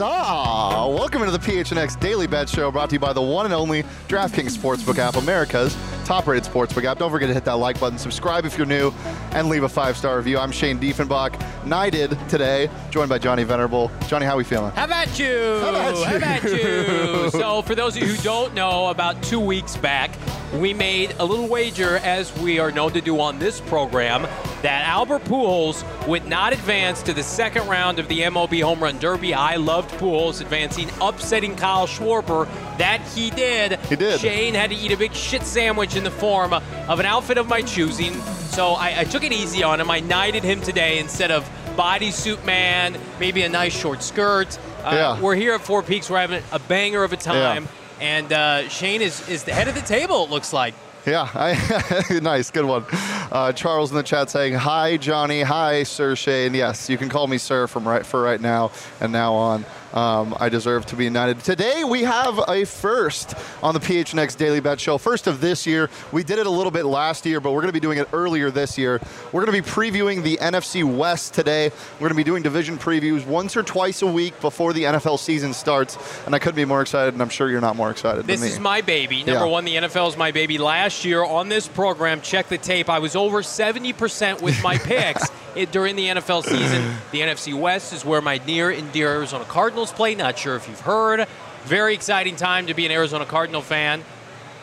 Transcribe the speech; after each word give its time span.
Huzzah! 0.00 0.96
Welcome 0.96 1.22
into 1.22 1.36
the 1.36 1.38
PHNX 1.38 1.98
Daily 2.00 2.26
Bet 2.26 2.48
Show 2.48 2.70
brought 2.70 2.88
to 2.90 2.94
you 2.94 2.98
by 2.98 3.12
the 3.12 3.22
one 3.22 3.44
and 3.44 3.54
only 3.54 3.82
DraftKings 4.08 4.56
Sportsbook 4.56 4.98
app, 4.98 5.16
America's 5.16 5.76
top 6.04 6.26
rated 6.26 6.50
sportsbook 6.50 6.84
app. 6.84 6.98
Don't 6.98 7.10
forget 7.10 7.28
to 7.28 7.34
hit 7.34 7.44
that 7.44 7.54
like 7.54 7.78
button, 7.78 7.98
subscribe 7.98 8.44
if 8.44 8.58
you're 8.58 8.66
new, 8.66 8.92
and 9.32 9.48
leave 9.48 9.62
a 9.62 9.68
five 9.68 9.96
star 9.96 10.16
review. 10.16 10.38
I'm 10.38 10.50
Shane 10.50 10.78
Diefenbach, 10.78 11.40
knighted 11.64 12.18
today, 12.28 12.68
joined 12.90 13.08
by 13.08 13.18
Johnny 13.18 13.44
Venerable. 13.44 13.90
Johnny, 14.08 14.26
how 14.26 14.34
are 14.34 14.38
we 14.38 14.44
feeling? 14.44 14.72
How 14.72 14.86
about 14.86 15.18
you? 15.18 15.60
How 15.60 15.68
about 15.68 15.96
you? 15.96 16.04
How 16.04 16.16
about 16.16 16.42
you? 16.44 17.30
so, 17.30 17.62
for 17.62 17.74
those 17.74 17.96
of 17.96 18.02
you 18.02 18.08
who 18.08 18.22
don't 18.22 18.54
know, 18.54 18.88
about 18.88 19.22
two 19.22 19.38
weeks 19.38 19.76
back, 19.76 20.10
we 20.54 20.74
made 20.74 21.14
a 21.18 21.24
little 21.24 21.46
wager, 21.46 21.98
as 21.98 22.36
we 22.38 22.58
are 22.58 22.72
known 22.72 22.92
to 22.92 23.00
do 23.00 23.20
on 23.20 23.38
this 23.38 23.60
program, 23.60 24.22
that 24.62 24.84
Albert 24.86 25.24
Pujols 25.24 25.84
would 26.08 26.26
not 26.26 26.52
advance 26.52 27.02
to 27.04 27.12
the 27.14 27.22
second 27.22 27.68
round 27.68 27.98
of 27.98 28.08
the 28.08 28.20
MLB 28.20 28.62
Home 28.62 28.82
Run 28.82 28.98
Derby. 28.98 29.32
I 29.32 29.56
loved 29.56 29.90
Pujols 29.92 30.40
advancing, 30.40 30.88
upsetting 31.00 31.54
Kyle 31.56 31.86
Schwarber. 31.86 32.48
That 32.78 33.00
he 33.14 33.30
did. 33.30 33.78
He 33.80 33.96
did. 33.96 34.18
Shane 34.20 34.54
had 34.54 34.70
to 34.70 34.76
eat 34.76 34.90
a 34.92 34.96
big 34.96 35.12
shit 35.14 35.42
sandwich 35.42 35.94
in 35.96 36.02
the 36.04 36.10
form 36.10 36.52
of 36.52 36.98
an 37.00 37.06
outfit 37.06 37.38
of 37.38 37.46
my 37.48 37.62
choosing. 37.62 38.14
So 38.50 38.70
I, 38.72 39.00
I 39.00 39.04
took 39.04 39.22
it 39.22 39.32
easy 39.32 39.62
on 39.62 39.80
him. 39.80 39.90
I 39.90 40.00
knighted 40.00 40.42
him 40.42 40.60
today 40.60 40.98
instead 40.98 41.30
of 41.30 41.48
bodysuit 41.76 42.44
man, 42.44 42.96
maybe 43.20 43.42
a 43.42 43.48
nice 43.48 43.72
short 43.78 44.02
skirt. 44.02 44.58
Uh, 44.84 44.90
Yeah. 44.92 45.20
We're 45.20 45.36
here 45.36 45.54
at 45.54 45.60
Four 45.60 45.82
Peaks. 45.82 46.10
We're 46.10 46.18
having 46.18 46.42
a 46.50 46.58
banger 46.58 47.04
of 47.04 47.12
a 47.12 47.16
time. 47.16 47.68
And 48.00 48.32
uh, 48.32 48.68
Shane 48.68 49.02
is, 49.02 49.28
is 49.28 49.44
the 49.44 49.52
head 49.52 49.68
of 49.68 49.74
the 49.74 49.82
table, 49.82 50.24
it 50.24 50.30
looks 50.30 50.52
like. 50.52 50.74
Yeah, 51.06 51.28
I, 51.34 52.18
nice, 52.22 52.50
good 52.50 52.66
one. 52.66 52.84
Uh, 52.92 53.52
Charles 53.52 53.90
in 53.90 53.96
the 53.96 54.02
chat 54.02 54.28
saying, 54.28 54.54
"Hi, 54.54 54.98
Johnny. 54.98 55.40
Hi, 55.40 55.82
Sir 55.82 56.14
Shane. 56.14 56.52
Yes, 56.52 56.90
you 56.90 56.98
can 56.98 57.08
call 57.08 57.26
me 57.26 57.38
Sir 57.38 57.66
from 57.66 57.88
right 57.88 58.04
for 58.04 58.20
right 58.20 58.40
now 58.40 58.70
and 59.00 59.10
now 59.10 59.32
on. 59.32 59.64
Um, 59.92 60.36
I 60.38 60.48
deserve 60.48 60.86
to 60.86 60.96
be 60.96 61.04
united. 61.04 61.40
Today 61.40 61.82
we 61.82 62.02
have 62.02 62.38
a 62.48 62.64
first 62.64 63.34
on 63.62 63.74
the 63.74 63.80
PHNX 63.80 64.36
Daily 64.36 64.60
Bet 64.60 64.78
Show. 64.80 64.98
First 64.98 65.26
of 65.26 65.40
this 65.40 65.66
year. 65.66 65.90
We 66.12 66.22
did 66.22 66.38
it 66.38 66.46
a 66.46 66.50
little 66.50 66.70
bit 66.70 66.84
last 66.84 67.26
year, 67.26 67.40
but 67.40 67.50
we're 67.52 67.60
going 67.62 67.68
to 67.68 67.72
be 67.72 67.80
doing 67.80 67.98
it 67.98 68.08
earlier 68.12 68.50
this 68.52 68.78
year. 68.78 69.00
We're 69.32 69.44
going 69.44 69.56
to 69.56 69.62
be 69.62 69.68
previewing 69.68 70.22
the 70.22 70.36
NFC 70.36 70.84
West 70.84 71.34
today. 71.34 71.70
We're 71.94 72.08
going 72.08 72.10
to 72.10 72.14
be 72.16 72.22
doing 72.24 72.42
division 72.42 72.78
previews 72.78 73.26
once 73.26 73.56
or 73.56 73.62
twice 73.64 74.02
a 74.02 74.06
week 74.06 74.40
before 74.40 74.72
the 74.72 74.84
NFL 74.84 75.18
season 75.18 75.52
starts, 75.52 75.98
and 76.24 76.34
I 76.34 76.38
couldn't 76.38 76.56
be 76.56 76.64
more 76.64 76.82
excited. 76.82 77.14
And 77.14 77.22
I'm 77.22 77.28
sure 77.28 77.50
you're 77.50 77.60
not 77.60 77.74
more 77.76 77.90
excited. 77.90 78.26
This 78.26 78.40
than 78.40 78.48
me. 78.48 78.52
is 78.54 78.60
my 78.60 78.82
baby. 78.82 79.24
Number 79.24 79.32
Yeah. 79.46 79.50
one, 79.50 79.64
the 79.64 79.74
NFL 79.76 80.08
is 80.10 80.16
my 80.16 80.30
baby. 80.30 80.58
Last 80.58 81.04
year 81.04 81.24
on 81.24 81.48
this 81.48 81.66
program, 81.66 82.20
check 82.20 82.48
the 82.48 82.58
tape. 82.58 82.88
I 82.88 83.00
was 83.00 83.16
over 83.16 83.42
70% 83.42 84.40
with 84.40 84.62
my 84.62 84.78
picks 84.78 85.28
during 85.72 85.96
the 85.96 86.06
NFL 86.06 86.44
season. 86.44 86.94
The 87.10 87.22
NFC 87.22 87.58
West 87.58 87.92
is 87.92 88.04
where 88.04 88.20
my 88.20 88.40
near 88.46 88.70
and 88.70 88.92
dear 88.92 89.08
Arizona 89.14 89.44
Cardinals 89.44 89.79
play. 89.88 90.14
Not 90.14 90.38
sure 90.38 90.56
if 90.56 90.68
you've 90.68 90.80
heard. 90.80 91.26
Very 91.64 91.94
exciting 91.94 92.36
time 92.36 92.66
to 92.66 92.74
be 92.74 92.86
an 92.86 92.92
Arizona 92.92 93.24
Cardinal 93.24 93.62
fan. 93.62 94.02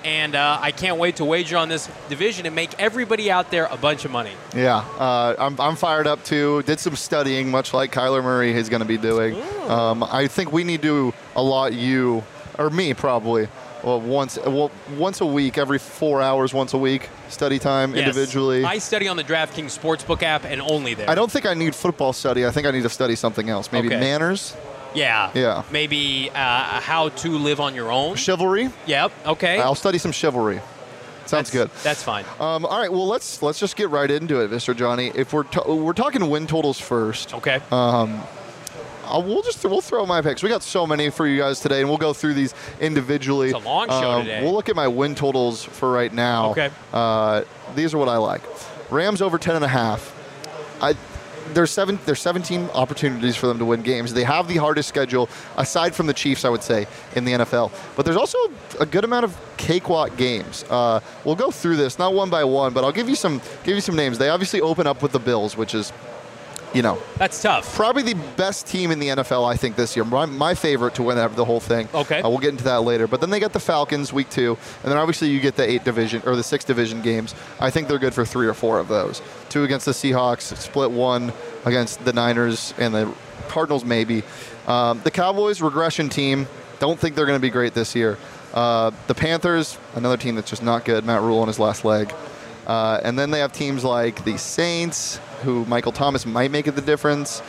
And 0.06 0.36
uh, 0.36 0.60
I 0.62 0.72
can't 0.72 0.98
wait 1.00 1.18
to 1.18 1.26
wager 1.26 1.58
on 1.58 1.70
this 1.70 1.90
division 2.08 2.46
and 2.46 2.56
make 2.56 2.80
everybody 2.80 3.30
out 3.32 3.50
there 3.52 3.66
a 3.66 3.76
bunch 3.78 4.06
of 4.06 4.12
money. 4.12 4.32
Yeah, 4.56 4.78
uh, 4.78 5.36
I'm, 5.38 5.60
I'm 5.60 5.76
fired 5.76 6.08
up 6.08 6.24
too. 6.24 6.62
Did 6.64 6.80
some 6.80 6.96
studying, 6.96 7.50
much 7.52 7.74
like 7.74 7.92
Kyler 7.92 8.24
Murray 8.24 8.52
is 8.54 8.70
going 8.70 8.82
to 8.82 8.88
be 8.88 8.98
doing. 8.98 9.36
Um, 9.68 10.04
I 10.04 10.28
think 10.28 10.52
we 10.54 10.64
need 10.64 10.82
to 10.84 11.14
allot 11.36 11.74
you, 11.74 12.24
or 12.58 12.70
me 12.70 12.94
probably, 12.94 13.50
well, 13.84 14.00
once 14.00 14.38
well, 14.46 14.72
once 14.96 15.20
a 15.20 15.26
week, 15.26 15.58
every 15.58 15.80
four 15.80 16.22
hours, 16.22 16.54
once 16.54 16.74
a 16.74 16.78
week, 16.78 17.10
study 17.28 17.60
time 17.60 17.94
Yes. 17.94 18.08
individually. 18.08 18.64
I 18.64 18.78
study 18.78 19.08
on 19.08 19.18
the 19.18 19.24
DraftKings 19.24 19.78
Sportsbook 19.78 20.24
app 20.24 20.46
and 20.46 20.62
only 20.62 20.94
there. 20.94 21.10
I 21.10 21.16
don't 21.16 21.32
think 21.32 21.46
I 21.46 21.54
need 21.54 21.76
football 21.76 22.14
study. 22.14 22.46
I 22.46 22.52
think 22.52 22.66
I 22.68 22.72
need 22.72 22.84
to 22.84 22.90
study 22.90 23.16
something 23.16 23.50
else. 23.50 23.72
Maybe 23.72 23.88
Okay. 23.88 24.00
manners, 24.00 24.56
Yeah. 24.96 25.32
Yeah. 25.34 25.64
Maybe 25.72 26.30
uh, 26.34 26.36
how 26.82 27.10
to 27.10 27.30
live 27.38 27.60
on 27.60 27.76
your 27.76 27.92
own. 27.92 28.16
chivalry. 28.16 28.70
Yep. 28.86 29.12
Okay. 29.26 29.60
I'll 29.60 29.76
study 29.76 29.98
some 29.98 30.12
chivalry. 30.12 30.60
Sounds 31.26 31.52
That's- 31.52 31.52
good. 31.52 31.70
That's 31.84 32.02
fine. 32.04 32.24
Um, 32.40 32.66
all 32.66 32.80
right, 32.80 32.92
well 32.92 33.06
let's 33.08 33.42
let's 33.42 33.60
just 33.60 33.76
get 33.76 33.90
right 33.90 34.10
into 34.10 34.40
it, 34.42 34.50
Mr. 34.50 34.74
Johnny. 34.76 35.12
If 35.14 35.34
we're 35.34 35.44
we're 35.68 35.92
talking 35.94 36.28
win 36.30 36.48
totals 36.48 36.80
first, 36.80 37.34
Okay. 37.34 37.60
Uh, 37.70 39.22
we'll 39.26 39.42
just 39.42 39.64
we'll 39.66 39.82
throw 39.82 40.06
my 40.06 40.22
picks. 40.22 40.42
We 40.44 40.50
got 40.50 40.64
so 40.64 40.86
many 40.88 41.10
for 41.10 41.28
you 41.28 41.38
guys 41.38 41.60
today, 41.60 41.80
and 41.82 41.90
we'll 41.90 41.98
go 41.98 42.14
through 42.14 42.34
these 42.34 42.54
individually. 42.80 43.50
It's 43.50 43.56
a 43.56 43.60
long 43.60 43.88
show 43.90 44.12
Um, 44.12 44.26
today. 44.26 44.42
We'll 44.44 44.54
look 44.54 44.70
at 44.70 44.76
my 44.76 44.88
win 44.88 45.16
totals 45.16 45.64
for 45.64 45.92
right 45.92 46.14
now. 46.14 46.52
Okay. 46.52 46.70
Uh, 46.94 47.44
these 47.76 47.94
are 47.94 47.98
what 47.98 48.10
I 48.10 48.18
like. 48.18 48.42
Rams 48.90 49.22
over 49.22 49.38
ten 49.38 49.56
and 49.58 49.66
a 49.66 49.70
half. 49.70 50.14
I 50.82 50.96
there's 51.54 51.72
seven 51.72 52.00
there's 52.06 52.22
17 52.22 52.70
opportunities 52.74 53.36
for 53.36 53.48
them 53.48 53.58
to 53.60 53.66
win 53.66 53.82
games. 53.82 54.14
They 54.14 54.24
have 54.24 54.48
the 54.48 54.58
hardest 54.58 54.90
schedule 54.90 55.30
aside 55.58 55.96
from 55.96 56.08
the 56.08 56.14
Chiefs, 56.14 56.46
I 56.46 56.50
would 56.50 56.64
say, 56.64 56.88
in 57.16 57.26
the 57.26 57.34
NFL. 57.34 57.72
But 57.96 58.06
there's 58.06 58.18
also 58.18 58.38
a 58.80 58.86
good 58.86 59.04
amount 59.04 59.26
of 59.26 59.38
cakewalk 59.58 60.16
games. 60.18 60.64
Uh, 60.70 61.00
we'll 61.26 61.36
go 61.36 61.52
through 61.52 61.78
this 61.78 62.00
not 62.00 62.14
one 62.14 62.30
by 62.30 62.44
one, 62.44 62.74
but 62.74 62.84
I'll 62.84 62.92
give 62.92 63.10
you 63.10 63.16
some 63.16 63.42
give 63.64 63.76
you 63.76 63.82
some 63.82 63.96
names. 63.96 64.18
They 64.18 64.30
obviously 64.30 64.62
open 64.62 64.88
up 64.88 65.02
with 65.02 65.12
the 65.12 65.20
Bills, 65.20 65.58
which 65.58 65.74
is, 65.74 65.92
you 66.74 66.82
know, 66.82 66.98
That's 67.18 67.42
tough. 67.42 67.76
probably 67.76 68.04
the 68.04 68.16
best 68.36 68.68
team 68.68 68.92
in 68.92 69.00
the 69.00 69.08
NFL, 69.08 69.50
I 69.50 69.56
think, 69.56 69.76
this 69.76 69.96
year. 69.96 70.04
My, 70.06 70.26
my 70.26 70.54
favorite 70.54 70.96
to 70.96 71.04
win 71.04 71.16
the 71.36 71.46
whole 71.46 71.60
thing. 71.60 71.88
Okay. 71.94 72.22
Uh, 72.22 72.30
we'll 72.30 72.40
get 72.40 72.50
into 72.50 72.66
that 72.66 72.82
later. 72.82 73.08
But 73.08 73.22
then 73.22 73.30
they 73.30 73.40
get 73.40 73.54
the 73.54 73.60
Falcons 73.60 74.12
week 74.12 74.30
two, 74.30 74.58
and 74.84 74.92
then 74.92 74.98
obviously 74.98 75.30
you 75.30 75.40
get 75.40 75.56
the 75.56 75.68
eight 75.70 75.84
division 75.84 76.22
or 76.26 76.36
the 76.36 76.44
six 76.44 76.64
division 76.66 77.02
games. 77.02 77.34
I 77.60 77.70
think 77.70 77.88
they're 77.88 78.00
good 78.00 78.14
for 78.14 78.26
three 78.26 78.48
or 78.48 78.54
four 78.54 78.80
of 78.80 78.88
those. 78.88 79.22
Two 79.50 79.64
against 79.64 79.86
the 79.86 79.94
Seahawks, 79.94 80.56
split 80.58 80.92
one 80.92 81.32
against 81.66 82.04
the 82.06 82.14
Niners 82.14 82.74
and 82.78 82.94
the 82.94 83.14
Cardinals, 83.48 83.86
maybe. 83.86 84.24
Um, 84.68 85.02
the 85.04 85.12
Cowboys 85.12 85.62
regression 85.62 86.10
team. 86.10 86.48
Don't 86.80 87.00
think 87.00 87.16
they're 87.16 87.26
going 87.26 87.40
to 87.40 87.42
be 87.42 87.50
great 87.50 87.74
this 87.74 87.96
year. 87.96 88.18
Uh, 88.54 88.92
the 89.08 89.16
Panthers, 89.16 89.78
another 89.96 90.18
team 90.18 90.36
that's 90.36 90.50
just 90.50 90.62
not 90.64 90.86
good. 90.86 91.06
Matt 91.06 91.22
Rhule 91.22 91.40
on 91.40 91.48
his 91.48 91.60
last 91.60 91.84
leg. 91.86 92.14
Uh, 92.68 93.00
and 93.04 93.18
then 93.18 93.32
they 93.32 93.40
have 93.40 93.52
teams 93.54 93.84
like 93.84 94.24
the 94.26 94.38
Saints, 94.38 95.20
who 95.44 95.66
Michael 95.66 95.92
Thomas 95.94 96.26
might 96.26 96.52
make 96.52 96.68
it 96.68 96.74
the 96.76 96.82
difference. 96.82 97.42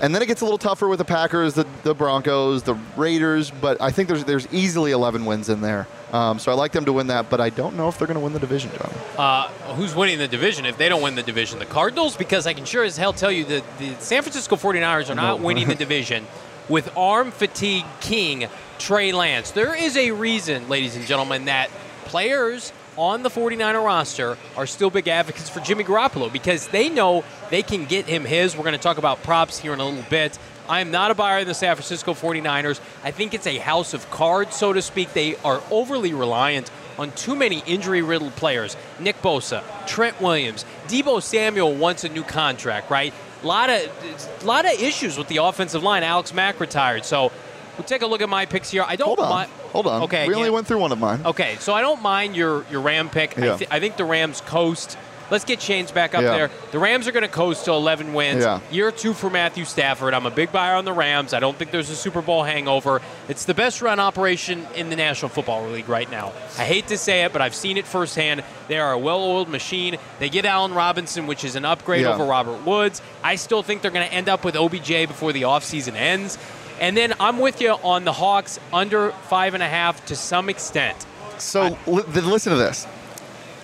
And 0.00 0.14
then 0.14 0.22
it 0.22 0.26
gets 0.26 0.40
a 0.40 0.44
little 0.46 0.56
tougher 0.56 0.88
with 0.88 0.98
the 0.98 1.04
Packers, 1.04 1.52
the, 1.52 1.66
the 1.82 1.94
Broncos, 1.94 2.62
the 2.62 2.74
Raiders, 2.96 3.50
but 3.50 3.82
I 3.82 3.90
think 3.90 4.08
there's 4.08 4.24
there's 4.24 4.50
easily 4.50 4.92
11 4.92 5.26
wins 5.26 5.50
in 5.50 5.60
there. 5.60 5.86
Um, 6.10 6.38
so 6.38 6.50
I 6.50 6.54
like 6.54 6.72
them 6.72 6.86
to 6.86 6.92
win 6.94 7.08
that, 7.08 7.28
but 7.28 7.38
I 7.38 7.50
don't 7.50 7.76
know 7.76 7.86
if 7.88 7.98
they're 7.98 8.06
going 8.06 8.14
to 8.18 8.24
win 8.24 8.32
the 8.32 8.38
division, 8.38 8.70
John. 8.78 8.90
Uh, 9.18 9.48
who's 9.74 9.94
winning 9.94 10.16
the 10.18 10.26
division 10.26 10.64
if 10.64 10.78
they 10.78 10.88
don't 10.88 11.02
win 11.02 11.16
the 11.16 11.22
division? 11.22 11.58
The 11.58 11.66
Cardinals? 11.66 12.16
Because 12.16 12.46
I 12.46 12.54
can 12.54 12.64
sure 12.64 12.82
as 12.82 12.96
hell 12.96 13.12
tell 13.12 13.30
you 13.30 13.44
that 13.44 13.62
the 13.78 13.94
San 13.98 14.22
Francisco 14.22 14.56
49ers 14.56 15.10
are 15.10 15.14
not 15.14 15.38
No. 15.38 15.44
winning 15.44 15.68
the 15.68 15.74
division 15.86 16.26
with 16.70 16.96
arm 16.96 17.30
fatigue 17.30 17.84
king 18.00 18.48
Trey 18.78 19.12
Lance. 19.12 19.50
There 19.50 19.74
is 19.74 19.98
a 19.98 20.12
reason, 20.12 20.66
ladies 20.70 20.96
and 20.96 21.04
gentlemen, 21.06 21.44
that 21.44 21.68
players 22.06 22.72
on 22.96 23.22
the 23.22 23.30
49er 23.30 23.84
roster 23.84 24.36
are 24.56 24.66
still 24.66 24.90
big 24.90 25.08
advocates 25.08 25.48
for 25.48 25.60
Jimmy 25.60 25.84
Garoppolo 25.84 26.32
because 26.32 26.68
they 26.68 26.88
know 26.88 27.24
they 27.50 27.62
can 27.62 27.84
get 27.84 28.06
him 28.06 28.24
his. 28.24 28.56
We're 28.56 28.64
going 28.64 28.72
to 28.72 28.78
talk 28.78 28.98
about 28.98 29.22
props 29.22 29.58
here 29.58 29.72
in 29.72 29.80
a 29.80 29.84
little 29.84 30.04
bit. 30.10 30.38
I 30.68 30.80
am 30.80 30.90
not 30.90 31.10
a 31.10 31.14
buyer 31.14 31.40
of 31.40 31.46
the 31.46 31.54
San 31.54 31.74
Francisco 31.74 32.14
49ers. 32.14 32.80
I 33.02 33.10
think 33.10 33.34
it's 33.34 33.46
a 33.46 33.58
house 33.58 33.92
of 33.92 34.08
cards, 34.10 34.54
so 34.54 34.72
to 34.72 34.80
speak. 34.80 35.12
They 35.12 35.36
are 35.38 35.60
overly 35.70 36.14
reliant 36.14 36.70
on 36.98 37.10
too 37.12 37.34
many 37.34 37.62
injury 37.66 38.02
riddled 38.02 38.36
players. 38.36 38.76
Nick 39.00 39.20
Bosa, 39.22 39.64
Trent 39.86 40.20
Williams, 40.20 40.64
Deebo 40.86 41.22
Samuel 41.22 41.74
wants 41.74 42.04
a 42.04 42.08
new 42.08 42.22
contract, 42.22 42.90
right? 42.90 43.12
A 43.42 43.46
lot 43.46 43.70
of, 43.70 44.44
lot 44.44 44.64
of 44.64 44.72
issues 44.80 45.16
with 45.16 45.28
the 45.28 45.38
offensive 45.38 45.82
line. 45.82 46.02
Alex 46.02 46.34
Mack 46.34 46.60
retired. 46.60 47.04
So 47.04 47.32
we'll 47.76 47.86
take 47.86 48.02
a 48.02 48.06
look 48.06 48.20
at 48.20 48.28
my 48.28 48.46
picks 48.46 48.70
here. 48.70 48.84
I 48.86 48.96
don't 48.96 49.18
mind. 49.18 49.50
Hold 49.72 49.86
on. 49.86 50.02
Okay. 50.02 50.26
We 50.28 50.34
only 50.34 50.48
yeah. 50.48 50.54
went 50.54 50.66
through 50.66 50.78
one 50.78 50.92
of 50.92 50.98
mine. 50.98 51.20
Okay, 51.24 51.56
so 51.60 51.72
I 51.72 51.80
don't 51.80 52.02
mind 52.02 52.36
your, 52.36 52.64
your 52.70 52.80
Ram 52.80 53.08
pick. 53.08 53.38
I, 53.38 53.44
Yeah. 53.46 53.58
I 53.70 53.80
think 53.80 53.96
the 53.96 54.04
Rams 54.04 54.40
coast 54.42 54.96
Let's 55.30 55.44
get 55.44 55.60
Chains 55.60 55.92
back 55.92 56.14
up 56.14 56.22
Yeah. 56.22 56.32
there. 56.36 56.50
The 56.72 56.78
Rams 56.78 57.06
are 57.06 57.12
going 57.12 57.22
to 57.22 57.28
coast 57.28 57.64
to 57.66 57.72
11 57.72 58.12
wins. 58.14 58.42
Yeah. 58.42 58.60
Year 58.70 58.90
two 58.90 59.14
for 59.14 59.30
Matthew 59.30 59.64
Stafford. 59.64 60.12
I'm 60.12 60.26
a 60.26 60.30
big 60.30 60.50
buyer 60.50 60.74
on 60.74 60.84
the 60.84 60.92
Rams. 60.92 61.32
I 61.32 61.38
don't 61.40 61.56
think 61.56 61.70
there's 61.70 61.88
a 61.90 61.96
Super 61.96 62.20
Bowl 62.20 62.42
hangover. 62.42 63.00
It's 63.28 63.44
the 63.44 63.54
best 63.54 63.80
run 63.80 64.00
operation 64.00 64.66
in 64.74 64.90
the 64.90 64.96
National 64.96 65.28
Football 65.28 65.68
League 65.68 65.88
right 65.88 66.10
now. 66.10 66.32
I 66.58 66.64
hate 66.64 66.88
to 66.88 66.98
say 66.98 67.22
it, 67.24 67.32
but 67.32 67.40
I've 67.40 67.54
seen 67.54 67.76
it 67.76 67.86
firsthand. 67.86 68.42
They 68.66 68.78
are 68.78 68.92
a 68.92 68.98
well-oiled 68.98 69.48
machine. 69.48 69.98
They 70.18 70.28
get 70.28 70.44
Allen 70.44 70.74
Robinson, 70.74 71.26
which 71.28 71.44
is 71.44 71.54
an 71.54 71.64
upgrade 71.64 72.02
Yeah. 72.02 72.14
over 72.14 72.24
Robert 72.24 72.64
Woods. 72.66 73.00
I 73.22 73.36
still 73.36 73.62
think 73.62 73.82
they're 73.82 73.90
going 73.92 74.06
to 74.08 74.12
end 74.12 74.28
up 74.28 74.44
with 74.44 74.56
OBJ 74.56 75.06
before 75.06 75.32
the 75.32 75.42
offseason 75.42 75.94
ends. 75.94 76.38
And 76.80 76.96
then 76.96 77.14
I'm 77.20 77.38
with 77.38 77.60
you 77.60 77.72
on 77.72 78.04
the 78.04 78.12
Hawks 78.12 78.58
under 78.72 79.10
five 79.12 79.54
and 79.54 79.62
a 79.62 79.68
half 79.68 80.04
to 80.06 80.16
some 80.16 80.48
extent. 80.48 80.96
So 81.38 81.76
li- 81.86 82.02
then 82.08 82.26
listen 82.28 82.52
to 82.52 82.58
this. 82.58 82.86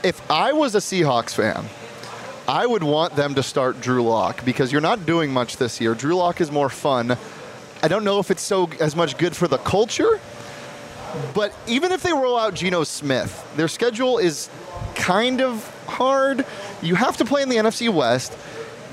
If 0.04 0.30
I 0.30 0.52
was 0.52 0.74
a 0.74 0.78
Seahawks 0.78 1.34
fan, 1.34 1.64
I 2.46 2.66
would 2.66 2.84
want 2.84 3.16
them 3.16 3.34
to 3.34 3.42
start 3.42 3.80
Drew 3.80 4.02
Lock 4.02 4.44
because 4.44 4.70
you're 4.70 4.80
not 4.82 5.06
doing 5.06 5.32
much 5.32 5.56
this 5.56 5.80
year. 5.80 5.94
Drew 5.94 6.14
Lock 6.14 6.40
is 6.40 6.52
more 6.52 6.68
fun. 6.68 7.16
I 7.82 7.88
don't 7.88 8.04
know 8.04 8.18
if 8.18 8.30
it's 8.30 8.42
so 8.42 8.70
as 8.80 8.94
much 8.94 9.18
good 9.18 9.34
for 9.34 9.48
the 9.48 9.58
culture, 9.58 10.20
but 11.34 11.54
even 11.66 11.92
if 11.92 12.02
they 12.02 12.12
roll 12.12 12.38
out 12.38 12.54
Geno 12.54 12.84
Smith, 12.84 13.44
their 13.56 13.68
schedule 13.68 14.18
is 14.18 14.48
kind 14.94 15.40
of 15.40 15.64
hard. 15.86 16.44
You 16.82 16.94
have 16.94 17.16
to 17.16 17.24
play 17.24 17.42
in 17.42 17.48
the 17.48 17.56
NFC 17.56 17.92
West. 17.92 18.36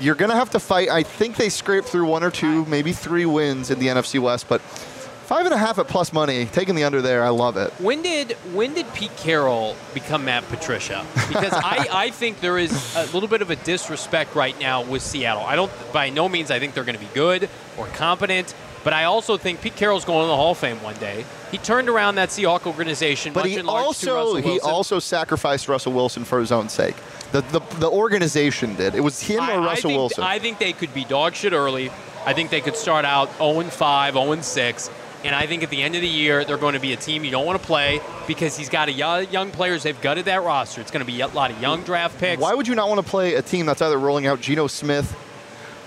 You're 0.04 0.14
going 0.14 0.30
to 0.30 0.36
have 0.36 0.50
to 0.50 0.60
fight. 0.60 0.90
I 0.90 1.02
think 1.02 1.36
they 1.36 1.48
scraped 1.48 1.88
through 1.88 2.04
one 2.06 2.22
or 2.22 2.30
two, 2.30 2.66
maybe 2.66 2.92
three 2.92 3.24
wins 3.24 3.70
in 3.70 3.78
the 3.78 3.86
NFC 3.86 4.20
West, 4.20 4.48
but 4.50 4.60
five 4.60 5.46
and 5.46 5.54
a 5.54 5.56
half 5.56 5.78
at 5.78 5.88
plus 5.88 6.12
money, 6.12 6.44
taking 6.44 6.74
the 6.74 6.84
under 6.84 7.00
there, 7.00 7.24
I 7.24 7.30
love 7.30 7.56
it. 7.56 7.72
When 7.80 8.02
did 8.02 8.32
when 8.52 8.74
did 8.74 8.92
Pete 8.92 9.16
Carroll 9.16 9.76
become 9.94 10.26
Matt 10.26 10.46
Patricia? 10.48 11.06
Because 11.28 11.54
I, 11.54 11.88
I 11.92 12.10
think 12.10 12.40
there 12.40 12.58
is 12.58 12.94
a 12.96 13.06
little 13.14 13.28
bit 13.30 13.40
of 13.40 13.50
a 13.50 13.56
disrespect 13.56 14.34
right 14.34 14.58
now 14.60 14.82
with 14.82 15.00
Seattle. 15.00 15.42
I 15.42 15.56
don't 15.56 15.72
by 15.92 16.10
no 16.10 16.28
means 16.28 16.50
I 16.50 16.58
think 16.58 16.74
they're 16.74 16.84
going 16.84 16.98
to 16.98 17.04
be 17.04 17.10
good 17.14 17.48
or 17.78 17.86
competent, 17.86 18.54
but 18.84 18.92
I 18.92 19.04
also 19.04 19.36
think 19.36 19.60
Pete 19.62 19.74
Carroll's 19.74 20.04
going 20.04 20.22
to 20.22 20.28
the 20.28 20.36
Hall 20.36 20.52
of 20.52 20.58
Fame 20.58 20.80
one 20.82 20.94
day. 20.96 21.24
He 21.50 21.58
turned 21.58 21.88
around 21.88 22.16
that 22.16 22.28
Seahawk 22.28 22.66
organization, 22.66 23.32
But 23.32 23.44
much 23.44 23.50
he 23.50 23.56
in 23.56 23.66
large 23.66 23.80
to 23.80 23.86
also 23.86 24.34
Russell 24.36 24.52
he 24.52 24.60
also 24.60 24.98
sacrificed 24.98 25.68
Russell 25.68 25.92
Wilson 25.92 26.24
for 26.24 26.38
his 26.38 26.52
own 26.52 26.68
sake. 26.68 26.94
The 27.32 27.40
the, 27.40 27.60
the 27.78 27.90
organization 27.90 28.76
did. 28.76 28.94
It 28.94 29.00
was 29.00 29.20
him 29.22 29.40
I, 29.40 29.54
or 29.54 29.60
I 29.60 29.66
Russell 29.66 29.90
think, 29.90 29.98
Wilson. 29.98 30.24
I 30.24 30.38
think 30.38 30.58
they 30.58 30.72
could 30.72 30.92
be 30.92 31.04
dog 31.04 31.34
shit 31.34 31.52
early. 31.52 31.90
I 32.26 32.34
think 32.34 32.50
they 32.50 32.60
could 32.60 32.76
start 32.76 33.04
out 33.04 33.30
0 33.38 33.62
5, 33.62 34.14
0 34.14 34.40
6. 34.40 34.90
And 35.24 35.34
I 35.34 35.46
think 35.46 35.62
at 35.62 35.70
the 35.70 35.82
end 35.82 35.94
of 35.94 36.02
the 36.02 36.08
year, 36.08 36.44
they're 36.44 36.58
going 36.58 36.74
to 36.74 36.80
be 36.80 36.92
a 36.92 36.96
team 36.96 37.24
you 37.24 37.30
don't 37.30 37.46
want 37.46 37.58
to 37.58 37.66
play 37.66 38.00
because 38.26 38.58
he's 38.58 38.68
got 38.68 38.88
a 38.88 38.92
young, 38.92 39.26
young 39.30 39.50
players. 39.50 39.82
They've 39.82 39.98
gutted 40.02 40.26
that 40.26 40.42
roster. 40.42 40.82
It's 40.82 40.90
going 40.90 41.04
to 41.04 41.10
be 41.10 41.18
a 41.22 41.28
lot 41.28 41.50
of 41.50 41.58
young 41.62 41.82
draft 41.82 42.18
picks. 42.18 42.42
Why 42.42 42.52
would 42.52 42.68
you 42.68 42.74
not 42.74 42.90
want 42.90 43.02
to 43.02 43.10
play 43.10 43.34
a 43.34 43.40
team 43.40 43.64
that's 43.64 43.80
either 43.80 43.98
rolling 43.98 44.26
out 44.26 44.42
Geno 44.42 44.66
Smith 44.66 45.16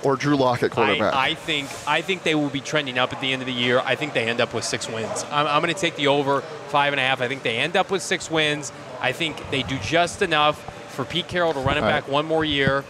or 0.03 0.15
Drew 0.15 0.35
Lock 0.35 0.63
at 0.63 0.71
quarterback? 0.71 1.13
I, 1.13 1.29
I 1.29 1.33
think 1.33 1.69
I 1.87 2.01
think 2.01 2.23
they 2.23 2.35
will 2.35 2.49
be 2.49 2.61
trending 2.61 2.97
up 2.97 3.13
at 3.13 3.21
the 3.21 3.31
end 3.33 3.41
of 3.41 3.45
the 3.45 3.53
year. 3.53 3.79
I 3.83 3.95
think 3.95 4.13
they 4.13 4.27
end 4.27 4.41
up 4.41 4.53
with 4.53 4.63
six 4.63 4.89
wins. 4.89 5.25
I'm, 5.31 5.47
I'm 5.47 5.61
going 5.61 5.73
to 5.73 5.79
take 5.79 5.95
the 5.95 6.07
over 6.07 6.41
five 6.69 6.93
and 6.93 6.99
a 6.99 7.03
half. 7.03 7.21
I 7.21 7.27
think 7.27 7.43
they 7.43 7.57
end 7.57 7.75
up 7.75 7.89
with 7.89 8.01
six 8.01 8.29
wins. 8.29 8.71
I 9.01 9.11
think 9.11 9.49
they 9.51 9.63
do 9.63 9.77
just 9.79 10.21
enough 10.21 10.61
for 10.93 11.05
Pete 11.05 11.27
Carroll 11.27 11.53
to 11.53 11.59
run 11.59 11.77
All 11.77 11.83
right. 11.83 11.89
back 11.89 12.07
one 12.07 12.25
more 12.25 12.43
year. 12.43 12.81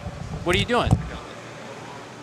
What 0.44 0.56
are 0.56 0.58
you 0.58 0.64
doing? 0.64 0.90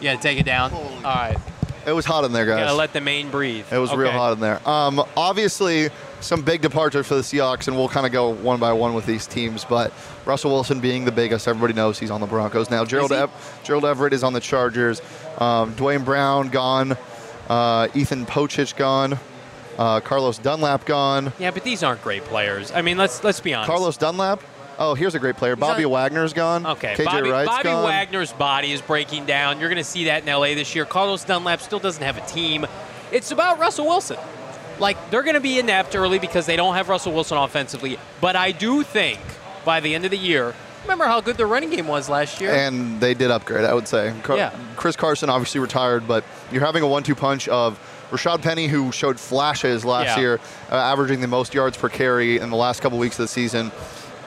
Yeah, 0.01 0.15
take 0.15 0.39
it 0.39 0.45
down. 0.45 0.73
All 0.73 1.01
right, 1.03 1.37
it 1.85 1.91
was 1.91 2.05
hot 2.05 2.23
in 2.25 2.31
there, 2.33 2.45
guys. 2.45 2.59
gotta 2.59 2.73
let 2.73 2.93
the 2.93 3.01
main 3.01 3.29
breathe. 3.29 3.65
It 3.71 3.77
was 3.77 3.93
real 3.93 4.11
hot 4.11 4.33
in 4.33 4.39
there. 4.39 4.67
Um, 4.67 5.03
obviously, 5.15 5.89
some 6.21 6.41
big 6.41 6.61
departures 6.61 7.05
for 7.07 7.15
the 7.15 7.21
Seahawks, 7.21 7.67
and 7.67 7.77
we'll 7.77 7.89
kind 7.89 8.05
of 8.05 8.11
go 8.11 8.29
one 8.29 8.59
by 8.59 8.73
one 8.73 8.93
with 8.93 9.05
these 9.05 9.27
teams. 9.27 9.65
But 9.65 9.93
Russell 10.25 10.51
Wilson 10.51 10.79
being 10.79 11.05
the 11.05 11.11
biggest, 11.11 11.47
everybody 11.47 11.73
knows 11.73 11.99
he's 11.99 12.11
on 12.11 12.21
the 12.21 12.27
Broncos 12.27 12.69
now. 12.69 12.85
Gerald. 12.85 13.11
Ev- 13.11 13.61
Gerald 13.63 13.85
Everett 13.85 14.13
is 14.13 14.23
on 14.23 14.33
the 14.33 14.39
Chargers. 14.39 15.01
Um, 15.37 15.73
Duane 15.75 16.03
Brown 16.03 16.49
gone. 16.49 16.97
Uh, 17.49 17.87
Ethan 17.93 18.25
Pocic 18.25 18.75
gone. 18.75 19.19
Uh, 19.77 19.99
Carlos 19.99 20.37
Dunlap 20.37 20.85
gone. 20.85 21.33
Yeah, 21.37 21.51
but 21.51 21.63
these 21.63 21.83
aren't 21.83 22.01
great 22.01 22.23
players. 22.23 22.71
I 22.71 22.81
mean, 22.81 22.97
let's 22.97 23.23
let's 23.23 23.39
be 23.41 23.53
honest. 23.53 23.69
Carlos 23.69 23.97
Dunlap. 23.97 24.41
Oh, 24.77 24.93
here's 24.93 25.15
a 25.15 25.19
great 25.19 25.37
player. 25.37 25.55
Bobby 25.55 25.85
Wagner's 25.85 26.33
gone. 26.33 26.65
Okay, 26.65 26.95
KJ 26.95 27.05
Bobby, 27.05 27.29
Wright's 27.31 27.49
Bobby 27.49 27.63
gone. 27.63 27.83
Wagner's 27.85 28.33
body 28.33 28.71
is 28.71 28.81
breaking 28.81 29.25
down. 29.25 29.59
You're 29.59 29.69
going 29.69 29.77
to 29.77 29.83
see 29.83 30.05
that 30.05 30.23
in 30.23 30.33
LA 30.33 30.53
this 30.55 30.75
year. 30.75 30.85
Carlos 30.85 31.23
Dunlap 31.23 31.61
still 31.61 31.79
doesn't 31.79 32.03
have 32.03 32.17
a 32.17 32.25
team. 32.27 32.65
It's 33.11 33.31
about 33.31 33.59
Russell 33.59 33.85
Wilson. 33.85 34.17
Like 34.79 34.97
they're 35.09 35.23
going 35.23 35.35
to 35.35 35.39
be 35.41 35.59
inept 35.59 35.95
early 35.95 36.19
because 36.19 36.45
they 36.45 36.55
don't 36.57 36.75
have 36.75 36.89
Russell 36.89 37.13
Wilson 37.13 37.37
offensively. 37.37 37.97
But 38.19 38.35
I 38.35 38.51
do 38.51 38.83
think 38.83 39.19
by 39.63 39.79
the 39.79 39.95
end 39.95 40.03
of 40.03 40.11
the 40.11 40.17
year, 40.17 40.53
remember 40.81 41.05
how 41.05 41.21
good 41.21 41.37
the 41.37 41.45
running 41.45 41.69
game 41.69 41.87
was 41.87 42.09
last 42.09 42.41
year. 42.41 42.51
And 42.51 42.99
they 42.99 43.13
did 43.13 43.31
upgrade, 43.31 43.63
I 43.63 43.73
would 43.73 43.87
say. 43.87 44.13
Car- 44.23 44.35
Yeah. 44.37 44.51
Chris 44.75 44.97
Carson 44.97 45.29
obviously 45.29 45.61
retired, 45.61 46.05
but 46.07 46.25
you're 46.51 46.65
having 46.65 46.83
a 46.83 46.87
one-two 46.87 47.15
punch 47.15 47.47
of 47.47 47.79
Rashad 48.11 48.41
Penny, 48.41 48.67
who 48.67 48.91
showed 48.91 49.17
flashes 49.19 49.83
last 49.85 50.17
Yeah. 50.17 50.19
year, 50.19 50.39
uh, 50.69 50.75
averaging 50.75 51.21
the 51.21 51.27
most 51.27 51.53
yards 51.53 51.77
per 51.77 51.87
carry 51.89 52.37
in 52.39 52.49
the 52.49 52.55
last 52.57 52.81
couple 52.81 52.99
weeks 52.99 53.17
of 53.17 53.23
the 53.23 53.27
season, 53.29 53.71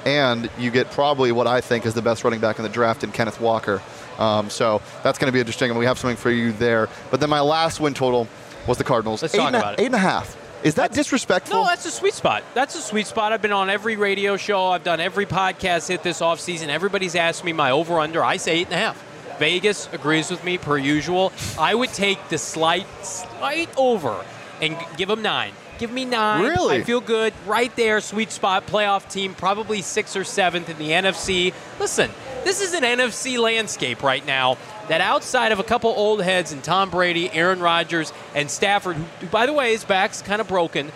and 0.04 0.50
you 0.58 0.70
get 0.70 0.90
probably 0.90 1.32
what 1.32 1.46
I 1.46 1.60
think 1.60 1.86
is 1.86 1.94
the 1.94 2.02
best 2.02 2.24
running 2.24 2.40
back 2.40 2.58
in 2.58 2.62
the 2.62 2.68
draft 2.68 3.04
in 3.04 3.12
Kenneth 3.12 3.40
Walker. 3.40 3.82
Um, 4.18 4.50
so 4.50 4.82
that's 5.02 5.18
going 5.18 5.26
to 5.28 5.32
be 5.32 5.40
interesting, 5.40 5.70
and 5.70 5.78
we 5.78 5.84
have 5.86 5.98
something 5.98 6.16
for 6.16 6.30
you 6.30 6.52
there. 6.52 6.88
But 7.10 7.20
then 7.20 7.30
my 7.30 7.40
last 7.40 7.80
win 7.80 7.94
total 7.94 8.26
was 8.66 8.78
the 8.78 8.84
Cardinals. 8.84 9.22
Let's 9.22 9.34
eight 9.34 9.38
talk 9.38 9.46
and 9.48 9.56
a- 9.56 9.58
about 9.60 9.74
it. 9.74 9.80
Eight 9.82 9.86
and 9.86 9.94
a 9.94 9.98
half. 9.98 10.36
Is 10.64 10.74
that 10.74 10.92
disrespectful? 10.92 11.56
No, 11.58 11.64
that's 11.66 11.86
a 11.86 11.90
sweet 11.90 12.14
spot. 12.14 12.42
That's 12.52 12.74
a 12.74 12.80
sweet 12.80 13.06
spot. 13.06 13.32
I've 13.32 13.40
been 13.40 13.52
on 13.52 13.70
every 13.70 13.94
radio 13.96 14.36
show. 14.36 14.66
I've 14.66 14.82
done 14.82 14.98
every 14.98 15.24
podcast 15.24 15.86
hit 15.86 16.02
this 16.02 16.20
offseason. 16.20 16.66
Everybody's 16.66 17.14
asked 17.14 17.44
me 17.44 17.52
my 17.52 17.70
over 17.70 18.00
under. 18.00 18.24
I 18.24 18.38
say 18.38 18.58
eight 18.58 18.66
and 18.66 18.74
a 18.74 18.78
half. 18.78 19.38
Vegas 19.38 19.88
agrees 19.92 20.32
with 20.32 20.42
me 20.42 20.58
per 20.58 20.76
usual. 20.76 21.32
I 21.56 21.76
would 21.76 21.92
take 21.92 22.28
the 22.28 22.38
slight, 22.38 22.88
slight 23.04 23.68
over 23.76 24.24
and 24.60 24.76
give 24.96 25.08
them 25.08 25.22
nine. 25.22 25.52
Give 25.78 25.90
me 25.90 26.04
nine. 26.04 26.44
Really? 26.44 26.76
I 26.78 26.82
feel 26.82 27.00
good. 27.00 27.32
Right 27.46 27.75
there, 27.76 28.00
sweet 28.00 28.32
spot, 28.32 28.66
playoff 28.66 29.10
team, 29.10 29.34
probably 29.34 29.80
sixth 29.80 30.16
or 30.16 30.25
seventh 30.25 30.69
in 30.69 30.76
the 30.78 30.90
NFC. 30.90 31.54
Listen, 31.78 32.10
this 32.44 32.60
is 32.60 32.75
an 32.75 32.82
NFC 32.82 33.38
landscape 33.38 34.02
right 34.02 34.25
now 34.26 34.58
that 34.88 35.00
outside 35.00 35.52
of 35.52 35.60
a 35.60 35.64
couple 35.64 35.90
old 35.90 36.22
heads 36.22 36.50
and 36.52 36.64
Tom 36.64 36.90
Brady, 36.90 37.30
Aaron 37.30 37.60
Rodgers, 37.60 38.12
and 38.34 38.50
Stafford, 38.50 38.96
who, 38.96 39.26
by 39.28 39.46
the 39.46 39.52
way, 39.52 39.72
his 39.72 39.84
back's 39.84 40.20
kind 40.22 40.40
of 40.40 40.48
broken. 40.48 40.90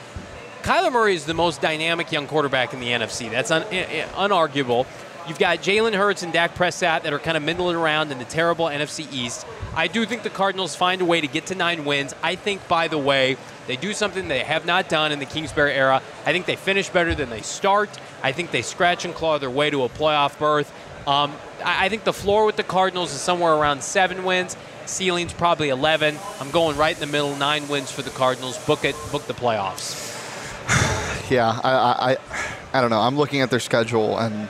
Kyler 0.62 0.93
Murray 0.93 1.14
is 1.14 1.26
the 1.26 1.35
most 1.35 1.61
dynamic 1.61 2.12
young 2.12 2.26
quarterback 2.26 2.73
in 2.73 2.81
the 2.81 2.88
NFC. 2.88 3.31
That's 3.31 3.50
un- 3.50 3.64
unarguable. 3.64 4.87
You've 5.29 5.39
got 5.39 5.59
Jalen 5.59 5.95
Hurts 5.95 6.23
and 6.23 6.33
Dak 6.33 6.55
Prescott 6.57 7.05
that 7.05 7.13
are 7.13 7.19
kind 7.19 7.37
of 7.37 7.45
middling 7.45 7.77
around 7.77 8.11
in 8.11 8.19
the 8.19 8.25
terrible 8.25 8.67
NFC 8.67 9.11
East. 9.13 9.47
I 9.75 9.87
do 9.87 10.05
think 10.05 10.25
the 10.25 10.31
Cardinals 10.31 10.75
find 10.75 11.01
a 11.01 11.05
way 11.05 11.21
to 11.21 11.29
get 11.29 11.47
to 11.47 11.55
nine 11.55 11.85
wins. 11.85 12.13
I 12.23 12.35
think, 12.35 12.67
by 12.67 12.89
the 12.89 12.99
way, 12.99 13.37
they 13.69 13.77
do 13.77 13.93
something 13.93 14.27
they 14.27 14.41
have 14.41 14.67
not 14.67 14.89
done 14.89 15.13
in 15.13 15.21
the 15.21 15.25
Kingsbury 15.25 15.73
era. 15.73 16.03
I 16.27 16.33
think 16.33 16.47
they 16.47 16.57
finish 16.57 16.89
better 16.89 17.15
than 17.15 17.31
they 17.31 17.43
start. 17.43 17.89
I 18.23 18.33
think 18.33 18.51
they 18.51 18.62
scratch 18.62 19.05
and 19.05 19.14
claw 19.14 19.38
their 19.38 19.50
way 19.50 19.71
to 19.71 19.85
a 19.85 19.88
playoff 19.88 20.38
berth. 20.38 20.73
Um, 21.07 21.33
I 21.64 21.87
I 21.87 21.88
think 21.88 22.05
the 22.05 22.12
floor 22.12 22.45
with 22.45 22.57
the 22.57 22.64
Cardinals 22.64 23.12
is 23.12 23.21
somewhere 23.21 23.55
around 23.55 23.83
seven 23.83 24.25
wins. 24.25 24.57
Ceiling's 24.87 25.33
probably 25.33 25.69
11. 25.69 26.19
I'm 26.41 26.50
going 26.50 26.76
right 26.76 26.95
in 26.95 27.00
the 27.00 27.07
middle, 27.07 27.37
nine 27.37 27.69
wins 27.69 27.93
for 27.93 28.02
the 28.02 28.11
Cardinals. 28.11 28.59
Book 28.67 28.85
it, 28.85 28.97
book 29.12 29.26
the 29.26 29.35
playoffs. 29.35 30.11
yeah, 31.31 31.61
I, 31.62 31.71
I, 31.71 32.12
I, 32.12 32.17
I 32.75 32.81
don't 32.81 32.91
know. 32.91 33.00
I'm 33.00 33.17
looking 33.17 33.41
at 33.41 33.50
their 33.50 33.61
schedule, 33.61 34.19
and 34.19 34.49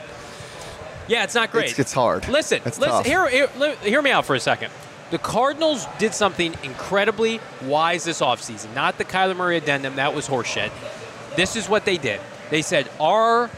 Yeah, 1.12 1.24
it's 1.24 1.34
not 1.34 1.52
great. 1.52 1.64
It's- 1.64 1.78
it's 1.78 1.92
hard. 1.92 2.26
Listen, 2.28 2.62
It's 2.64 2.78
listen. 2.78 3.04
Hear, 3.04 3.28
hear, 3.28 3.48
hear 3.82 4.00
me 4.00 4.10
out 4.10 4.24
for 4.24 4.34
a 4.34 4.40
second. 4.40 4.72
The 5.10 5.18
Cardinals 5.18 5.86
did 5.98 6.14
something 6.14 6.54
incredibly 6.62 7.38
wise 7.64 8.04
this 8.04 8.22
offseason. 8.22 8.74
Not 8.74 8.96
the 8.96 9.04
Kyler 9.04 9.36
Murray 9.36 9.58
addendum. 9.58 9.96
That 9.96 10.14
was 10.14 10.26
horseshit. 10.26 10.70
This 11.36 11.54
is 11.54 11.68
what 11.68 11.84
they 11.84 11.98
did. 11.98 12.18
They 12.48 12.62
said 12.62 12.88
our 12.98 13.50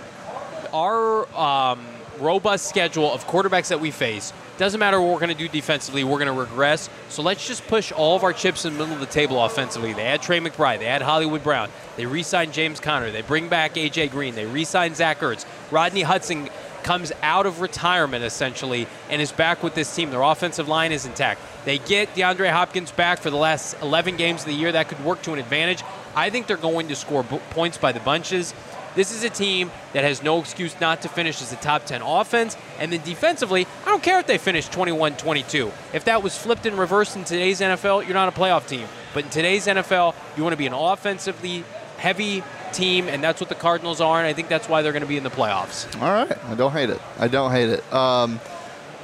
our 0.73 1.29
um, 1.39 1.87
robust 2.19 2.67
schedule 2.67 3.13
of 3.13 3.25
quarterbacks 3.29 3.69
that 3.69 3.79
we 3.81 3.93
face 3.93 4.33
doesn't 4.57 4.79
matter 4.81 5.01
what 5.01 5.13
we're 5.13 5.19
going 5.21 5.29
to 5.37 5.39
do 5.39 5.49
defensively. 5.49 6.05
We're 6.05 6.19
going 6.19 6.33
to 6.33 6.41
regress. 6.41 6.89
So 7.09 7.23
let's 7.23 7.47
just 7.47 7.67
push 7.67 7.91
all 7.93 8.15
of 8.17 8.23
our 8.23 8.33
chips 8.33 8.65
in 8.65 8.73
the 8.73 8.79
middle 8.81 8.95
of 8.95 9.01
the 9.01 9.07
table 9.07 9.43
offensively. 9.45 9.93
They 9.93 10.05
had 10.05 10.23
Trey 10.23 10.39
McBride. 10.41 10.79
They 10.79 10.85
had 10.85 11.03
Hollywood 11.03 11.43
Brown. 11.43 11.71
They 11.97 12.07
re-signed 12.07 12.53
James 12.53 12.79
Conner. 12.79 13.11
They 13.11 13.23
bring 13.23 13.49
back 13.49 13.75
AJ 13.75 14.11
Green. 14.13 14.35
They 14.37 14.47
re-signed 14.47 14.97
Zach 14.97 15.19
Ertz. 15.21 15.45
Rodney 15.73 16.03
Hudson 16.03 16.49
comes 16.85 17.11
out 17.23 17.47
of 17.47 17.61
retirement 17.61 18.23
essentially 18.23 18.87
and 19.11 19.21
is 19.21 19.33
back 19.33 19.63
with 19.63 19.75
this 19.75 19.93
team. 19.95 20.11
Their 20.11 20.23
offensive 20.23 20.69
line 20.69 20.93
is 20.93 21.07
intact. 21.07 21.41
They 21.65 21.79
get 21.79 22.15
DeAndre 22.15 22.51
Hopkins 22.51 22.93
back 22.93 23.19
for 23.19 23.31
the 23.31 23.37
last 23.37 23.75
11 23.83 24.17
games 24.17 24.43
of 24.43 24.47
the 24.47 24.55
year. 24.55 24.71
That 24.71 24.89
could 24.89 25.03
work 25.05 25.23
to 25.23 25.33
an 25.33 25.39
advantage. 25.39 25.83
I 26.15 26.31
think 26.31 26.47
they're 26.47 26.57
going 26.57 26.89
to 26.89 26.97
score 26.97 27.25
points 27.25 27.79
by 27.79 27.93
the 27.93 28.01
bunches. 28.01 28.55
This 28.95 29.13
is 29.13 29.25
a 29.25 29.31
team 29.31 29.73
that 29.93 30.05
has 30.05 30.23
no 30.23 30.39
excuse 30.39 30.79
not 30.81 31.03
to 31.03 31.09
finish 31.09 31.43
as 31.43 31.53
a 31.53 31.57
top 31.57 31.85
10 31.85 32.03
offense. 32.03 32.57
And 32.79 32.93
then 32.93 33.03
defensively, 33.03 33.67
I 33.85 33.87
don't 33.87 34.03
care 34.03 34.21
if 34.21 34.27
they 34.27 34.39
finish 34.39 34.69
21 34.69 35.17
22. 35.17 35.73
If 35.93 36.05
that 36.05 36.23
was 36.23 36.39
flipped 36.39 36.65
and 36.67 36.79
reversed 36.79 37.17
in 37.17 37.25
today's 37.25 37.61
NFL, 37.61 38.05
you're 38.05 38.15
not 38.15 38.29
a 38.29 38.39
playoff 38.39 38.69
team. 38.69 38.87
But 39.13 39.25
in 39.25 39.31
today's 39.31 39.67
NFL, 39.67 40.15
you 40.37 40.45
want 40.45 40.53
to 40.53 40.59
be 40.59 40.67
an 40.67 40.75
offensively 40.75 41.65
heavy 42.05 42.43
team, 42.75 43.09
and 43.09 43.25
that's 43.25 43.41
what 43.41 43.49
the 43.49 43.55
Cardinals 43.55 44.01
are, 44.03 44.19
and 44.19 44.27
I 44.27 44.35
think 44.35 44.49
that's 44.49 44.69
why 44.69 44.83
they're 44.83 44.93
going 44.93 45.03
to 45.03 45.09
be 45.09 45.17
in 45.17 45.25
the 45.25 45.31
playoffs. 45.31 45.87
All 46.03 46.13
right, 46.13 46.37
I 46.45 46.55
don't 46.55 46.73
hate 46.73 46.91
it. 46.91 47.01
I 47.19 47.29
don't 47.29 47.51
hate 47.51 47.71
it. 47.71 47.93
Um, 47.93 48.39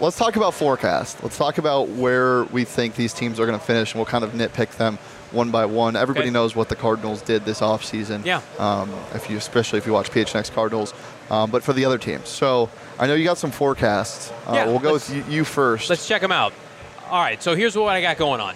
let's 0.02 0.18
talk 0.18 0.36
about 0.36 0.52
forecast. 0.52 1.22
Let's 1.22 1.38
talk 1.38 1.56
about 1.56 1.88
where 1.88 2.44
we 2.44 2.64
think 2.64 2.96
these 2.96 3.14
teams 3.14 3.40
are 3.40 3.46
going 3.46 3.58
to 3.58 3.64
finish, 3.64 3.92
and 3.92 3.98
we'll 3.98 4.04
kind 4.06 4.22
of 4.22 4.32
nitpick 4.32 4.76
them 4.76 4.98
one 5.32 5.50
by 5.50 5.64
one. 5.64 5.96
Everybody 5.96 6.26
Okay. 6.26 6.32
knows 6.32 6.54
what 6.54 6.68
the 6.68 6.76
Cardinals 6.76 7.22
did 7.22 7.46
this 7.46 7.60
offseason. 7.60 8.22
Yeah. 8.26 8.42
Um, 8.58 8.90
if 9.14 9.30
you, 9.30 9.38
especially 9.38 9.78
if 9.78 9.86
you 9.86 9.92
watch 9.94 10.10
PHNX 10.10 10.52
Cardinals, 10.52 10.92
um, 11.30 11.50
but 11.50 11.62
for 11.62 11.72
the 11.72 11.86
other 11.86 11.98
teams. 11.98 12.28
So 12.28 12.68
I 12.98 13.06
know 13.06 13.14
you 13.14 13.24
got 13.24 13.38
some 13.38 13.50
forecasts. 13.52 14.30
Uh, 14.46 14.52
Yeah, 14.54 14.66
we'll 14.66 14.78
go 14.80 14.92
with 14.92 15.08
you, 15.14 15.24
you 15.28 15.44
first. 15.44 15.88
Let's 15.88 16.06
check 16.06 16.20
them 16.20 16.32
out. 16.32 16.52
All 17.08 17.20
right, 17.22 17.42
so 17.42 17.54
here's 17.54 17.76
what 17.76 17.94
I 17.96 18.02
got 18.02 18.18
going 18.18 18.40
on. 18.42 18.54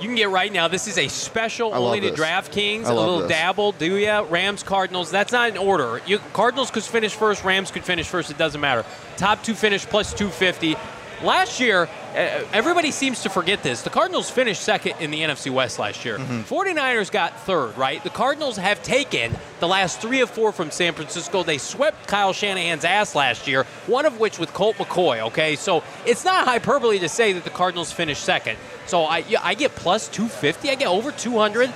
You 0.00 0.08
can 0.08 0.16
get 0.16 0.28
right 0.28 0.52
now. 0.52 0.68
This 0.68 0.86
is 0.86 0.98
a 0.98 1.08
special 1.08 1.74
only 1.74 2.00
to. 2.00 2.10
DraftKings. 2.10 2.86
A 2.86 2.94
little 2.94 3.20
this. 3.20 3.28
dabble, 3.28 3.72
do 3.72 3.96
ya? 3.96 4.26
Rams, 4.28 4.62
Cardinals. 4.62 5.10
That's 5.10 5.32
not 5.32 5.48
in 5.50 5.56
order. 5.56 6.02
You, 6.06 6.18
Cardinals 6.32 6.70
could 6.70 6.82
finish 6.82 7.14
first. 7.14 7.44
Rams 7.44 7.70
could 7.70 7.84
finish 7.84 8.06
first. 8.06 8.30
It 8.30 8.36
doesn't 8.36 8.60
matter. 8.60 8.84
Top 9.16 9.42
two 9.42 9.54
finish 9.54 9.86
plus 9.86 10.12
250. 10.12 10.76
Last 11.22 11.60
year, 11.60 11.88
everybody 12.16 12.90
seems 12.90 13.22
to 13.22 13.28
forget 13.30 13.62
this. 13.62 13.82
The 13.82 13.90
Cardinals 13.90 14.30
finished 14.30 14.62
second 14.62 14.94
in 15.00 15.10
the 15.10 15.20
NFC 15.20 15.50
West 15.50 15.78
last 15.78 16.04
year. 16.04 16.18
Mm-hmm. 16.18 16.42
49ers 16.52 17.10
got 17.10 17.38
third, 17.40 17.76
right? 17.76 18.02
The 18.02 18.10
Cardinals 18.10 18.56
have 18.56 18.82
taken 18.82 19.36
the 19.60 19.68
last 19.68 20.00
three 20.00 20.20
of 20.20 20.30
four 20.30 20.52
from 20.52 20.70
San 20.70 20.94
Francisco. 20.94 21.42
They 21.42 21.58
swept 21.58 22.06
Kyle 22.08 22.32
Shanahan's 22.32 22.84
ass 22.84 23.14
last 23.14 23.46
year, 23.46 23.64
one 23.86 24.06
of 24.06 24.18
which 24.18 24.38
with 24.38 24.52
Colt 24.54 24.76
McCoy, 24.76 25.20
okay? 25.28 25.56
So 25.56 25.82
it's 26.06 26.24
not 26.24 26.46
hyperbole 26.46 26.98
to 27.00 27.08
say 27.08 27.32
that 27.34 27.44
the 27.44 27.50
Cardinals 27.50 27.92
finished 27.92 28.22
second. 28.24 28.56
So 28.86 29.02
I, 29.04 29.24
I 29.42 29.54
get 29.54 29.74
plus 29.74 30.08
250. 30.08 30.70
I 30.70 30.74
get 30.76 30.88
over 30.88 31.12
200. 31.12 31.68
Uh, 31.68 31.72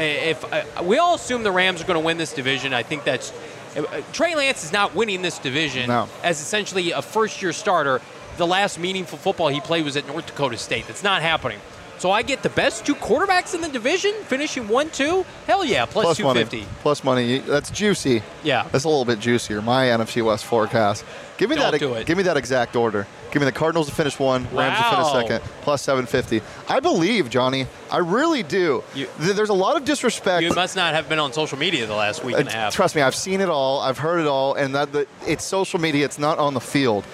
If 0.00 0.52
uh, 0.52 0.64
we 0.82 0.98
all 0.98 1.14
assume 1.14 1.42
the 1.42 1.52
Rams 1.52 1.80
are 1.80 1.84
going 1.86 1.98
to 1.98 2.04
win 2.04 2.18
this 2.18 2.32
division, 2.32 2.74
I 2.74 2.82
think 2.82 3.04
that's 3.04 3.32
uh, 3.76 4.02
Trey 4.12 4.34
Lance 4.34 4.64
is 4.64 4.72
not 4.72 4.94
winning 4.94 5.22
this 5.22 5.38
division 5.38 5.88
No. 5.88 6.08
as 6.22 6.40
essentially 6.40 6.90
a 6.92 7.00
first-year 7.02 7.52
starter. 7.52 8.00
The 8.38 8.46
last 8.46 8.78
meaningful 8.78 9.18
football 9.18 9.48
he 9.48 9.60
played 9.60 9.84
was 9.84 9.96
at 9.96 10.06
North 10.06 10.26
Dakota 10.26 10.56
State. 10.56 10.86
That's 10.86 11.02
not 11.02 11.20
happening. 11.22 11.58
So 11.98 12.12
I 12.12 12.22
get 12.22 12.44
the 12.44 12.48
best 12.50 12.86
two 12.86 12.94
quarterbacks 12.94 13.56
in 13.56 13.60
the 13.60 13.68
division, 13.68 14.12
finishing 14.26 14.68
one-two. 14.68 15.26
Hell 15.48 15.64
yeah, 15.64 15.84
plus, 15.84 16.04
Plus 16.04 16.20
money. 16.20 16.44
250. 16.44 16.66
Plus 16.82 17.02
money. 17.02 17.38
That's 17.40 17.70
juicy. 17.70 18.22
Yeah. 18.44 18.68
That's 18.70 18.84
a 18.84 18.88
little 18.88 19.04
bit 19.04 19.18
juicier. 19.18 19.60
My 19.60 19.86
NFC 19.86 20.24
West 20.24 20.44
forecast. 20.44 21.04
Give 21.38 21.50
me 21.50 21.56
Don't 21.56 21.72
that. 21.72 21.80
do 21.80 21.94
it. 21.94 22.06
Give 22.06 22.16
me 22.16 22.22
that 22.22 22.36
exact 22.36 22.76
order. 22.76 23.08
Give 23.32 23.42
me 23.42 23.46
the 23.46 23.52
Cardinals 23.52 23.88
to 23.88 23.94
finish 23.96 24.16
one, 24.16 24.46
Rams 24.54 24.78
to 24.78 24.84
finish 24.84 25.10
second, 25.10 25.40
plus 25.62 25.82
750. 25.82 26.40
I 26.68 26.78
believe, 26.78 27.30
Johnny. 27.30 27.66
I 27.90 27.98
really 27.98 28.44
do. 28.44 28.84
You- 28.94 29.08
There's 29.18 29.48
a 29.50 29.52
lot 29.54 29.76
of 29.76 29.84
disrespect. 29.84 30.44
You 30.44 30.52
must 30.54 30.76
not 30.76 30.94
have 30.94 31.08
been 31.08 31.18
on 31.18 31.32
social 31.32 31.58
media 31.58 31.84
the 31.86 31.96
last 31.96 32.22
week 32.24 32.36
Uh, 32.36 32.38
and 32.38 32.48
a 32.48 32.52
half. 32.52 32.72
Trust 32.74 32.94
me, 32.94 33.02
I've 33.02 33.14
seen 33.16 33.40
it 33.40 33.48
all. 33.48 33.80
I've 33.80 33.98
heard 33.98 34.20
it 34.20 34.28
all, 34.28 34.54
and 34.54 34.72
that 34.76 34.92
the, 34.92 35.08
it's 35.26 35.44
social 35.44 35.80
media. 35.80 36.04
It's 36.04 36.18
not 36.18 36.38
on 36.38 36.54
the 36.54 36.60
field. 36.60 37.04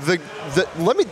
The 0.00 0.20
the 0.54 0.68
let 0.78 0.96
me 0.96 1.04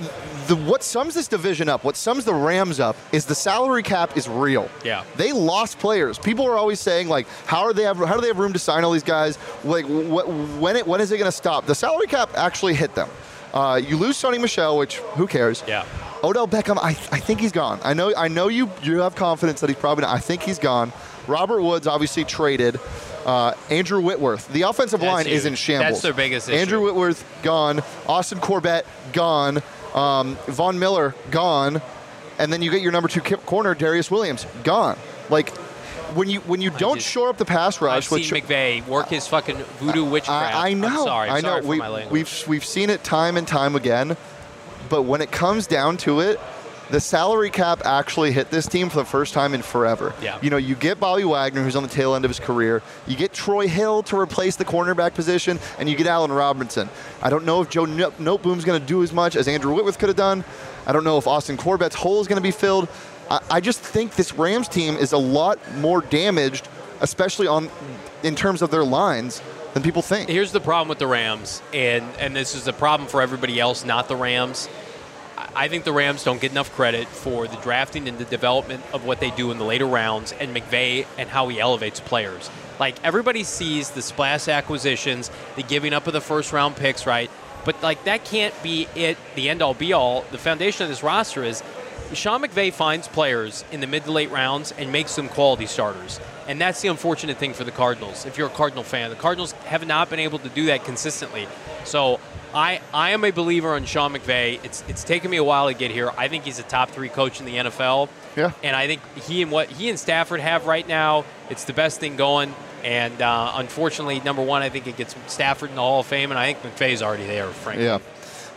the 0.47 0.57
what 0.57 0.83
sums 0.83 1.15
this 1.15 1.27
division 1.29 1.69
up, 1.69 1.83
what 1.83 1.97
sums 1.97 2.25
the 2.25 2.35
Rams 2.35 2.79
up, 2.79 2.97
is 3.13 3.25
the 3.25 3.35
salary 3.35 3.83
cap 3.83 4.17
is 4.17 4.29
real. 4.29 4.69
Yeah. 4.85 5.03
they 5.17 5.33
lost 5.33 5.79
players. 5.79 6.19
People 6.19 6.47
are 6.47 6.57
always 6.57 6.79
saying 6.79 7.09
like, 7.09 7.27
how 7.47 7.63
are 7.65 7.73
they 7.73 7.83
have 7.83 7.97
how 7.99 8.15
do 8.15 8.21
they 8.21 8.29
have 8.29 8.39
room 8.39 8.53
to 8.53 8.59
sign 8.59 8.85
all 8.85 8.93
these 8.93 9.03
guys? 9.03 9.39
Like, 9.65 9.87
what, 9.87 10.29
when 10.29 10.77
it 10.77 10.87
when 10.87 11.01
is 11.01 11.11
it 11.11 11.19
going 11.19 11.31
to 11.31 11.37
stop? 11.37 11.67
The 11.67 11.75
salary 11.75 12.07
cap 12.07 12.31
actually 12.37 12.75
hit 12.75 12.95
them. 12.95 13.09
Uh, 13.53 13.81
you 13.83 13.97
lose 13.97 14.21
Sony 14.21 14.41
Michel, 14.41 14.77
which 14.77 14.99
who 15.17 15.27
cares? 15.27 15.65
Yeah. 15.67 15.85
Odell 16.23 16.47
Beckham, 16.49 16.79
I, 16.79 16.91
I 16.91 17.21
think 17.21 17.41
he's 17.41 17.53
gone. 17.53 17.81
I 17.83 17.95
know 17.95 18.13
I 18.17 18.29
know 18.29 18.49
you 18.49 18.71
you 18.83 18.99
have 19.01 19.15
confidence 19.15 19.61
that 19.61 19.71
he's 19.71 19.79
probably 19.79 20.03
not. 20.03 20.15
I 20.15 20.19
think 20.19 20.43
he's 20.43 20.59
gone. 20.59 20.93
Robert 21.27 21.63
Woods 21.63 21.87
obviously 21.87 22.25
traded. 22.25 22.79
Uh, 23.27 23.55
Andrew 23.71 24.01
Whitworth. 24.01 24.47
The 24.49 24.63
offensive 24.63 25.01
That's 25.01 25.13
line 25.13 25.27
is 25.27 25.47
in 25.47 25.57
shambles. 25.57 25.95
That's 25.95 26.03
their 26.03 26.13
biggest 26.15 26.49
issue. 26.49 26.59
Andrew 26.59 26.81
Whitworth 26.81 27.25
gone. 27.43 27.83
Austin 28.09 28.39
Corbett 28.39 28.87
gone. 29.13 29.63
Um, 29.95 30.37
Von 30.47 30.79
Miller 30.79 31.13
gone. 31.33 31.83
And 32.39 32.53
then 32.53 32.63
you 32.63 32.71
get 32.71 32.83
your 32.83 32.93
number 32.93 33.09
two 33.09 33.21
corner 33.21 33.75
Darious 33.75 34.13
Williams 34.13 34.47
gone. 34.63 34.97
Like 35.29 35.51
when 36.15 36.31
you 36.31 36.41
when 36.41 36.61
you 36.61 36.71
don't 36.71 36.99
just- 36.99 37.09
shore 37.09 37.29
up 37.29 37.37
the 37.37 37.45
pass 37.45 37.77
I've 37.77 37.83
rush, 37.83 38.07
seen 38.07 38.19
which 38.19 38.31
McVay 38.31 38.87
work 38.87 39.09
his 39.09 39.27
fucking 39.27 39.57
voodoo 39.81 40.05
witchcraft. 40.05 40.55
I, 40.55 40.71
I 40.71 40.73
know. 40.75 40.89
I'm 40.89 40.95
sorry. 41.05 41.29
I 41.31 41.41
know. 41.41 41.61
Sorry 41.61 41.79
for 41.79 41.93
we, 41.93 42.07
we've 42.11 42.45
we've 42.47 42.65
seen 42.65 42.91
it 42.91 43.03
time 43.03 43.37
and 43.37 43.49
time 43.49 43.75
again, 43.75 44.17
but 44.89 45.03
when 45.03 45.21
it 45.21 45.33
comes 45.33 45.67
down 45.67 45.97
to 45.99 46.21
it, 46.21 46.39
the 46.91 47.01
salary 47.01 47.51
cap 47.51 47.83
actually 47.85 48.33
hit 48.33 48.51
this 48.51 48.67
team 48.67 48.89
for 48.89 48.97
the 48.97 49.05
first 49.05 49.35
time 49.35 49.55
in 49.55 49.63
forever. 49.63 50.15
Yeah. 50.23 50.39
You 50.41 50.51
know, 50.51 50.57
you 50.57 50.75
get 50.75 51.01
Bobby 51.01 51.25
Wagner, 51.25 51.63
who's 51.63 51.77
on 51.77 51.83
the 51.83 51.89
tail 51.89 52.15
end 52.15 52.25
of 52.25 52.29
his 52.31 52.39
career. 52.39 52.83
You 53.07 53.17
get 53.17 53.33
Troy 53.33 53.67
Hill 53.67 54.03
to 54.05 54.19
replace 54.19 54.57
the 54.57 54.65
cornerback 54.65 55.15
position, 55.15 55.59
and 55.79 55.89
you 55.89 55.97
get 55.97 56.07
Allen 56.07 56.33
Robinson. 56.33 56.89
I 57.23 57.31
don't 57.31 57.45
know 57.45 57.61
if 57.61 57.71
Joe 57.71 57.85
No- 57.85 58.13
Noteboom's 58.19 58.65
going 58.65 58.81
to 58.81 58.87
do 58.87 59.03
as 59.03 59.13
much 59.13 59.37
as 59.37 59.49
Andrew 59.49 59.75
Whitworth 59.75 59.99
could 59.99 60.09
have 60.09 60.17
done. 60.17 60.45
I 60.87 60.93
don't 60.93 61.05
know 61.05 61.19
if 61.19 61.27
Austin 61.27 61.57
Corbett's 61.57 61.97
hole 61.97 62.21
is 62.21 62.29
going 62.29 62.37
to 62.37 62.43
be 62.43 62.53
filled. 62.53 62.89
I, 63.29 63.41
I 63.51 63.61
just 63.61 63.81
think 63.81 64.15
this 64.15 64.33
Rams 64.33 64.69
team 64.69 64.95
is 64.97 65.13
a 65.13 65.19
lot 65.19 65.59
more 65.79 66.01
damaged, 66.01 66.69
especially 67.01 67.49
on 67.49 67.69
in 68.23 68.35
terms 68.37 68.63
of 68.63 68.71
their 68.71 68.85
lines, 68.85 69.43
than 69.75 69.83
people 69.83 70.03
think. 70.03 70.29
Here's 70.29 70.53
the 70.53 70.61
problem 70.61 70.89
with 70.89 70.99
the 70.99 71.07
Rams, 71.07 71.63
and 71.75 72.05
and 72.19 72.35
this 72.35 72.55
is 72.55 72.69
a 72.69 72.73
problem 72.73 73.09
for 73.09 73.21
everybody 73.21 73.59
else, 73.59 73.85
not 73.85 74.09
the 74.09 74.17
Rams. 74.17 74.69
I- 75.57 75.69
think 75.69 75.85
the 75.85 75.93
Rams 75.93 76.23
don't 76.23 76.41
get 76.41 76.53
enough 76.53 76.73
credit 76.75 77.09
for 77.09 77.49
the 77.49 77.57
drafting 77.57 78.09
and 78.09 78.19
the 78.19 78.25
development 78.25 78.85
of 78.93 79.05
what 79.05 79.21
they 79.21 79.31
do 79.31 79.51
in 79.51 79.59
the 79.59 79.65
later 79.65 79.87
rounds, 79.87 80.33
and 80.39 80.55
McVay 80.55 81.07
and 81.19 81.29
how 81.29 81.49
he 81.49 81.59
elevates 81.59 81.99
players. 81.99 82.51
Like 82.79 82.95
everybody 83.03 83.43
sees 83.43 83.91
the 83.91 84.03
splash 84.03 84.49
acquisitions, 84.49 85.31
the 85.57 85.63
giving 85.63 85.93
up 85.93 86.07
of 86.07 86.13
the 86.13 86.21
first 86.21 86.53
round 86.53 86.77
picks, 86.77 87.07
right? 87.07 87.31
But 87.65 87.83
like 87.83 88.05
that 88.05 88.25
can't 88.25 88.55
be 88.63 88.87
it. 88.95 89.17
The 89.35 89.49
end 89.49 89.63
all 89.63 89.75
be 89.75 89.93
all. 89.93 90.25
The 90.31 90.39
foundation 90.39 90.85
of 90.85 90.89
this 90.89 91.03
roster 91.03 91.43
is 91.43 91.63
Sean 92.13 92.43
McVay 92.43 92.73
finds 92.73 93.09
players 93.09 93.65
in 93.73 93.81
the 93.81 93.87
mid 93.89 94.05
to 94.05 94.13
late 94.13 94.31
rounds 94.31 94.73
and 94.79 94.93
makes 94.93 95.17
them 95.17 95.29
quality 95.29 95.67
starters. 95.67 96.21
And 96.47 96.61
that's 96.61 96.81
the 96.81 96.89
unfortunate 96.89 97.39
thing 97.39 97.53
for 97.55 97.65
the 97.65 97.73
Cardinals. 97.73 98.25
If 98.25 98.39
you're 98.39 98.47
a 98.47 98.51
Cardinal 98.51 98.85
fan, 98.85 99.11
the 99.11 99.17
Cardinals 99.17 99.53
have 99.67 99.85
not 99.85 100.09
been 100.09 100.21
able 100.21 100.39
to 100.39 100.49
do 100.49 100.67
that 100.67 100.85
consistently. 100.85 101.49
So 101.85 102.21
I, 102.57 102.81
I 102.95 103.11
am 103.11 103.23
a 103.23 103.31
believer 103.33 103.75
on 103.75 103.85
Sean 103.85 104.15
McVay. 104.15 104.65
It's 104.65 104.83
it's 104.89 105.05
taken 105.05 105.31
me 105.31 105.37
a 105.37 105.45
while 105.45 105.69
to 105.69 105.75
get 105.75 105.91
here. 105.91 106.11
I 106.17 106.29
think 106.29 106.45
he's 106.45 106.59
a 106.59 106.63
top 106.63 106.91
three 106.91 107.11
coach 107.11 107.39
in 107.39 107.45
the 107.45 107.57
NFL. 107.57 108.09
Yeah. 108.35 108.53
And 108.63 108.75
I 108.75 108.87
think 108.87 109.03
he 109.27 109.43
and 109.43 109.51
what 109.53 109.69
he 109.69 109.91
and 109.91 109.99
Stafford 109.99 110.41
have 110.41 110.67
right 110.67 110.89
now, 110.89 111.27
it's 111.51 111.65
the 111.65 111.75
best 111.75 112.01
thing 112.01 112.17
going. 112.17 112.55
And 112.83 113.21
uh, 113.21 113.53
unfortunately, 113.57 114.21
number 114.21 114.43
one, 114.43 114.63
I 114.63 114.71
think 114.71 114.87
it 114.87 114.97
gets 114.97 115.15
Stafford 115.27 115.69
in 115.71 115.77
the 115.77 115.83
Hall 115.83 116.01
of 116.01 116.07
Fame, 116.07 116.31
and 116.31 116.39
I 116.39 116.55
think 116.55 116.75
McVay's 116.75 117.03
already 117.03 117.27
there, 117.27 117.49
frankly. 117.49 117.85
Yeah. 117.85 117.97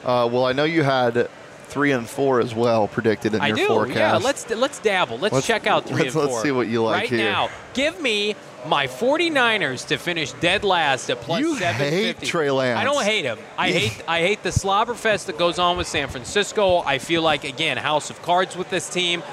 Uh, 0.03 0.29
well, 0.31 0.45
I 0.45 0.53
know 0.53 0.63
you 0.63 0.83
had 0.83 1.29
three 1.65 1.91
and 1.91 2.07
four 2.07 2.39
as 2.39 2.55
well 2.55 2.87
predicted 2.87 3.33
in 3.33 3.41
I 3.41 3.47
your 3.47 3.57
do. 3.57 3.67
forecast. 3.67 3.97
Yeah, 3.97 4.15
let's 4.25 4.49
let's 4.49 4.79
dabble. 4.79 5.17
Let's, 5.17 5.33
Let's- 5.33 5.47
check 5.47 5.67
out 5.67 5.85
3 5.87 5.97
let's- 5.97 6.15
and 6.15 6.23
let's 6.23 6.33
4. 6.35 6.41
see 6.43 6.51
what 6.51 6.67
you 6.67 6.83
like 6.83 7.01
right 7.01 7.09
here. 7.09 7.29
now. 7.31 7.49
Give 7.73 7.99
me 7.99 8.35
my 8.65 8.87
49ers 8.87 9.87
to 9.87 9.97
finish 9.97 10.33
dead 10.33 10.63
last 10.63 11.09
at 11.09 11.21
plus 11.21 11.39
You 11.39 11.57
750. 11.57 11.95
hate 12.25 12.29
Trey 12.29 12.51
Lance. 12.51 12.79
I 12.79 12.83
don't 12.83 13.03
hate 13.03 13.25
him. 13.25 13.37
I 13.57 13.71
hate 13.71 14.03
I 14.07 14.19
hate 14.19 14.43
the 14.43 14.51
slobber 14.51 14.93
fest 14.95 15.27
that 15.27 15.37
goes 15.37 15.59
on 15.59 15.77
with 15.77 15.87
San 15.87 16.07
Francisco. 16.09 16.79
I 16.79 16.97
feel 16.97 17.21
like 17.21 17.43
again, 17.43 17.77
house 17.77 18.09
of 18.09 18.21
cards 18.21 18.55
with 18.57 18.69
this 18.69 18.89
team. 18.89 19.23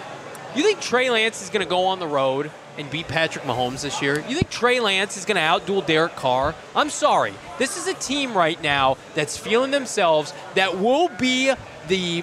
You 0.54 0.62
think 0.62 0.80
Trey 0.80 1.10
Lance 1.10 1.42
is 1.42 1.50
going 1.50 1.64
to 1.64 1.68
go 1.68 1.86
on 1.86 1.98
the 1.98 2.06
road 2.06 2.50
and 2.78 2.90
beat 2.90 3.08
Patrick 3.08 3.44
Mahomes 3.44 3.82
this 3.82 4.00
year? 4.00 4.20
You 4.28 4.34
think 4.36 4.48
Trey 4.48 4.80
Lance 4.80 5.16
is 5.16 5.24
going 5.24 5.36
to 5.36 5.42
outduel 5.42 5.84
Derek 5.84 6.14
Carr? 6.16 6.54
I'm 6.74 6.88
sorry. 6.90 7.34
This 7.58 7.76
is 7.76 7.86
a 7.88 7.94
team 7.94 8.32
right 8.34 8.62
now 8.62 8.96
that's 9.14 9.36
feeling 9.36 9.70
themselves 9.70 10.32
that 10.54 10.78
will 10.78 11.08
be 11.08 11.52
the 11.88 12.22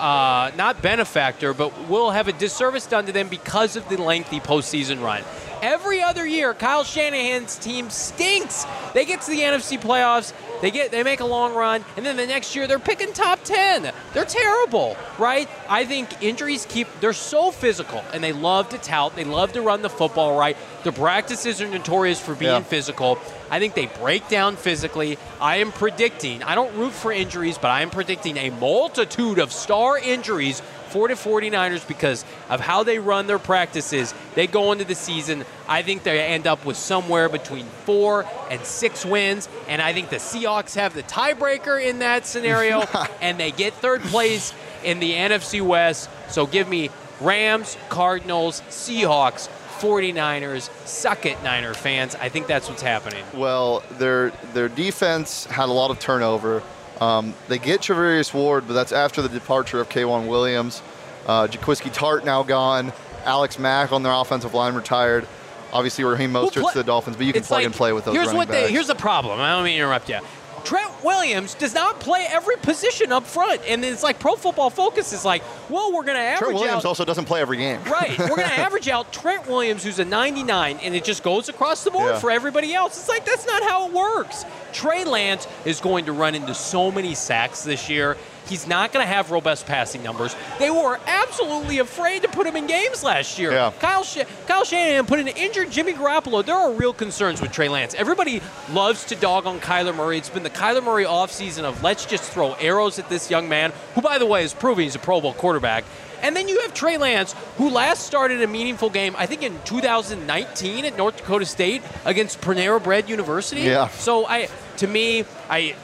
uh, 0.00 0.50
not 0.56 0.82
benefactor, 0.82 1.54
but 1.54 1.88
will 1.88 2.10
have 2.10 2.26
a 2.28 2.32
disservice 2.32 2.86
done 2.86 3.06
to 3.06 3.12
them 3.12 3.28
because 3.28 3.76
of 3.76 3.88
the 3.88 3.96
lengthy 3.96 4.40
postseason 4.40 5.00
run. 5.02 5.22
Every 5.64 6.02
other 6.02 6.26
year, 6.26 6.52
Kyle 6.52 6.84
Shanahan's 6.84 7.56
team 7.56 7.88
stinks. 7.88 8.66
They 8.92 9.06
get 9.06 9.22
to 9.22 9.30
the 9.30 9.40
NFC 9.40 9.80
playoffs, 9.80 10.34
they 10.60 10.70
get 10.70 10.90
they 10.90 11.02
make 11.02 11.20
a 11.20 11.24
long 11.24 11.54
run, 11.54 11.86
and 11.96 12.04
then 12.04 12.18
the 12.18 12.26
next 12.26 12.54
year 12.54 12.66
they're 12.66 12.78
picking 12.78 13.14
top 13.14 13.42
ten. 13.44 13.90
They're 14.12 14.26
terrible, 14.26 14.94
right? 15.18 15.48
I 15.66 15.86
think 15.86 16.22
injuries 16.22 16.66
keep 16.68 16.86
they're 17.00 17.14
so 17.14 17.50
physical 17.50 18.04
and 18.12 18.22
they 18.22 18.32
love 18.34 18.68
to 18.68 18.78
tout, 18.78 19.16
they 19.16 19.24
love 19.24 19.54
to 19.54 19.62
run 19.62 19.80
the 19.80 19.88
football 19.88 20.38
right. 20.38 20.54
The 20.82 20.92
practices 20.92 21.62
are 21.62 21.66
notorious 21.68 22.20
for 22.20 22.34
being 22.34 22.52
Yeah. 22.52 22.60
physical. 22.60 23.18
I 23.50 23.58
think 23.58 23.74
they 23.74 23.86
break 23.86 24.28
down 24.28 24.56
physically. 24.56 25.16
I 25.40 25.56
am 25.56 25.72
predicting, 25.72 26.42
I 26.42 26.54
don't 26.56 26.76
root 26.76 26.92
for 26.92 27.10
injuries, 27.10 27.56
but 27.56 27.70
I 27.70 27.80
am 27.80 27.88
predicting 27.88 28.36
a 28.36 28.50
multitude 28.50 29.38
of 29.38 29.50
star 29.50 29.96
injuries 29.96 30.60
the 30.94 31.14
49ers 31.14 31.86
because 31.86 32.24
of 32.48 32.60
how 32.60 32.84
they 32.84 32.98
run 32.98 33.26
their 33.26 33.38
practices. 33.38 34.14
They 34.34 34.46
go 34.46 34.72
into 34.72 34.84
the 34.84 34.94
season, 34.94 35.44
I 35.66 35.82
think 35.82 36.04
they 36.04 36.20
end 36.20 36.46
up 36.46 36.64
with 36.64 36.76
somewhere 36.76 37.28
between 37.28 37.66
four 37.84 38.24
and 38.50 38.64
six 38.64 39.04
wins. 39.04 39.48
And 39.68 39.82
I 39.82 39.92
think 39.92 40.10
the 40.10 40.16
Seahawks 40.16 40.76
have 40.76 40.94
the 40.94 41.02
tiebreaker 41.02 41.84
in 41.84 41.98
that 41.98 42.26
scenario, 42.26 42.80
and 43.20 43.38
they 43.38 43.50
get 43.50 43.74
third 43.74 44.02
place 44.02 44.54
in 44.84 45.00
the 45.00 45.12
NFC 45.12 45.60
West. 45.60 46.08
So 46.28 46.46
give 46.46 46.68
me 46.68 46.90
Rams, 47.20 47.76
Cardinals, 47.88 48.62
Seahawks 48.68 49.48
49ers, 49.80 50.70
suck 50.86 51.26
it, 51.26 51.42
Niner 51.42 51.74
fans. 51.74 52.14
I 52.14 52.28
think 52.28 52.46
that's 52.46 52.68
what's 52.68 52.82
happening. 52.82 53.24
Well, 53.34 53.82
their 53.98 54.30
their 54.52 54.68
defense 54.68 55.46
had 55.46 55.68
a 55.68 55.72
lot 55.72 55.90
of 55.90 55.98
turnover. 55.98 56.62
Um, 57.00 57.34
they 57.48 57.58
get 57.58 57.80
Charvarius 57.80 58.32
Ward, 58.32 58.64
but 58.66 58.74
that's 58.74 58.92
after 58.92 59.20
the 59.22 59.28
departure 59.28 59.80
of 59.80 59.88
K'Waun 59.88 60.28
Williams. 60.28 60.82
Uh, 61.26 61.46
Jaquiski 61.46 61.92
Tartt 61.92 62.24
now 62.24 62.42
gone. 62.42 62.92
Alex 63.24 63.58
Mack 63.58 63.92
on 63.92 64.02
their 64.02 64.12
offensive 64.12 64.54
line 64.54 64.74
retired. 64.74 65.26
Obviously, 65.72 66.04
Raheem 66.04 66.32
Mostert's 66.32 66.56
play- 66.58 66.72
to 66.72 66.78
the 66.78 66.84
Dolphins, 66.84 67.16
but 67.16 67.26
you 67.26 67.32
can 67.32 67.42
plug 67.42 67.58
like- 67.58 67.66
and 67.66 67.74
play 67.74 67.92
with 67.92 68.04
those 68.04 68.14
Here's 68.14 68.32
what 68.32 68.48
backs. 68.48 68.66
they, 68.66 68.72
here's 68.72 68.86
the 68.86 68.94
problem. 68.94 69.40
I 69.40 69.50
don't 69.52 69.64
mean 69.64 69.72
to 69.72 69.78
interrupt 69.78 70.08
you. 70.08 70.20
Trent 70.64 71.04
Williams 71.04 71.54
does 71.54 71.74
not 71.74 72.00
play 72.00 72.26
every 72.30 72.56
position 72.56 73.12
up 73.12 73.24
front, 73.26 73.60
and 73.68 73.84
it's 73.84 74.02
like 74.02 74.18
Pro 74.18 74.34
Football 74.34 74.70
Focus 74.70 75.12
is 75.12 75.24
like, 75.24 75.42
well, 75.68 75.92
we're 75.92 76.02
going 76.04 76.16
to 76.16 76.22
average 76.22 76.34
out. 76.34 76.38
Trent 76.48 76.54
Williams 76.54 76.84
out. 76.84 76.88
also 76.88 77.04
doesn't 77.04 77.26
play 77.26 77.40
every 77.40 77.56
game. 77.58 77.82
Right. 77.84 78.18
We're 78.18 78.28
going 78.28 78.40
to 78.48 78.58
average 78.58 78.88
out 78.88 79.12
Trent 79.12 79.46
Williams, 79.46 79.84
who's 79.84 79.98
a 79.98 80.04
99, 80.04 80.78
and 80.82 80.94
it 80.94 81.04
just 81.04 81.22
goes 81.22 81.48
across 81.48 81.84
the 81.84 81.90
board 81.90 82.12
Yeah. 82.12 82.18
for 82.18 82.30
everybody 82.30 82.74
else. 82.74 82.96
It's 82.98 83.08
like, 83.08 83.24
that's 83.26 83.46
not 83.46 83.62
how 83.62 83.86
it 83.88 83.92
works. 83.92 84.44
Trey 84.72 85.04
Lance 85.04 85.46
is 85.64 85.80
going 85.80 86.06
to 86.06 86.12
run 86.12 86.34
into 86.34 86.54
so 86.54 86.90
many 86.90 87.14
sacks 87.14 87.62
this 87.62 87.88
year. 87.88 88.16
He's 88.46 88.66
not 88.66 88.92
going 88.92 89.04
to 89.04 89.12
have 89.12 89.30
robust 89.30 89.66
passing 89.66 90.02
numbers. 90.02 90.36
They 90.58 90.70
were 90.70 90.98
absolutely 91.06 91.78
afraid 91.78 92.22
to 92.22 92.28
put 92.28 92.46
him 92.46 92.56
in 92.56 92.66
games 92.66 93.02
last 93.02 93.38
year. 93.38 93.52
Yeah. 93.52 93.72
Kyle, 93.80 94.04
Sh- 94.04 94.24
Kyle 94.46 94.64
Shanahan 94.64 95.06
put 95.06 95.18
an 95.18 95.28
injured 95.28 95.70
Jimmy 95.70 95.92
Garoppolo. 95.94 96.44
There 96.44 96.54
are 96.54 96.72
real 96.72 96.92
concerns 96.92 97.40
with 97.40 97.52
Trey 97.52 97.68
Lance. 97.68 97.94
Everybody 97.94 98.42
loves 98.72 99.04
to 99.06 99.16
dog 99.16 99.46
on 99.46 99.60
Kyler 99.60 99.94
Murray. 99.94 100.18
It's 100.18 100.30
been 100.30 100.42
the 100.42 100.50
Kyler 100.50 100.84
Murray 100.84 101.04
offseason 101.04 101.64
of 101.64 101.82
let's 101.82 102.04
just 102.06 102.24
throw 102.24 102.52
arrows 102.54 102.98
at 102.98 103.08
this 103.08 103.30
young 103.30 103.48
man, 103.48 103.72
who, 103.94 104.02
by 104.02 104.18
the 104.18 104.26
way, 104.26 104.44
is 104.44 104.52
proving 104.54 104.84
he's 104.84 104.94
a 104.94 104.98
Pro 104.98 105.20
Bowl 105.20 105.32
quarterback. 105.32 105.84
And 106.22 106.34
then 106.34 106.48
you 106.48 106.60
have 106.62 106.72
Trey 106.72 106.96
Lance, 106.96 107.34
who 107.58 107.68
last 107.68 108.06
started 108.06 108.40
a 108.40 108.46
meaningful 108.46 108.88
game, 108.88 109.14
I 109.18 109.26
think 109.26 109.42
in 109.42 109.60
2019 109.64 110.86
at 110.86 110.96
North 110.96 111.18
Dakota 111.18 111.44
State 111.44 111.82
against 112.06 112.40
Panera 112.40 112.82
Bread 112.82 113.10
University. 113.10 113.60
Yeah. 113.62 113.88
So 113.88 114.26
I, 114.26 114.48
to 114.78 114.86
me, 114.86 115.24
I, 115.50 115.76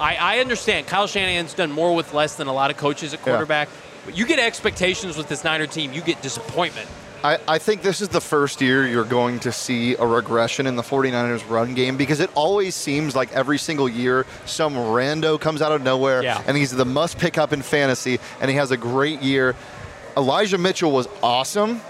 I, 0.00 0.16
I 0.16 0.38
understand 0.40 0.86
Kyle 0.86 1.06
Shanahan's 1.06 1.54
done 1.54 1.72
more 1.72 1.94
with 1.94 2.12
less 2.14 2.36
than 2.36 2.46
a 2.48 2.52
lot 2.52 2.70
of 2.70 2.76
coaches 2.76 3.14
at 3.14 3.22
quarterback. 3.22 3.68
But 4.04 4.16
you 4.16 4.26
get 4.26 4.38
expectations 4.38 5.16
with 5.16 5.28
this 5.28 5.42
Niner 5.44 5.66
team, 5.66 5.92
you 5.92 6.00
get 6.00 6.22
disappointment. 6.22 6.88
I, 7.24 7.38
I 7.48 7.58
think 7.58 7.82
this 7.82 8.00
is 8.02 8.08
the 8.08 8.20
first 8.20 8.60
year 8.60 8.86
you're 8.86 9.02
going 9.04 9.40
to 9.40 9.50
see 9.50 9.94
a 9.96 10.06
regression 10.06 10.66
in 10.66 10.76
the 10.76 10.82
49ers 10.82 11.48
run 11.48 11.74
game 11.74 11.96
because 11.96 12.20
it 12.20 12.30
always 12.34 12.74
seems 12.74 13.16
like 13.16 13.32
every 13.32 13.58
single 13.58 13.88
year 13.88 14.26
some 14.44 14.74
rando 14.74 15.40
comes 15.40 15.60
out 15.62 15.72
of 15.72 15.82
nowhere 15.82 16.22
Yeah. 16.22 16.40
and 16.46 16.56
he's 16.56 16.70
the 16.70 16.84
must 16.84 17.18
pick 17.18 17.36
up 17.38 17.52
in 17.52 17.62
fantasy 17.62 18.20
and 18.40 18.50
he 18.50 18.56
has 18.58 18.70
a 18.70 18.76
great 18.76 19.22
year. 19.22 19.56
Elijah 20.16 20.58
Mitchell 20.58 20.92
was 20.92 21.08
awesome. 21.22 21.80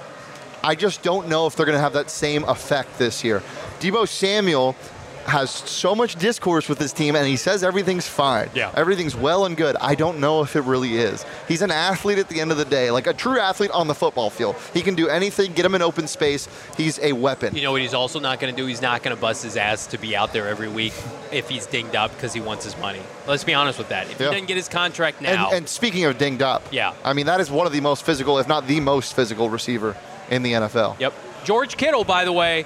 I 0.65 0.75
just 0.75 1.03
don't 1.03 1.29
know 1.29 1.47
if 1.47 1.55
they're 1.57 1.67
going 1.67 1.77
to 1.77 1.83
have 1.83 1.93
that 1.95 2.09
same 2.11 2.45
effect 2.45 2.99
this 2.99 3.23
year. 3.23 3.43
Deebo 3.81 4.09
Samuel 4.09 4.75
has 5.27 5.51
so 5.51 5.95
much 5.95 6.17
discourse 6.17 6.69
with 6.69 6.79
his 6.79 6.93
team 6.93 7.17
and 7.17 7.27
he 7.27 7.37
says 7.37 7.65
everything's 7.65 8.07
fine. 8.07 8.49
Yeah. 8.55 8.71
Everything's 8.77 9.17
well 9.17 9.45
and 9.45 9.57
good. 9.57 9.77
I 9.81 9.95
don't 9.95 10.19
know 10.21 10.43
if 10.43 10.55
it 10.57 10.63
really 10.63 10.97
is. 10.97 11.25
He's 11.49 11.63
an 11.63 11.71
athlete 11.71 12.19
at 12.19 12.29
the 12.29 12.41
end 12.41 12.53
of 12.53 12.59
the 12.59 12.65
day, 12.65 12.91
like 12.91 13.07
a 13.07 13.13
true 13.13 13.39
athlete 13.39 13.71
on 13.73 13.89
the 13.89 13.95
football 13.95 14.31
field. 14.31 14.57
He 14.73 14.83
can 14.83 14.95
do 14.95 15.09
anything, 15.09 15.53
get 15.53 15.65
him 15.67 15.75
in 15.75 15.83
open 15.83 16.07
space. 16.07 16.49
He's 16.77 16.99
a 17.01 17.13
weapon. 17.13 17.55
You 17.57 17.63
know 17.63 17.73
what 17.73 17.81
he's 17.83 17.95
also 17.95 18.21
not 18.21 18.39
going 18.41 18.55
to 18.55 18.61
do? 18.61 18.67
He's 18.67 18.81
not 18.83 19.03
going 19.03 19.15
to 19.17 19.21
bust 19.21 19.43
his 19.43 19.57
ass 19.57 19.87
to 19.89 19.99
be 19.99 20.15
out 20.17 20.33
there 20.33 20.47
every 20.49 20.69
week 20.69 20.93
if 21.33 21.49
he's 21.49 21.67
dinged 21.67 21.97
up 21.97 22.13
because 22.13 22.33
he 22.33 22.41
wants 22.41 22.65
his 22.65 22.77
money. 22.79 23.01
Let's 23.27 23.45
be 23.45 23.55
honest 23.55 23.79
with 23.79 23.89
that. 23.89 24.07
If 24.11 24.21
Yeah. 24.21 24.27
he 24.29 24.33
doesn't 24.33 24.47
get 24.47 24.57
his 24.57 24.69
contract 24.69 25.19
And, 25.19 25.27
now, 25.37 25.51
and 25.51 25.69
speaking 25.69 26.05
of 26.05 26.19
dinged 26.19 26.43
up, 26.43 26.63
Yeah. 26.71 26.93
I 27.05 27.13
mean 27.13 27.27
that 27.27 27.41
is 27.41 27.51
one 27.51 27.67
of 27.67 27.73
the 27.73 27.81
most 27.81 28.05
physical, 28.05 28.39
if 28.39 28.47
not 28.47 28.67
the 28.69 28.81
most 28.81 29.15
physical 29.17 29.51
receiver 29.51 29.97
in 30.31 30.43
the 30.43 30.53
NFL. 30.53 30.97
yep. 31.01 31.13
George 31.45 31.77
Kittle, 31.77 32.05
by 32.05 32.25
the 32.25 32.33
way, 32.33 32.65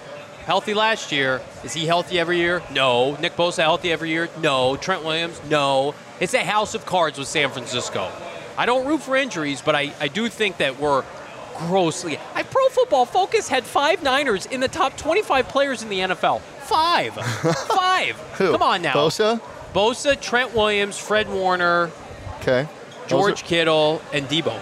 healthy 0.51 0.75
last 0.75 1.13
year. 1.13 1.41
Is 1.63 1.73
he 1.75 1.87
healthy 1.87 2.19
every 2.19 2.39
year? 2.39 2.61
No. 2.73 3.15
Nick 3.21 3.37
Bosa 3.37 3.59
healthy 3.63 3.93
every 3.93 4.11
year? 4.11 4.29
No. 4.43 4.75
Trent 4.77 5.05
Williams? 5.05 5.41
No. 5.49 5.95
It's 6.19 6.35
a 6.35 6.43
house 6.45 6.75
of 6.75 6.85
cards 6.85 7.21
with 7.21 7.29
San 7.29 7.51
Francisco. 7.51 8.11
I 8.59 8.67
don't 8.67 8.85
root 8.85 9.01
for 9.01 9.15
injuries, 9.15 9.63
but 9.63 9.77
I, 9.77 9.93
I 10.01 10.09
do 10.09 10.29
think 10.29 10.57
that 10.57 10.81
we're 10.81 11.05
grossly. 11.57 12.19
I 12.35 12.43
Pro 12.43 12.69
Football 12.71 13.05
Focus 13.07 13.49
had 13.49 13.63
five 13.63 14.03
Niners 14.03 14.45
in 14.47 14.59
the 14.59 14.67
top 14.67 14.97
25 14.97 15.47
players 15.49 15.85
in 15.85 15.89
the 15.89 16.01
NFL. 16.01 16.41
Five. 16.41 17.15
Five. 17.69 18.17
Who? 18.39 18.51
Come 18.51 18.63
on 18.63 18.83
now. 18.83 18.95
Bosa? 18.95 19.41
Bosa, 19.73 20.21
Trent 20.21 20.53
Williams, 20.53 20.99
Fred 20.99 21.29
Warner, 21.31 21.93
Okay. 22.41 22.67
George 23.07 23.45
Kittle, 23.45 24.03
and 24.13 24.27
Deebo. 24.27 24.59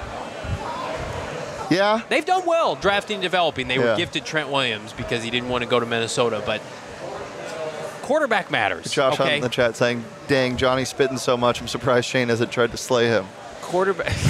Yeah. 1.71 2.03
They've 2.09 2.25
done 2.25 2.47
well 2.47 2.75
drafting 2.75 3.17
and 3.17 3.23
developing. 3.23 3.69
They 3.69 3.79
were 3.79 3.97
gifted 3.97 4.25
Trent 4.25 4.51
Williams 4.51 4.93
because 4.93 5.23
he 5.23 5.31
didn't 5.31 5.49
want 5.49 5.65
to 5.65 5.71
go 5.71 5.79
to 5.81 5.87
Minnesota, 5.87 6.43
but 6.45 6.61
quarterback 8.03 8.51
matters. 8.51 8.91
Josh 8.91 9.17
Hunt 9.17 9.29
okay? 9.29 9.37
in 9.37 9.43
the 9.43 9.49
chat 9.49 9.77
saying, 9.77 10.05
dang, 10.29 10.57
Johnny's 10.57 10.89
spitting 10.89 11.19
so 11.19 11.37
much. 11.37 11.61
I'm 11.61 11.69
surprised 11.69 12.09
Shane 12.09 12.29
hasn't 12.29 12.51
tried 12.51 12.71
to 12.71 12.77
slay 12.77 13.09
him. 13.09 13.27
quarterback. 13.61 14.17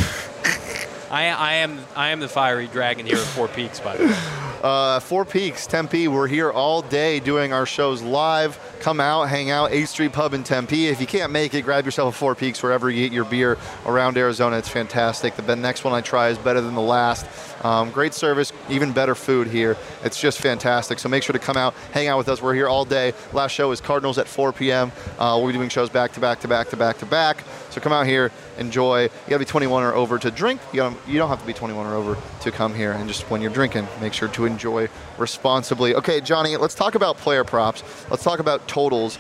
I, 1.11 1.29
I 1.29 1.55
am 1.55 1.79
I 1.97 2.11
am 2.11 2.21
the 2.21 2.29
fiery 2.29 2.66
dragon 2.66 3.07
here 3.07 3.16
at 3.16 3.23
Four 3.23 3.49
Peaks, 3.49 3.81
by 3.81 3.97
the 3.97 4.07
way. 4.07 4.14
Uh, 4.62 4.99
Four 4.99 5.25
Peaks, 5.25 5.66
Tempe. 5.66 6.09
We're 6.09 6.27
here 6.27 6.51
all 6.51 6.83
day 6.83 7.21
doing 7.21 7.53
our 7.53 7.64
shows 7.64 8.03
live. 8.03 8.59
Come 8.81 9.01
out, 9.01 9.29
hang 9.29 9.51
out, 9.51 9.71
8th 9.71 9.87
Street 9.88 10.12
Pub 10.12 10.35
in 10.35 10.42
Tempe. 10.42 10.88
If 10.88 11.01
you 11.01 11.07
can't 11.07 11.31
make 11.31 11.55
it, 11.55 11.62
grab 11.62 11.85
yourself 11.85 12.14
a 12.14 12.18
Four 12.18 12.35
Peaks 12.35 12.62
wherever 12.62 12.90
you 12.90 13.05
get 13.05 13.12
your 13.12 13.25
beer 13.25 13.57
around 13.87 14.18
Arizona. 14.18 14.59
It's 14.59 14.68
fantastic. 14.68 15.37
The 15.37 15.55
next 15.55 15.85
one 15.85 15.94
I 15.94 16.01
try 16.01 16.29
is 16.29 16.38
better 16.38 16.61
than 16.61 16.75
the 16.75 16.81
last. 16.81 17.25
Um, 17.62 17.90
great 17.90 18.14
service, 18.14 18.53
even 18.68 18.92
better 18.92 19.14
food 19.14 19.49
here. 19.49 19.77
It's 20.05 20.21
just 20.21 20.40
fantastic. 20.40 20.99
So 20.99 21.09
make 21.09 21.23
sure 21.23 21.33
to 21.33 21.38
come 21.38 21.57
out, 21.57 21.75
hang 21.92 22.09
out 22.09 22.18
with 22.18 22.29
us. 22.29 22.40
We're 22.40 22.55
here 22.55 22.68
all 22.68 22.85
day. 22.85 23.14
Last 23.33 23.53
show 23.53 23.73
is 23.73 23.81
Cardinals 23.81 24.18
at 24.18 24.29
4 24.29 24.53
p.m. 24.53 24.92
Uh, 25.18 25.38
we'll 25.38 25.49
be 25.49 25.53
doing 25.53 25.68
shows 25.68 25.90
back 25.90 26.12
to 26.12 26.21
back 26.21 26.40
to 26.40 26.49
back 26.49 26.68
to 26.71 26.77
back 26.77 26.99
to 26.99 27.07
back. 27.07 27.44
So 27.71 27.81
come 27.81 27.92
out 27.92 28.07
here, 28.07 28.31
enjoy. 28.59 29.05
You 29.05 29.11
gotta 29.29 29.40
be 29.40 29.44
21 29.44 29.83
or 29.83 29.94
over 29.94 30.18
to 30.18 30.31
drink. 30.31 30.61
You, 30.73 30.79
gotta, 30.79 30.97
you 31.07 31.18
don't 31.18 31.29
have 31.29 31.40
to 31.40 31.47
be 31.47 31.53
21 31.53 31.87
or 31.87 31.94
over 31.94 32.16
to 32.40 32.51
come 32.51 32.75
here. 32.75 32.92
And 32.92 33.09
just 33.09 33.31
when 33.31 33.40
you're 33.40 33.53
drinking, 33.53 33.87
make 34.01 34.12
sure 34.12 34.29
to 34.29 34.44
enjoy 34.47 34.88
responsibly. 35.18 35.94
Okay, 35.94 36.21
Johnny, 36.21 36.57
let's 36.57 36.75
talk 36.75 36.94
about 36.94 37.16
player 37.18 37.44
props. 37.44 37.83
Let's 38.11 38.23
talk 38.23 38.38
about 38.38 38.66
totals. 38.68 39.18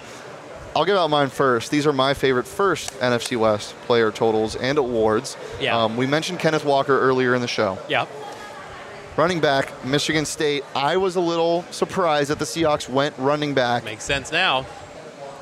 I'll 0.76 0.84
give 0.84 0.96
out 0.96 1.10
mine 1.10 1.28
first. 1.28 1.70
These 1.70 1.86
are 1.86 1.92
my 1.92 2.14
favorite 2.14 2.46
first 2.46 2.92
NFC 3.00 3.36
West 3.36 3.74
player 3.82 4.12
totals 4.12 4.54
and 4.54 4.78
awards. 4.78 5.36
Yeah. 5.60 5.76
Um, 5.76 5.96
we 5.96 6.06
mentioned 6.06 6.38
Kenneth 6.38 6.64
Walker 6.64 6.98
earlier 7.00 7.34
in 7.34 7.40
the 7.40 7.48
show. 7.48 7.78
Yeah. 7.88 8.06
Running 9.18 9.40
back, 9.40 9.84
Michigan 9.84 10.24
State. 10.24 10.62
I 10.76 10.96
was 10.96 11.16
a 11.16 11.20
little 11.20 11.64
surprised 11.72 12.30
that 12.30 12.38
the 12.38 12.44
Seahawks 12.44 12.88
went 12.88 13.18
running 13.18 13.52
back. 13.52 13.82
Makes 13.82 14.04
sense 14.04 14.30
now. 14.30 14.64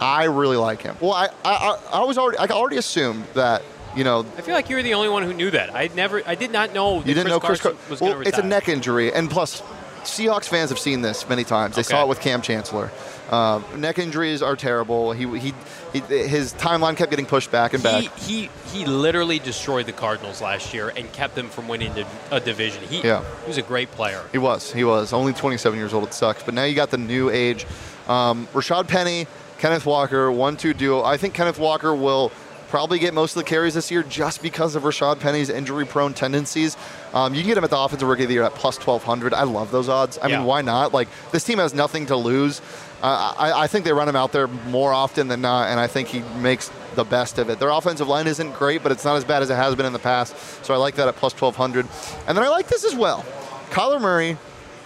I 0.01 0.25
really 0.25 0.57
like 0.57 0.81
him. 0.81 0.97
Well, 0.99 1.13
I, 1.13 1.29
I, 1.45 1.79
I 1.93 2.05
was 2.05 2.17
already 2.17 2.39
I 2.39 2.47
already 2.47 2.79
assumed 2.79 3.27
that 3.35 3.63
you 3.95 4.03
know 4.03 4.25
I 4.39 4.41
feel 4.41 4.55
like 4.55 4.71
you 4.71 4.77
were 4.77 4.83
the 4.83 4.95
only 4.95 5.11
one 5.11 5.25
who 5.25 5.35
knew 5.35 5.51
that. 5.51 5.77
I 5.77 5.91
never 5.95 6.23
I 6.27 6.37
did 6.37 6.53
not 6.53 6.73
know 6.73 7.01
that 7.01 7.07
you 7.07 7.13
didn't 7.13 7.25
Chris 7.25 7.31
know 7.35 7.41
Chris 7.41 7.61
Carson 7.61 7.79
Car- 7.79 7.91
was 7.91 8.01
well, 8.01 8.13
going 8.15 8.25
to 8.25 8.29
it's 8.31 8.39
a 8.39 8.43
neck 8.43 8.71
injury, 8.71 9.13
and 9.13 9.31
plus, 9.31 9.63
Seahawks 10.07 10.45
fans 10.49 10.71
have 10.71 10.79
seen 10.79 11.03
this 11.03 11.29
many 11.29 11.45
times. 11.45 11.77
They 11.77 11.83
saw 11.83 12.03
it 12.03 12.09
with 12.09 12.21
Kam 12.21 12.43
Chancellor. 12.43 12.91
Uh, 13.31 13.61
neck 13.77 13.99
injuries 13.99 14.41
are 14.41 14.55
terrible. 14.57 15.13
He, 15.13 15.27
he 15.39 15.53
he 15.93 16.01
his 16.01 16.55
timeline 16.55 16.97
kept 16.97 17.11
getting 17.11 17.27
pushed 17.27 17.51
back 17.51 17.75
and 17.75 17.83
back. 17.83 18.03
He, 18.17 18.43
he 18.43 18.51
he 18.79 18.87
literally 18.87 19.39
destroyed 19.41 19.87
the 19.87 19.93
Cardinals 19.93 20.41
last 20.41 20.73
year 20.73 20.93
and 20.97 21.13
kept 21.13 21.35
them 21.35 21.49
from 21.49 21.67
winning 21.69 21.93
a 22.31 22.39
division. 22.41 22.83
He, 22.85 23.03
Yeah. 23.03 23.25
he 23.43 23.49
was 23.49 23.59
a 23.59 23.63
great 23.63 23.91
player. 23.91 24.23
He 24.33 24.39
was. 24.39 24.73
He 24.73 24.85
was. 24.85 25.13
Only 25.13 25.33
27 25.33 25.79
years 25.79 25.93
old. 25.93 26.05
It 26.05 26.15
sucks. 26.15 26.43
But 26.43 26.55
now 26.55 26.65
you 26.65 26.75
got 26.77 26.91
the 26.91 26.99
new 26.99 27.29
age. 27.31 27.67
Um, 28.07 28.47
Rashad 28.53 28.87
Penny, 28.87 29.27
Kenneth 29.59 29.87
Walker, 29.87 30.31
one-two 30.31 30.73
duo. 30.75 31.03
I 31.03 31.17
think 31.17 31.35
Kenneth 31.35 31.59
Walker 31.59 31.95
will 31.95 32.31
probably 32.69 32.99
get 32.99 33.15
most 33.15 33.37
of 33.37 33.43
the 33.43 33.49
carries 33.49 33.75
this 33.75 33.91
year 33.91 34.03
just 34.03 34.43
because 34.43 34.75
of 34.75 34.83
Rashad 34.83 35.21
Penny's 35.21 35.49
injury-prone 35.51 36.15
tendencies. 36.15 36.77
Um, 37.15 37.35
you 37.35 37.41
can 37.43 37.49
get 37.49 37.59
him 37.59 37.65
at 37.65 37.71
the 37.71 37.79
offensive 37.79 38.09
rookie 38.09 38.25
of 38.25 38.29
the 38.29 38.35
year 38.35 38.43
at 38.43 38.55
plus 38.55 38.77
1,200. 38.79 39.33
I 39.35 39.45
love 39.45 39.71
those 39.71 39.89
odds. 39.89 40.19
I 40.19 40.29
Yeah. 40.29 40.39
mean, 40.39 40.47
why 40.47 40.63
not? 40.63 40.93
Like 40.93 41.09
this 41.33 41.45
team 41.45 41.59
has 41.59 41.75
nothing 41.75 42.07
to 42.07 42.17
lose. 42.17 42.61
Uh, 43.03 43.35
I, 43.37 43.63
I 43.65 43.67
think 43.67 43.85
they 43.85 43.93
run 43.93 44.09
him 44.09 44.17
out 44.17 44.33
there 44.33 44.47
more 44.49 44.93
often 44.93 45.29
than 45.29 45.43
not, 45.43 45.69
and 45.69 45.79
I 45.79 45.87
think 45.87 46.09
he 46.09 46.21
makes 46.41 46.71
the 46.95 47.05
best 47.05 47.39
of 47.39 47.51
it. 47.51 47.59
Their 47.59 47.69
offensive 47.69 48.09
line 48.09 48.27
isn't 48.27 48.53
great, 48.55 48.83
but 48.83 48.91
it's 48.91 49.05
not 49.05 49.17
as 49.17 49.25
bad 49.25 49.43
as 49.43 49.51
it 49.51 49.55
has 49.57 49.75
been 49.75 49.85
in 49.87 49.93
the 49.93 49.99
past. 49.99 50.35
So 50.65 50.73
I 50.73 50.79
like 50.79 50.95
that 50.97 51.07
at 51.07 51.17
plus 51.17 51.35
1,200. 51.35 51.87
And 52.27 52.37
then 52.37 52.43
I 52.45 52.49
like 52.49 52.69
this 52.69 52.85
as 52.85 52.95
well. 52.95 53.25
Kyler 53.71 54.01
Murray 54.01 54.39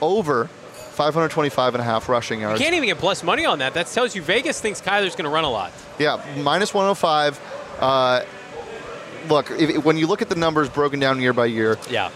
over 0.02 0.46
525 0.46 1.74
and 1.74 1.80
a 1.80 1.84
half 1.84 2.08
rushing 2.08 2.40
yards. 2.40 2.58
You 2.60 2.64
can't 2.64 2.74
even 2.74 2.88
get 2.88 2.98
plus 2.98 3.22
money 3.22 3.46
on 3.46 3.60
that. 3.60 3.74
That 3.74 3.86
tells 3.86 4.14
you 4.14 4.22
Vegas 4.22 4.60
thinks 4.60 4.80
Kyler's 4.80 5.14
going 5.14 5.24
to 5.24 5.30
run 5.30 5.44
a 5.44 5.50
lot. 5.50 5.72
Yeah, 5.98 6.22
minus 6.42 6.74
105. 6.74 7.40
Uh, 7.80 8.24
look, 9.28 9.50
if, 9.52 9.84
when 9.84 9.96
you 9.96 10.06
look 10.06 10.22
at 10.22 10.28
the 10.28 10.34
numbers 10.34 10.68
broken 10.68 11.00
down 11.00 11.20
year 11.20 11.32
by 11.32 11.46
year, 11.46 11.78
Yeah. 11.88 12.10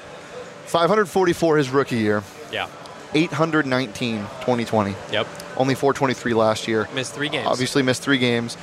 544 0.67 1.57
his 1.59 1.71
rookie 1.71 1.97
year, 1.97 2.23
Yeah. 2.53 2.67
819 3.15 4.19
2020, 4.41 4.95
Yep. 5.13 5.27
only 5.57 5.75
423 5.75 6.35
last 6.35 6.67
year. 6.69 6.89
Missed 6.95 7.15
three 7.15 7.29
games. 7.29 7.47
Obviously 7.47 7.83
missed 7.83 8.03
three 8.03 8.19
games, 8.19 8.57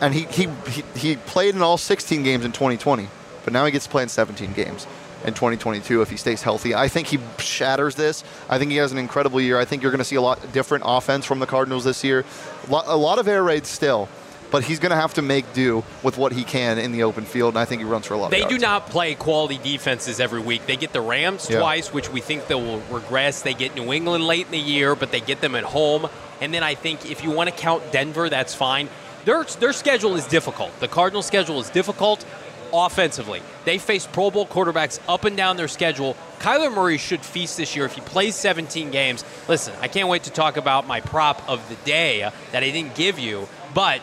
and 0.00 0.12
he, 0.14 0.22
he 0.30 0.48
he 0.68 0.82
he 0.96 1.16
played 1.16 1.54
in 1.54 1.62
all 1.62 1.78
16 1.78 2.22
games 2.24 2.44
in 2.44 2.52
2020, 2.52 3.08
but 3.44 3.52
now 3.52 3.64
he 3.64 3.70
gets 3.70 3.84
to 3.86 3.90
play 3.90 4.02
in 4.02 4.08
17 4.08 4.52
games. 4.52 4.86
in 5.24 5.32
2022 5.34 6.02
if 6.02 6.10
he 6.10 6.16
stays 6.16 6.42
healthy. 6.42 6.72
I 6.74 6.86
think 6.88 7.08
he 7.08 7.18
shatters 7.38 7.94
this. 7.96 8.22
I 8.48 8.58
think 8.58 8.70
he 8.70 8.76
has 8.76 8.92
an 8.92 8.98
incredible 8.98 9.40
year. 9.40 9.58
I 9.58 9.64
think 9.64 9.82
you're 9.82 9.90
going 9.90 9.98
to 9.98 10.04
see 10.04 10.14
a 10.14 10.20
lot 10.20 10.38
different 10.52 10.84
offense 10.86 11.24
from 11.24 11.40
the 11.40 11.46
Cardinals 11.46 11.82
this 11.84 12.04
year. 12.04 12.24
A 12.70 12.96
lot 12.96 13.18
of 13.18 13.26
air 13.26 13.42
raids 13.42 13.68
still 13.68 14.08
but 14.50 14.64
he's 14.64 14.78
going 14.78 14.90
to 14.90 14.96
have 14.96 15.14
to 15.14 15.22
make 15.22 15.52
do 15.52 15.84
with 16.02 16.18
what 16.18 16.32
he 16.32 16.44
can 16.44 16.78
in 16.78 16.92
the 16.92 17.02
open 17.02 17.24
field, 17.24 17.54
and 17.54 17.58
I 17.58 17.64
think 17.64 17.80
he 17.80 17.88
runs 17.88 18.06
for 18.06 18.14
a 18.14 18.18
lot. 18.18 18.30
They 18.30 18.44
do 18.44 18.58
not 18.58 18.88
play 18.88 19.14
quality 19.14 19.58
defenses 19.58 20.20
every 20.20 20.40
week. 20.40 20.66
They 20.66 20.76
get 20.76 20.92
the 20.92 21.00
Rams 21.00 21.48
yeah. 21.50 21.60
twice, 21.60 21.92
which 21.92 22.10
we 22.10 22.20
think 22.20 22.46
they 22.46 22.54
will 22.54 22.80
regress. 22.90 23.42
They 23.42 23.54
get 23.54 23.74
New 23.74 23.92
England 23.92 24.26
late 24.26 24.46
in 24.46 24.52
the 24.52 24.58
year, 24.58 24.94
but 24.94 25.12
they 25.12 25.20
get 25.20 25.40
them 25.40 25.54
at 25.54 25.64
home. 25.64 26.08
And 26.40 26.52
then 26.52 26.62
I 26.62 26.74
think 26.74 27.10
if 27.10 27.24
you 27.24 27.30
want 27.30 27.50
to 27.50 27.56
count 27.56 27.92
Denver, 27.92 28.28
that's 28.28 28.54
fine. 28.54 28.88
Their, 29.24 29.44
their 29.44 29.72
schedule 29.72 30.14
is 30.14 30.26
difficult. 30.26 30.78
The 30.80 30.88
Cardinals' 30.88 31.26
schedule 31.26 31.60
is 31.60 31.70
difficult 31.70 32.24
offensively. 32.72 33.42
They 33.64 33.78
face 33.78 34.06
Pro 34.06 34.30
Bowl 34.30 34.46
quarterbacks 34.46 35.00
up 35.08 35.24
and 35.24 35.36
down 35.36 35.56
their 35.56 35.68
schedule. 35.68 36.16
Kyler 36.38 36.72
Murray 36.72 36.98
should 36.98 37.24
feast 37.24 37.56
this 37.56 37.74
year 37.74 37.84
if 37.84 37.94
he 37.94 38.00
plays 38.00 38.36
17 38.36 38.90
games. 38.90 39.24
Listen, 39.48 39.74
I 39.80 39.88
can't 39.88 40.08
wait 40.08 40.24
to 40.24 40.30
talk 40.30 40.56
about 40.56 40.86
my 40.86 41.00
prop 41.00 41.48
of 41.48 41.66
the 41.68 41.74
day 41.76 42.30
that 42.52 42.62
I 42.62 42.70
didn't 42.70 42.94
give 42.94 43.18
you, 43.18 43.48
but 43.74 44.00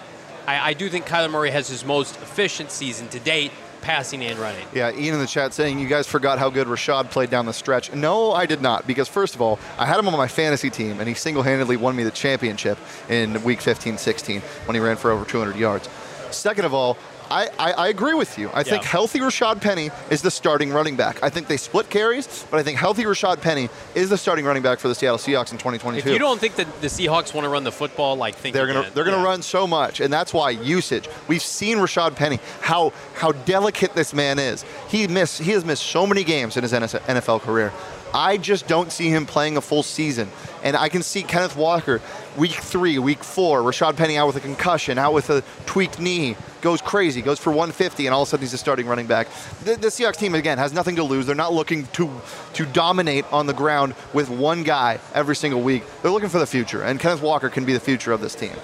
I, 0.47 0.69
I 0.69 0.73
do 0.73 0.89
think 0.89 1.05
Kyler 1.05 1.31
Murray 1.31 1.51
has 1.51 1.67
his 1.67 1.85
most 1.85 2.15
efficient 2.17 2.71
season 2.71 3.07
to 3.09 3.19
date 3.19 3.51
passing 3.81 4.23
and 4.23 4.39
running. 4.39 4.65
Yeah, 4.73 4.91
Ian 4.91 5.15
in 5.15 5.19
the 5.19 5.27
chat 5.27 5.53
saying 5.53 5.77
you 5.77 5.87
guys 5.87 6.07
forgot 6.07 6.39
how 6.39 6.49
good 6.49 6.67
Rashad 6.67 7.11
played 7.11 7.29
down 7.29 7.45
the 7.45 7.53
stretch. 7.53 7.93
No, 7.93 8.31
I 8.31 8.45
did 8.45 8.61
not, 8.61 8.87
because 8.87 9.09
first 9.09 9.35
of 9.35 9.41
all, 9.41 9.59
I 9.77 9.85
had 9.85 9.99
him 9.99 10.07
on 10.07 10.13
my 10.17 10.27
fantasy 10.27 10.69
team, 10.69 10.99
and 10.99 11.07
he 11.07 11.13
single-handedly 11.13 11.77
won 11.77 11.95
me 11.95 12.03
the 12.03 12.11
championship 12.11 12.77
in 13.09 13.43
Week 13.43 13.59
15-16 13.59 14.41
when 14.65 14.75
he 14.75 14.79
ran 14.79 14.95
for 14.95 15.11
over 15.11 15.25
200 15.25 15.57
yards. 15.57 15.89
Second 16.31 16.65
of 16.65 16.73
all, 16.73 16.97
I, 17.33 17.49
I, 17.57 17.71
I, 17.71 17.87
agree 17.87 18.13
with 18.13 18.37
you. 18.37 18.49
I 18.49 18.59
yeah. 18.59 18.63
think 18.63 18.83
healthy 18.83 19.19
Rashad 19.19 19.59
Penny 19.59 19.89
is 20.11 20.21
the 20.21 20.29
starting 20.29 20.71
running 20.71 20.95
back. 20.95 21.21
I 21.23 21.29
think 21.29 21.47
they 21.47 21.57
split 21.57 21.89
carries, 21.89 22.45
but 22.51 22.59
I 22.59 22.63
think 22.63 22.77
healthy 22.77 23.05
Rashad 23.05 23.41
Penny 23.41 23.69
is 23.95 24.09
the 24.09 24.19
starting 24.19 24.45
running 24.45 24.61
back 24.61 24.77
for 24.77 24.87
the 24.87 24.93
Seattle 24.93 25.17
Seahawks 25.17 25.51
in 25.51 25.57
2022. 25.57 26.07
If 26.07 26.13
you 26.13 26.19
don't 26.19 26.39
think 26.39 26.55
that 26.57 26.67
the 26.81 26.87
Seahawks 26.87 27.33
want 27.33 27.45
to 27.45 27.49
run 27.49 27.63
the 27.63 27.71
football, 27.71 28.15
like 28.15 28.35
think 28.35 28.53
they're 28.53 28.67
going 28.67 28.85
to 28.85 28.93
they're 28.93 29.03
going 29.03 29.17
to 29.17 29.23
yeah. 29.23 29.29
run 29.29 29.41
so 29.41 29.65
much, 29.65 29.99
and 29.99 30.13
that's 30.13 30.31
why 30.31 30.51
usage. 30.51 31.09
We've 31.27 31.41
seen 31.41 31.79
Rashad 31.79 32.15
Penny 32.15 32.39
how 32.61 32.93
how 33.15 33.31
delicate 33.31 33.95
this 33.95 34.13
man 34.13 34.37
is. 34.37 34.63
He 34.87 35.07
miss 35.07 35.39
he 35.39 35.51
has 35.51 35.65
missed 35.65 35.83
so 35.83 36.05
many 36.05 36.23
games 36.23 36.55
in 36.55 36.61
his 36.61 36.71
NFL 36.73 37.41
career. 37.41 37.73
I 38.13 38.37
just 38.37 38.67
don't 38.67 38.91
see 38.91 39.09
him 39.09 39.25
playing 39.25 39.57
a 39.57 39.61
full 39.61 39.83
season. 39.83 40.29
And 40.63 40.77
I 40.77 40.87
can 40.89 41.01
see 41.01 41.23
Kenneth 41.23 41.55
Walker, 41.55 41.99
week 42.37 42.51
three, 42.51 42.99
week 42.99 43.23
four, 43.23 43.61
Rashad 43.61 43.97
Penny 43.97 44.17
out 44.17 44.27
with 44.27 44.35
a 44.35 44.39
concussion, 44.39 44.97
out 44.97 45.13
with 45.13 45.29
a 45.29 45.43
tweaked 45.65 45.99
knee, 45.99 46.37
goes 46.61 46.81
crazy, 46.81 47.21
goes 47.21 47.39
for 47.39 47.49
150, 47.49 48.05
and 48.05 48.13
all 48.13 48.21
of 48.21 48.27
a 48.27 48.29
sudden 48.29 48.43
he's 48.43 48.53
a 48.53 48.57
starting 48.57 48.87
running 48.87 49.07
back. 49.07 49.27
The, 49.63 49.75
the 49.75 49.87
Seahawks 49.87 50.17
team, 50.17 50.35
again, 50.35 50.57
has 50.57 50.73
nothing 50.73 50.95
to 50.97 51.03
lose. 51.03 51.25
They're 51.25 51.35
not 51.35 51.53
looking 51.53 51.87
to, 51.87 52.21
to 52.53 52.65
dominate 52.67 53.25
on 53.31 53.47
the 53.47 53.53
ground 53.53 53.95
with 54.13 54.29
one 54.29 54.63
guy 54.63 54.99
every 55.13 55.35
single 55.35 55.61
week. 55.61 55.83
They're 56.01 56.11
looking 56.11 56.29
for 56.29 56.39
the 56.39 56.47
future, 56.47 56.83
and 56.83 56.99
Kenneth 56.99 57.21
Walker 57.21 57.49
can 57.49 57.65
be 57.65 57.73
the 57.73 57.79
future 57.79 58.11
of 58.11 58.21
this 58.21 58.35
team. 58.35 58.55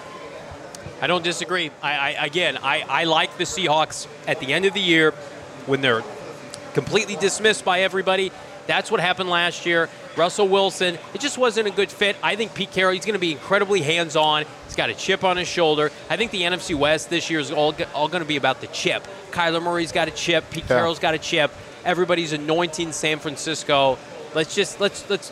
I 1.01 1.07
don't 1.07 1.23
disagree. 1.23 1.71
I, 1.81 1.93
I 1.93 2.25
again, 2.25 2.57
I, 2.61 2.83
I 2.87 3.03
like 3.05 3.37
the 3.37 3.45
Seahawks 3.45 4.07
at 4.27 4.39
the 4.39 4.53
end 4.53 4.65
of 4.65 4.73
the 4.73 4.81
year 4.81 5.11
when 5.65 5.81
they're 5.81 6.03
completely 6.73 7.15
dismissed 7.15 7.63
by 7.65 7.81
everybody 7.81 8.31
that's 8.69 8.91
what 8.91 8.99
happened 8.99 9.29
last 9.29 9.65
year. 9.65 9.89
Russell 10.15 10.47
Wilson, 10.47 10.99
it 11.15 11.21
just 11.21 11.39
wasn't 11.39 11.67
a 11.67 11.71
good 11.71 11.89
fit. 11.91 12.15
I 12.21 12.35
think 12.35 12.53
Pete 12.53 12.71
Carroll, 12.71 12.93
he's 12.93 13.05
going 13.05 13.13
to 13.13 13.19
be 13.19 13.31
incredibly 13.31 13.81
hands 13.81 14.15
on. 14.15 14.45
He's 14.65 14.75
got 14.75 14.91
a 14.91 14.93
chip 14.93 15.23
on 15.23 15.37
his 15.37 15.47
shoulder. 15.47 15.91
I 16.09 16.17
think 16.17 16.29
the 16.29 16.43
NFC 16.43 16.75
West 16.75 17.09
this 17.09 17.31
year 17.31 17.39
is 17.39 17.51
all, 17.51 17.75
all 17.95 18.07
going 18.07 18.21
to 18.21 18.27
be 18.27 18.35
about 18.35 18.61
the 18.61 18.67
chip. 18.67 19.07
Kyler 19.31 19.61
Murray's 19.61 19.91
got 19.91 20.07
a 20.07 20.11
chip. 20.11 20.49
Pete 20.51 20.63
yeah. 20.63 20.75
Carroll's 20.75 20.99
got 20.99 21.15
a 21.15 21.17
chip. 21.17 21.51
Everybody's 21.83 22.31
anointing 22.31 22.91
San 22.91 23.17
Francisco. 23.17 23.97
Let's 24.35 24.53
just 24.53 24.79
let's 24.79 25.09
let's 25.09 25.31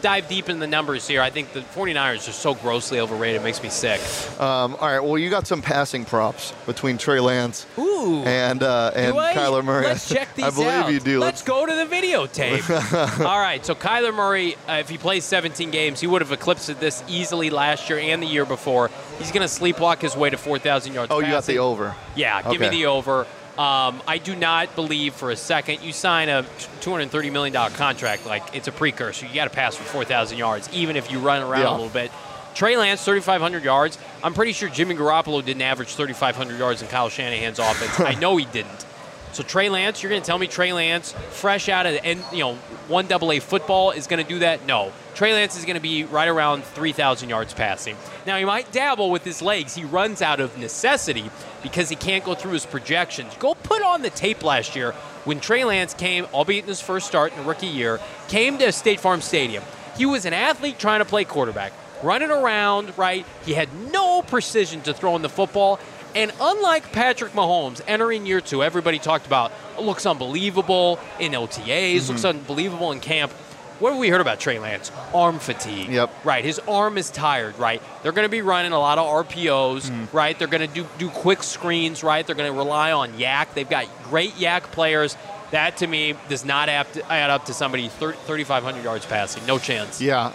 dive 0.00 0.28
deep 0.28 0.48
in 0.48 0.58
the 0.58 0.66
numbers 0.66 1.06
here. 1.06 1.20
I 1.20 1.30
think 1.30 1.52
the 1.52 1.60
49ers 1.60 2.28
are 2.28 2.32
so 2.32 2.54
grossly 2.54 3.00
overrated. 3.00 3.40
It 3.40 3.44
makes 3.44 3.62
me 3.62 3.68
sick. 3.68 4.00
Um, 4.40 4.76
all 4.76 4.88
right. 4.88 5.00
Well, 5.00 5.18
you 5.18 5.28
got 5.30 5.46
some 5.46 5.60
passing 5.62 6.04
props 6.04 6.52
between 6.66 6.96
Trey 6.96 7.20
Lance 7.20 7.66
Ooh. 7.78 8.22
and 8.24 8.62
uh, 8.62 8.92
and 8.94 9.14
Kyler 9.14 9.64
Murray. 9.64 9.84
Let's 9.84 10.08
check 10.08 10.34
these 10.34 10.44
I 10.44 10.50
believe 10.50 10.68
out. 10.68 10.92
you 10.92 11.00
do. 11.00 11.20
Let's, 11.20 11.40
Let's 11.40 11.42
go 11.42 11.66
to 11.66 11.74
the 11.74 11.94
videotape. 11.94 13.20
all 13.24 13.38
right. 13.38 13.64
So 13.64 13.74
Kyler 13.74 14.14
Murray, 14.14 14.56
uh, 14.68 14.74
if 14.74 14.88
he 14.88 14.98
plays 14.98 15.24
17 15.24 15.70
games, 15.70 16.00
he 16.00 16.06
would 16.06 16.22
have 16.22 16.32
eclipsed 16.32 16.68
this 16.80 17.02
easily 17.08 17.50
last 17.50 17.88
year 17.90 17.98
and 17.98 18.22
the 18.22 18.26
year 18.26 18.46
before. 18.46 18.90
He's 19.18 19.32
going 19.32 19.46
to 19.46 19.52
sleepwalk 19.52 20.00
his 20.00 20.16
way 20.16 20.30
to 20.30 20.38
4,000 20.38 20.94
yards. 20.94 21.10
Oh, 21.10 21.16
passing. 21.16 21.28
you 21.28 21.36
got 21.36 21.44
the 21.44 21.58
over. 21.58 21.94
Yeah. 22.16 22.42
Give 22.42 22.52
okay. 22.52 22.70
me 22.70 22.76
the 22.76 22.86
over. 22.86 23.26
Um, 23.58 24.02
I 24.06 24.18
do 24.22 24.34
not 24.34 24.74
believe 24.74 25.14
for 25.14 25.30
a 25.30 25.36
second 25.36 25.82
you 25.82 25.92
sign 25.92 26.28
a 26.28 26.44
$230 26.80 27.32
million 27.32 27.52
contract 27.72 28.24
like 28.24 28.54
it's 28.54 28.68
a 28.68 28.72
precursor. 28.72 29.26
You 29.26 29.34
got 29.34 29.44
to 29.44 29.50
pass 29.50 29.76
for 29.76 29.84
4,000 29.84 30.38
yards, 30.38 30.68
even 30.72 30.96
if 30.96 31.10
you 31.10 31.18
run 31.18 31.42
around 31.42 31.62
yeah. 31.62 31.70
a 31.70 31.72
little 31.72 31.88
bit. 31.88 32.10
Trey 32.54 32.76
Lance, 32.76 33.04
3,500 33.04 33.62
yards. 33.62 33.98
I'm 34.22 34.34
pretty 34.34 34.52
sure 34.52 34.68
Jimmy 34.68 34.94
Garoppolo 34.94 35.44
didn't 35.44 35.62
average 35.62 35.94
3,500 35.94 36.58
yards 36.58 36.82
in 36.82 36.88
Kyle 36.88 37.08
Shanahan's 37.08 37.58
offense. 37.58 38.00
I 38.00 38.14
know 38.20 38.36
he 38.36 38.44
didn't. 38.46 38.86
So 39.32 39.42
Trey 39.42 39.68
Lance, 39.68 40.02
you're 40.02 40.10
going 40.10 40.22
to 40.22 40.26
tell 40.26 40.38
me 40.38 40.46
Trey 40.46 40.72
Lance, 40.72 41.12
fresh 41.30 41.68
out 41.68 41.86
of 41.86 41.94
the, 41.94 42.18
you 42.32 42.40
know 42.40 42.54
one 42.88 43.06
double 43.06 43.30
A 43.30 43.38
football, 43.38 43.92
is 43.92 44.06
going 44.06 44.22
to 44.22 44.28
do 44.28 44.40
that? 44.40 44.66
No. 44.66 44.92
Trey 45.14 45.32
Lance 45.32 45.56
is 45.56 45.64
going 45.64 45.76
to 45.76 45.82
be 45.82 46.04
right 46.04 46.28
around 46.28 46.64
3,000 46.64 47.28
yards 47.28 47.54
passing. 47.54 47.96
Now 48.26 48.36
he 48.36 48.44
might 48.44 48.72
dabble 48.72 49.10
with 49.10 49.22
his 49.22 49.40
legs. 49.42 49.74
He 49.74 49.84
runs 49.84 50.22
out 50.22 50.40
of 50.40 50.58
necessity 50.58 51.30
because 51.62 51.88
he 51.88 51.96
can't 51.96 52.24
go 52.24 52.34
through 52.34 52.52
his 52.52 52.66
projections. 52.66 53.34
Go 53.38 53.54
put 53.54 53.82
on 53.82 54.02
the 54.02 54.10
tape 54.10 54.42
last 54.42 54.74
year 54.74 54.92
when 55.24 55.38
Trey 55.38 55.64
Lance 55.64 55.94
came, 55.94 56.26
albeit 56.32 56.64
in 56.64 56.68
his 56.68 56.80
first 56.80 57.06
start 57.06 57.32
in 57.32 57.40
a 57.40 57.42
rookie 57.42 57.66
year, 57.66 58.00
came 58.28 58.58
to 58.58 58.72
State 58.72 59.00
Farm 59.00 59.20
Stadium. 59.20 59.62
He 59.96 60.06
was 60.06 60.24
an 60.24 60.32
athlete 60.32 60.78
trying 60.78 61.00
to 61.00 61.04
play 61.04 61.24
quarterback, 61.24 61.72
running 62.02 62.30
around. 62.30 62.96
Right, 62.96 63.26
he 63.44 63.52
had 63.52 63.68
no 63.92 64.22
precision 64.22 64.80
to 64.82 64.94
throwing 64.94 65.22
the 65.22 65.28
football. 65.28 65.78
And 66.14 66.32
unlike 66.40 66.92
Patrick 66.92 67.32
Mahomes 67.32 67.80
entering 67.86 68.26
year 68.26 68.40
two, 68.40 68.62
everybody 68.62 68.98
talked 68.98 69.26
about 69.26 69.52
looks 69.80 70.06
unbelievable 70.06 70.98
in 71.18 71.32
OTAs, 71.32 71.96
mm-hmm. 71.96 72.08
looks 72.08 72.24
unbelievable 72.24 72.92
in 72.92 73.00
camp. 73.00 73.32
What 73.80 73.92
have 73.92 73.98
we 73.98 74.10
heard 74.10 74.20
about 74.20 74.38
Trey 74.40 74.58
Lance? 74.58 74.92
Arm 75.14 75.38
fatigue. 75.38 75.88
Yep. 75.88 76.12
Right. 76.22 76.44
His 76.44 76.58
arm 76.68 76.98
is 76.98 77.10
tired, 77.10 77.58
right? 77.58 77.82
They're 78.02 78.12
going 78.12 78.26
to 78.26 78.30
be 78.30 78.42
running 78.42 78.72
a 78.72 78.78
lot 78.78 78.98
of 78.98 79.26
RPOs, 79.26 79.88
mm. 79.88 80.12
right? 80.12 80.38
They're 80.38 80.48
going 80.48 80.68
to 80.68 80.74
do, 80.74 80.86
do 80.98 81.08
quick 81.08 81.42
screens, 81.42 82.04
right? 82.04 82.26
They're 82.26 82.36
going 82.36 82.52
to 82.52 82.58
rely 82.58 82.92
on 82.92 83.14
YAC. 83.14 83.54
They've 83.54 83.68
got 83.68 83.86
great 84.04 84.32
YAC 84.32 84.64
players. 84.64 85.16
That 85.50 85.78
to 85.78 85.86
me 85.86 86.14
does 86.28 86.44
not 86.44 86.68
add 86.68 87.30
up 87.30 87.46
to 87.46 87.54
somebody 87.54 87.88
3,500 87.88 88.84
yards 88.84 89.06
passing. 89.06 89.44
No 89.46 89.58
chance. 89.58 90.00
Yeah, 90.00 90.32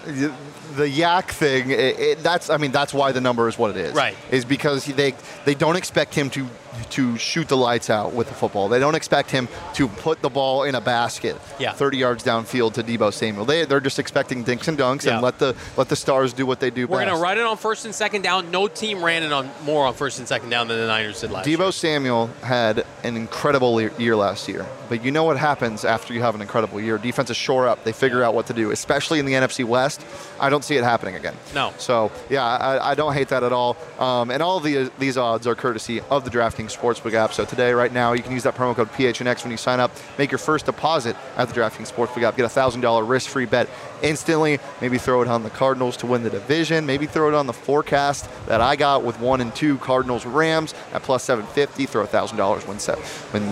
the 0.75 0.88
YAC 0.88 1.32
thing. 1.32 1.71
It, 1.71 1.99
it, 1.99 2.23
that's 2.23 2.49
I 2.49 2.58
mean 2.58 2.71
that's 2.71 2.93
why 2.93 3.12
the 3.12 3.21
number 3.21 3.47
is 3.47 3.58
what 3.58 3.71
it 3.71 3.78
is. 3.78 3.93
Right. 3.93 4.15
Is 4.32 4.45
because 4.45 4.86
they 4.86 5.13
they 5.45 5.56
don't 5.56 5.75
expect 5.75 6.13
him 6.13 6.30
to 6.32 6.47
to 6.91 7.17
shoot 7.17 7.47
the 7.47 7.58
lights 7.58 7.89
out 7.89 8.13
with 8.13 8.28
the 8.28 8.34
football. 8.34 8.67
They 8.67 8.80
don't 8.80 8.95
expect 8.95 9.32
him 9.32 9.47
to 9.75 9.88
put 9.88 10.21
the 10.21 10.30
ball 10.30 10.63
in 10.63 10.75
a 10.75 10.82
basket 10.82 11.38
yeah. 11.60 11.71
30 11.71 11.97
yards 11.97 12.23
downfield 12.23 12.73
to 12.73 12.84
Deebo 12.84 13.13
Samuel. 13.13 13.45
They, 13.45 13.65
they're 13.65 13.80
just 13.80 13.97
expecting 13.97 14.43
dinks 14.43 14.67
and 14.67 14.78
dunks 14.78 15.06
yeah. 15.06 15.13
and 15.13 15.21
let 15.21 15.39
the 15.39 15.56
let 15.78 15.89
the 15.89 15.95
stars 15.95 16.34
do 16.34 16.45
what 16.45 16.60
they 16.60 16.69
do 16.69 16.88
We're 16.88 17.06
going 17.06 17.15
to 17.15 17.21
run 17.21 17.38
it 17.38 17.43
on 17.45 17.58
first 17.58 17.86
and 17.86 17.95
second 17.95 18.23
down. 18.23 18.51
No 18.51 18.67
team 18.67 19.04
ran 19.04 19.23
it 19.23 19.32
on 19.32 19.49
more 19.63 19.86
on 19.86 19.93
first 19.93 20.19
and 20.19 20.28
second 20.28 20.49
down 20.49 20.67
than 20.67 20.78
the 20.78 20.88
Niners 20.88 21.21
did 21.21 21.32
last 21.32 21.47
Deebo 21.47 21.60
year. 21.60 21.71
Samuel 21.71 22.28
had 22.41 22.86
an 23.04 23.15
incredible 23.15 23.82
year 23.82 24.15
last 24.15 24.49
year. 24.49 24.65
But 24.89 25.04
you 25.05 25.11
know 25.11 25.23
what 25.23 25.37
happens 25.37 25.85
after 25.85 26.13
you 26.13 26.21
have 26.21 26.35
an 26.35 26.41
incredible 26.41 26.81
year? 26.81 26.97
Defenses 26.97 27.37
shore 27.37 27.67
up. 27.67 27.83
They 27.83 27.91
figure 27.91 28.23
out 28.23 28.33
what 28.33 28.47
to 28.47 28.53
do, 28.53 28.71
especially 28.71 29.19
in 29.19 29.25
the 29.25 29.33
NFC 29.33 29.63
West. 29.63 30.05
I 30.39 30.49
don't 30.49 30.63
see 30.63 30.75
it 30.75 30.83
happening 30.83 31.15
again. 31.15 31.35
No. 31.53 31.73
So, 31.77 32.11
yeah, 32.29 32.43
I, 32.43 32.91
I 32.91 32.95
don't 32.95 33.13
hate 33.13 33.29
that 33.29 33.43
at 33.43 33.53
all. 33.53 33.77
Um, 33.99 34.31
and 34.31 34.41
all 34.41 34.57
of 34.57 34.63
the, 34.63 34.91
these 34.97 35.17
odds 35.17 35.45
are 35.45 35.55
courtesy 35.55 36.01
of 36.09 36.25
the 36.25 36.31
DraftKings 36.31 36.75
Sportsbook 36.75 37.13
app. 37.13 37.33
So 37.33 37.45
today, 37.45 37.73
right 37.73 37.93
now, 37.93 38.13
you 38.13 38.23
can 38.23 38.31
use 38.31 38.43
that 38.43 38.55
promo 38.55 38.75
code 38.75 38.89
PHNX 38.89 39.43
when 39.43 39.51
you 39.51 39.57
sign 39.57 39.79
up. 39.79 39.91
Make 40.17 40.31
your 40.31 40.39
first 40.39 40.65
deposit 40.65 41.15
at 41.37 41.47
the 41.47 41.53
DraftKings 41.53 41.93
Sportsbook 41.93 42.23
app. 42.23 42.35
Get 42.35 42.45
a 42.45 42.49
$1,000 42.49 43.07
risk-free 43.07 43.45
bet 43.45 43.69
instantly. 44.05 44.59
Maybe 44.81 44.97
throw 44.97 45.21
it 45.21 45.27
on 45.27 45.43
the 45.43 45.49
Cardinals 45.49 45.97
to 45.97 46.07
win 46.07 46.23
the 46.23 46.29
division. 46.29 46.85
Maybe 46.85 47.05
throw 47.05 47.27
it 47.27 47.33
on 47.33 47.47
the 47.47 47.53
forecast 47.53 48.29
that 48.47 48.61
I 48.61 48.75
got 48.75 49.03
with 49.03 49.19
one 49.19 49.41
and 49.41 49.53
two 49.55 49.77
Cardinals 49.79 50.25
Rams 50.25 50.73
at 50.93 51.03
plus 51.03 51.23
750. 51.23 51.85
Throw 51.85 52.05
$1,000, 52.05 52.67
win, 52.67 52.79
set, 52.79 52.97
win 53.33 53.43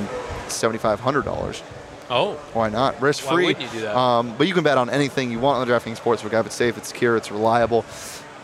$7,500. 0.47 1.61
Oh. 2.09 2.33
Why 2.53 2.69
not? 2.69 3.01
Risk 3.01 3.23
free. 3.23 3.29
Why 3.29 3.43
wouldn't 3.45 3.61
you 3.65 3.79
do 3.79 3.81
that? 3.81 3.97
Um, 3.97 4.35
but 4.37 4.47
you 4.47 4.53
can 4.53 4.63
bet 4.63 4.77
on 4.77 4.89
anything 4.89 5.31
you 5.31 5.39
want 5.39 5.59
on 5.59 5.67
the 5.67 5.73
DraftKings 5.73 5.99
Sportsbook 5.99 6.33
app. 6.33 6.45
It's 6.45 6.55
safe, 6.55 6.77
it's 6.77 6.89
secure, 6.89 7.17
it's 7.17 7.31
reliable. 7.31 7.85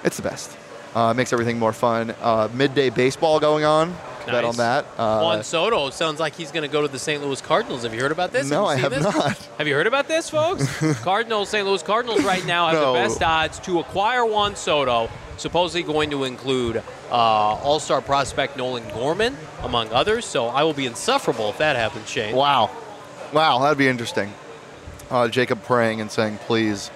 It's 0.03 0.17
the 0.17 0.23
best. 0.23 0.57
Uh, 0.95 1.13
makes 1.13 1.33
everything 1.33 1.59
more 1.59 1.73
fun. 1.73 2.15
Uh, 2.21 2.49
midday 2.53 2.89
baseball 2.89 3.39
going 3.39 3.63
on. 3.63 3.95
Nice. 4.31 4.41
Bet 4.41 4.43
on 4.45 4.55
that. 4.57 4.85
Uh, 4.97 5.21
Juan 5.21 5.43
Soto 5.43 5.89
sounds 5.89 6.19
like 6.19 6.35
he's 6.35 6.51
going 6.51 6.63
to 6.63 6.71
go 6.71 6.81
to 6.81 6.87
the 6.87 6.99
St. 6.99 7.23
Louis 7.23 7.41
Cardinals. 7.41 7.83
Have 7.83 7.93
you 7.93 8.01
heard 8.01 8.11
about 8.11 8.31
this? 8.31 8.49
No, 8.49 8.67
have 8.67 8.77
I 8.77 8.81
have 8.81 8.91
this? 8.91 9.03
not. 9.03 9.37
Have 9.57 9.67
you 9.67 9.73
heard 9.73 9.87
about 9.87 10.07
this, 10.07 10.29
folks? 10.29 10.65
Cardinals, 11.01 11.49
St. 11.49 11.65
Louis 11.65 11.83
Cardinals 11.83 12.23
right 12.23 12.45
now 12.45 12.67
have 12.67 12.75
no. 12.75 12.93
the 12.93 12.99
best 12.99 13.21
odds 13.21 13.59
to 13.59 13.79
acquire 13.79 14.25
Juan 14.25 14.55
Soto, 14.55 15.09
supposedly 15.37 15.83
going 15.83 16.09
to 16.11 16.23
include 16.23 16.77
uh, 16.77 17.13
All 17.13 17.79
Star 17.79 18.01
prospect 18.01 18.57
Nolan 18.57 18.87
Gorman, 18.89 19.35
among 19.63 19.89
others. 19.89 20.25
So 20.25 20.47
I 20.47 20.63
will 20.63 20.73
be 20.73 20.85
insufferable 20.85 21.49
if 21.49 21.57
that 21.57 21.75
happens, 21.75 22.09
Shane. 22.09 22.35
Wow. 22.35 22.69
Wow, 23.33 23.59
that'd 23.59 23.77
be 23.77 23.87
interesting. 23.87 24.33
Uh, 25.09 25.27
Jacob 25.27 25.63
praying 25.63 26.01
and 26.01 26.11
saying, 26.11 26.37
"Please, 26.45 26.89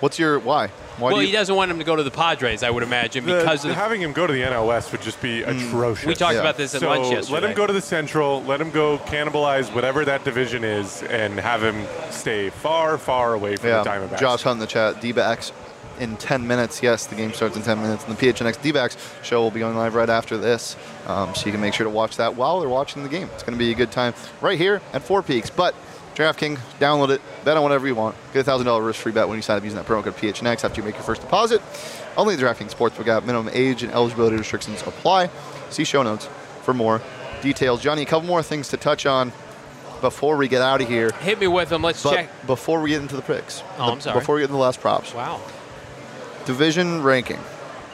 what's 0.00 0.18
your 0.18 0.38
why? 0.38 0.70
Why 1.00 1.08
well, 1.08 1.16
do 1.16 1.22
you?" 1.22 1.26
he 1.28 1.32
doesn't 1.32 1.54
want 1.54 1.70
him 1.70 1.78
to 1.78 1.84
go 1.84 1.96
to 1.96 2.02
the 2.02 2.10
Padres, 2.10 2.62
I 2.62 2.70
would 2.70 2.82
imagine, 2.82 3.24
The- 3.26 3.38
because 3.38 3.64
of 3.64 3.68
the, 3.70 3.74
having 3.74 4.00
him 4.00 4.12
go 4.12 4.26
to 4.26 4.32
the 4.32 4.42
NLS 4.42 4.92
would 4.92 5.02
just 5.02 5.20
be 5.20 5.42
atrocious. 5.42 6.06
we 6.06 6.14
talked 6.14 6.34
Yeah. 6.34 6.40
about 6.40 6.56
this 6.56 6.74
at 6.74 6.80
so 6.80 6.88
lunch 6.88 7.10
yesterday. 7.10 7.32
let 7.40 7.44
him 7.50 7.56
go 7.56 7.66
to 7.66 7.72
the 7.72 7.80
Central. 7.80 8.42
Let 8.44 8.60
him 8.60 8.70
go 8.70 8.98
cannibalize 9.06 9.74
whatever 9.74 10.04
that 10.04 10.24
division 10.24 10.64
is, 10.64 11.02
and 11.04 11.38
have 11.40 11.62
him 11.62 11.86
stay 12.10 12.50
far, 12.50 12.98
far 12.98 13.34
away 13.34 13.56
from 13.56 13.70
yeah, 13.70 13.82
the 13.82 13.90
Diamondbacks. 13.90 14.20
Josh 14.20 14.42
Hunt 14.42 14.56
in 14.56 14.60
the 14.60 14.66
chat. 14.66 15.00
D-backs 15.00 15.52
in 15.98 16.16
10 16.16 16.46
minutes. 16.46 16.82
Yes, 16.82 17.06
the 17.06 17.14
game 17.14 17.32
starts 17.32 17.56
in 17.56 17.62
10 17.62 17.80
minutes, 17.82 18.04
and 18.06 18.16
the 18.16 18.20
PHNX 18.20 18.56
D-backs 18.62 18.96
show 19.22 19.42
will 19.42 19.50
be 19.50 19.60
going 19.60 19.76
live 19.76 19.94
right 19.94 20.08
after 20.08 20.38
this, 20.38 20.76
um, 21.06 21.34
so 21.34 21.46
you 21.46 21.52
can 21.52 21.60
make 21.60 21.74
sure 21.74 21.84
to 21.84 21.90
watch 21.90 22.16
that 22.16 22.36
while 22.36 22.58
they're 22.60 22.68
watching 22.70 23.02
the 23.02 23.08
game. 23.08 23.28
It's 23.34 23.42
going 23.42 23.52
to 23.52 23.58
be 23.58 23.70
a 23.70 23.74
good 23.74 23.90
time 23.90 24.14
right 24.40 24.56
here 24.58 24.80
at 24.92 25.02
Four 25.02 25.22
Peaks. 25.22 25.50
But 25.50 25.74
DraftKings, 26.14 26.58
download 26.78 27.10
it, 27.10 27.20
bet 27.44 27.56
on 27.56 27.62
whatever 27.62 27.86
you 27.86 27.94
want. 27.94 28.14
Get 28.32 28.40
a 28.40 28.44
thousand 28.44 28.66
dollar 28.66 28.82
risk 28.82 29.00
free 29.00 29.12
bet 29.12 29.28
when 29.28 29.36
you 29.36 29.42
sign 29.42 29.56
up 29.56 29.64
using 29.64 29.76
that 29.76 29.86
promo 29.86 30.02
code 30.02 30.16
PHNX 30.16 30.64
after 30.64 30.80
you 30.80 30.84
make 30.84 30.94
your 30.94 31.04
first 31.04 31.20
deposit. 31.22 31.62
Only 32.16 32.36
the 32.36 32.42
DraftKings 32.42 32.74
Sportsbook 32.74 33.06
app. 33.08 33.24
Minimum 33.24 33.50
age 33.54 33.82
and 33.82 33.92
eligibility 33.92 34.36
restrictions 34.36 34.82
apply. 34.82 35.30
See 35.70 35.84
show 35.84 36.02
notes 36.02 36.28
for 36.62 36.74
more 36.74 37.00
details. 37.42 37.80
Johnny, 37.80 38.02
a 38.02 38.06
couple 38.06 38.26
more 38.28 38.42
things 38.42 38.68
to 38.68 38.76
touch 38.76 39.06
on 39.06 39.32
before 40.00 40.36
we 40.36 40.48
get 40.48 40.60
out 40.62 40.80
of 40.80 40.88
here. 40.88 41.10
Hit 41.20 41.38
me 41.38 41.46
with 41.46 41.68
them. 41.68 41.82
Let's 41.82 42.02
But 42.02 42.14
check. 42.14 42.46
before 42.46 42.80
we 42.80 42.90
get 42.90 43.00
into 43.02 43.16
the 43.16 43.22
picks, 43.22 43.62
Oh, 43.78 43.86
the- 43.86 43.92
I'm 43.92 44.00
sorry. 44.00 44.18
Before 44.18 44.34
we 44.34 44.40
get 44.40 44.44
into 44.46 44.54
the 44.54 44.58
last 44.62 44.80
props, 44.80 45.14
Wow. 45.14 45.40
division 46.44 47.02
ranking, 47.02 47.38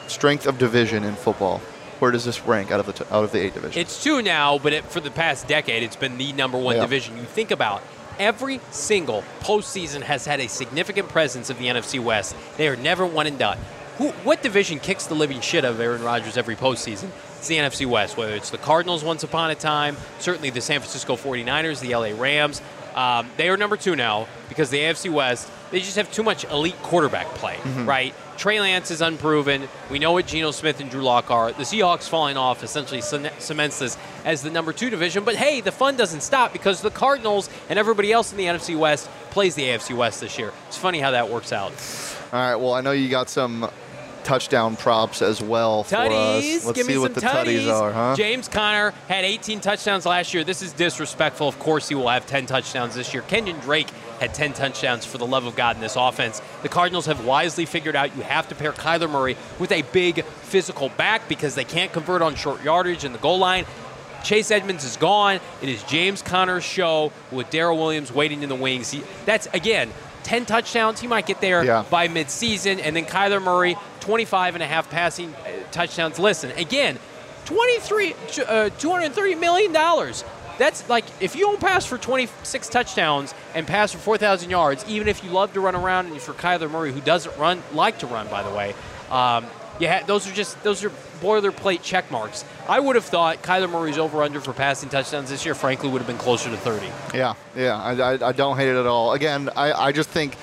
strength 0.07 0.47
of 0.47 0.57
division 0.57 1.03
in 1.03 1.15
football. 1.15 1.61
Where 1.99 2.11
does 2.11 2.25
this 2.25 2.41
rank 2.45 2.71
out 2.71 2.79
of 2.79 2.85
the 2.85 2.93
t- 2.93 3.05
out 3.11 3.23
of 3.23 3.31
the 3.31 3.39
eight 3.39 3.53
divisions? 3.55 3.75
It's 3.77 4.03
two 4.03 4.21
now, 4.21 4.59
but 4.59 4.71
it, 4.71 4.85
for 4.85 4.99
the 4.99 5.09
past 5.09 5.47
decade, 5.47 5.81
it's 5.81 5.95
been 5.95 6.17
the 6.19 6.31
number 6.33 6.57
one 6.57 6.75
Yeah. 6.75 6.83
division. 6.83 7.17
You 7.17 7.23
think 7.23 7.49
about 7.49 7.81
every 8.19 8.59
single 8.71 9.23
postseason 9.41 10.01
has 10.01 10.25
had 10.25 10.39
a 10.39 10.47
significant 10.47 11.09
presence 11.09 11.49
of 11.49 11.57
the 11.57 11.65
NFC 11.65 11.99
West. 11.99 12.35
They 12.57 12.67
are 12.67 12.75
never 12.75 13.05
one 13.05 13.27
and 13.27 13.37
done. 13.37 13.57
Who, 13.97 14.09
what 14.23 14.43
division 14.43 14.79
kicks 14.79 15.07
the 15.07 15.15
living 15.15 15.41
shit 15.41 15.65
out 15.65 15.71
of 15.71 15.79
Aaron 15.79 16.03
Rodgers 16.03 16.37
every 16.37 16.55
postseason? 16.55 17.09
It's 17.37 17.47
the 17.47 17.57
NFC 17.57 17.85
West, 17.87 18.15
whether 18.17 18.35
it's 18.35 18.51
the 18.51 18.57
Cardinals 18.59 19.03
once 19.03 19.23
upon 19.23 19.49
a 19.51 19.55
time, 19.55 19.97
certainly 20.19 20.49
the 20.51 20.61
San 20.61 20.79
Francisco 20.79 21.15
49ers, 21.15 21.79
the 21.79 21.95
LA 21.95 22.19
Rams. 22.19 22.61
Um, 22.95 23.29
they 23.37 23.47
are 23.49 23.57
number 23.57 23.77
two 23.77 23.95
now 23.95 24.27
because 24.49 24.71
the 24.71 24.79
AFC 24.79 25.11
West, 25.11 25.47
they 25.69 25.79
just 25.79 25.97
have 25.97 26.11
too 26.11 26.23
much 26.23 26.45
elite 26.45 26.79
quarterback 26.81 27.27
play, 27.35 27.57
right? 27.83 28.13
Trey 28.37 28.59
Lance 28.59 28.89
is 28.91 29.01
unproven. 29.01 29.67
We 29.91 29.99
know 29.99 30.13
what 30.13 30.25
Geno 30.27 30.49
Smith 30.51 30.79
and 30.79 30.89
Drew 30.89 31.01
Lock 31.03 31.29
are. 31.29 31.51
The 31.51 31.63
Seahawks 31.63 32.09
falling 32.09 32.37
off 32.37 32.63
essentially 32.63 33.01
cements 33.01 33.79
this 33.79 33.97
as 34.27 34.41
the 34.41 34.49
number 34.49 34.73
two 34.73 34.89
division. 34.89 35.23
But 35.23 35.37
hey, 35.37 35.61
the 35.61 35.71
fun 35.71 35.95
doesn't 35.95 36.19
stop 36.21 36.51
because 36.51 36.81
the 36.81 36.91
Cardinals 36.91 37.49
and 37.69 37.79
everybody 37.79 38.11
else 38.11 38.31
in 38.31 38.37
the 38.37 38.43
NFC 38.43 38.77
West 38.77 39.09
plays 39.31 39.55
the 39.55 39.63
AFC 39.63 39.95
West 39.95 40.19
this 40.19 40.37
year. 40.37 40.51
It's 40.67 40.77
funny 40.77 40.99
how 40.99 41.11
that 41.11 41.29
works 41.29 41.53
out. 41.53 41.71
All 42.33 42.39
right. 42.39 42.55
Well, 42.55 42.73
I 42.73 42.81
know 42.81 42.91
you 42.91 43.07
got 43.07 43.29
some 43.29 43.69
touchdown 44.25 44.75
props 44.75 45.21
as 45.21 45.41
well 45.41 45.85
for 45.85 45.95
Tutties, 45.95 46.57
us. 46.57 46.65
Let's 46.65 46.75
give 46.75 46.87
see 46.87 46.97
what 46.97 47.15
the 47.15 47.21
tutties 47.21 47.61
tutties. 47.61 47.71
are, 47.71 47.93
huh? 47.93 48.15
James 48.17 48.49
Conner 48.49 48.91
had 49.07 49.23
18 49.23 49.61
touchdowns 49.61 50.05
last 50.05 50.33
year. 50.33 50.43
This 50.43 50.61
is 50.61 50.73
disrespectful. 50.73 51.47
Of 51.47 51.57
course, 51.59 51.87
he 51.87 51.95
will 51.95 52.09
have 52.09 52.27
10 52.27 52.47
touchdowns 52.47 52.95
this 52.95 53.13
year. 53.13 53.23
Kenyan 53.23 53.61
Drake 53.61 53.89
had 54.19 54.33
10 54.33 54.51
touchdowns 54.51 55.05
for 55.05 55.17
the 55.17 55.25
love 55.25 55.45
of 55.45 55.55
God 55.55 55.77
in 55.77 55.81
this 55.81 55.95
offense. 55.95 56.41
The 56.61 56.67
Cardinals 56.67 57.05
have 57.05 57.23
wisely 57.23 57.65
figured 57.65 57.95
out 57.95 58.17
you 58.17 58.23
have 58.23 58.49
to 58.49 58.55
pair 58.55 58.73
Kyler 58.73 59.09
Murray 59.09 59.37
with 59.59 59.71
a 59.71 59.83
big 59.83 60.25
physical 60.25 60.89
back 60.89 61.29
because 61.29 61.55
they 61.55 61.63
can't 61.63 61.93
convert 61.93 62.21
on 62.21 62.35
short 62.35 62.61
yardage 62.65 63.05
in 63.05 63.13
the 63.13 63.19
goal 63.19 63.37
line. 63.37 63.65
Chase 64.27 64.51
Edmonds 64.51 64.83
is 64.83 64.97
gone. 64.97 65.39
It 65.61 65.69
is 65.69 65.81
James 65.83 66.21
Conner's 66.21 66.65
show 66.65 67.13
with 67.31 67.49
Darrel 67.49 67.77
Williams 67.77 68.11
waiting 68.11 68.43
in 68.43 68.49
the 68.49 68.55
wings. 68.55 68.91
He, 68.91 69.01
that's 69.25 69.47
again 69.53 69.89
10 70.23 70.45
touchdowns. 70.45 70.99
He 70.99 71.07
might 71.07 71.25
get 71.25 71.39
there 71.39 71.63
Yeah. 71.63 71.85
by 71.89 72.09
midseason. 72.09 72.81
And 72.83 72.93
then 72.93 73.05
Kyler 73.05 73.41
Murray, 73.41 73.77
25 74.01 74.55
and 74.55 74.63
a 74.63 74.67
half 74.67 74.89
passing 74.89 75.33
uh, 75.33 75.63
touchdowns. 75.71 76.19
Listen, 76.19 76.51
again, 76.57 76.99
23, 77.45 78.15
uh, 78.45 78.69
230 78.77 79.35
million 79.35 79.71
dollars. 79.71 80.25
That's 80.57 80.89
like 80.89 81.05
if 81.21 81.33
you 81.37 81.43
don't 81.45 81.61
pass 81.61 81.85
for 81.85 81.97
26 81.97 82.67
touchdowns 82.67 83.33
and 83.55 83.65
pass 83.65 83.93
for 83.93 83.99
4,000 83.99 84.49
yards, 84.49 84.83
even 84.89 85.07
if 85.07 85.23
you 85.23 85.29
love 85.29 85.53
to 85.53 85.61
run 85.61 85.73
around, 85.75 86.07
and 86.07 86.19
for 86.19 86.33
Kyler 86.33 86.69
Murray, 86.69 86.91
who 86.91 86.99
doesn't 86.99 87.37
run, 87.37 87.63
like 87.73 87.99
to 87.99 88.07
run, 88.07 88.27
by 88.27 88.43
the 88.43 88.49
way, 88.49 88.75
um, 89.09 89.45
yeah, 89.79 90.03
those 90.03 90.27
are 90.29 90.33
just 90.33 90.61
those 90.63 90.83
are 90.83 90.89
boilerplate 91.21 91.81
check 91.81 92.09
marks. 92.11 92.45
I 92.67 92.79
would 92.79 92.95
have 92.95 93.05
thought 93.05 93.41
Kyler 93.41 93.69
Murray's 93.69 93.97
over 93.97 94.23
under 94.23 94.39
for 94.39 94.53
passing 94.53 94.89
touchdowns 94.89 95.29
this 95.29 95.45
year, 95.45 95.55
frankly, 95.55 95.89
would 95.89 95.99
have 95.99 96.07
been 96.07 96.17
closer 96.17 96.49
to 96.49 96.57
30. 96.57 96.87
Yeah, 97.13 97.33
yeah. 97.55 97.75
I, 97.81 97.93
I, 97.93 98.27
I 98.27 98.31
don't 98.31 98.57
hate 98.57 98.69
it 98.69 98.75
at 98.79 98.87
all. 98.87 99.13
Again, 99.13 99.49
I, 99.55 99.73
I 99.73 99.91
just 99.91 100.09
think 100.09 100.35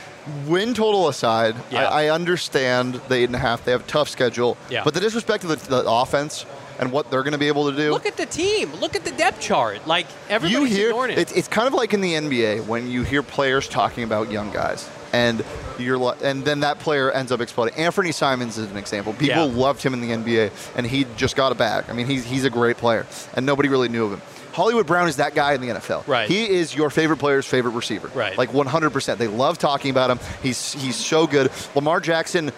win 0.46 0.74
total 0.74 1.08
aside, 1.08 1.54
Yeah. 1.70 1.88
I, 1.88 2.04
I 2.04 2.10
understand 2.10 2.94
the 3.08 3.14
eight 3.16 3.24
and 3.24 3.36
a 3.36 3.38
half. 3.38 3.64
They 3.64 3.72
have 3.72 3.82
a 3.82 3.86
tough 3.86 4.08
schedule. 4.08 4.56
Yeah. 4.70 4.82
But 4.84 4.94
the 4.94 5.00
disrespect 5.00 5.42
to 5.42 5.48
the, 5.48 5.56
the 5.56 5.84
offense 5.86 6.46
and 6.78 6.90
what 6.90 7.10
they're 7.10 7.22
going 7.22 7.32
to 7.32 7.38
be 7.38 7.48
able 7.48 7.70
to 7.70 7.76
do. 7.76 7.92
Look 7.92 8.06
at 8.06 8.16
the 8.16 8.26
team. 8.26 8.72
Look 8.74 8.96
at 8.96 9.04
the 9.04 9.12
depth 9.12 9.40
chart. 9.40 9.86
Like 9.86 10.06
you 10.06 10.12
everybody's 10.30 10.74
hear 10.76 10.88
ignoring 10.88 11.12
it. 11.12 11.18
it's, 11.18 11.32
it's 11.32 11.48
kind 11.48 11.68
of 11.68 11.74
like 11.74 11.94
in 11.94 12.00
the 12.00 12.14
NBA 12.14 12.66
when 12.66 12.90
you 12.90 13.02
hear 13.02 13.22
players 13.22 13.68
talking 13.68 14.02
about 14.04 14.30
young 14.30 14.50
guys 14.50 14.88
and 15.14 15.44
you're 15.78 16.14
and 16.22 16.44
then 16.44 16.60
that 16.60 16.78
player 16.80 17.10
ends 17.10 17.30
up 17.32 17.40
exploding. 17.40 17.74
Anthony 17.76 18.12
Simons 18.12 18.58
is 18.58 18.70
an 18.70 18.76
example. 18.76 19.12
People 19.12 19.48
Yeah. 19.48 19.56
loved 19.66 19.82
him 19.82 19.94
in 19.94 20.00
the 20.00 20.10
NBA 20.12 20.50
and 20.76 20.86
he 20.86 21.06
just 21.16 21.36
got 21.36 21.52
a 21.52 21.54
bag. 21.54 21.84
I 21.88 21.92
mean, 21.92 22.06
he's 22.06 22.24
he's 22.24 22.44
a 22.44 22.50
great 22.50 22.76
player 22.76 23.06
and 23.34 23.46
nobody 23.46 23.68
really 23.68 23.88
knew 23.88 24.04
of 24.06 24.12
him. 24.12 24.22
Hollywood 24.52 24.86
Brown 24.86 25.08
is 25.08 25.16
that 25.16 25.34
guy 25.34 25.54
in 25.54 25.60
the 25.60 25.68
NFL. 25.68 26.06
Right. 26.06 26.28
He 26.28 26.48
is 26.48 26.74
your 26.76 26.88
favorite 26.90 27.18
player's 27.18 27.44
favorite 27.46 27.72
receiver. 27.72 28.08
Right. 28.14 28.38
Like 28.38 28.50
100%. 28.52 29.18
They 29.18 29.26
love 29.26 29.58
talking 29.58 29.90
about 29.90 30.10
him. 30.10 30.18
He's 30.42 30.72
he's 30.74 30.96
so 30.96 31.26
good. 31.26 31.50
Lamar 31.74 31.98
Jackson 32.00 32.52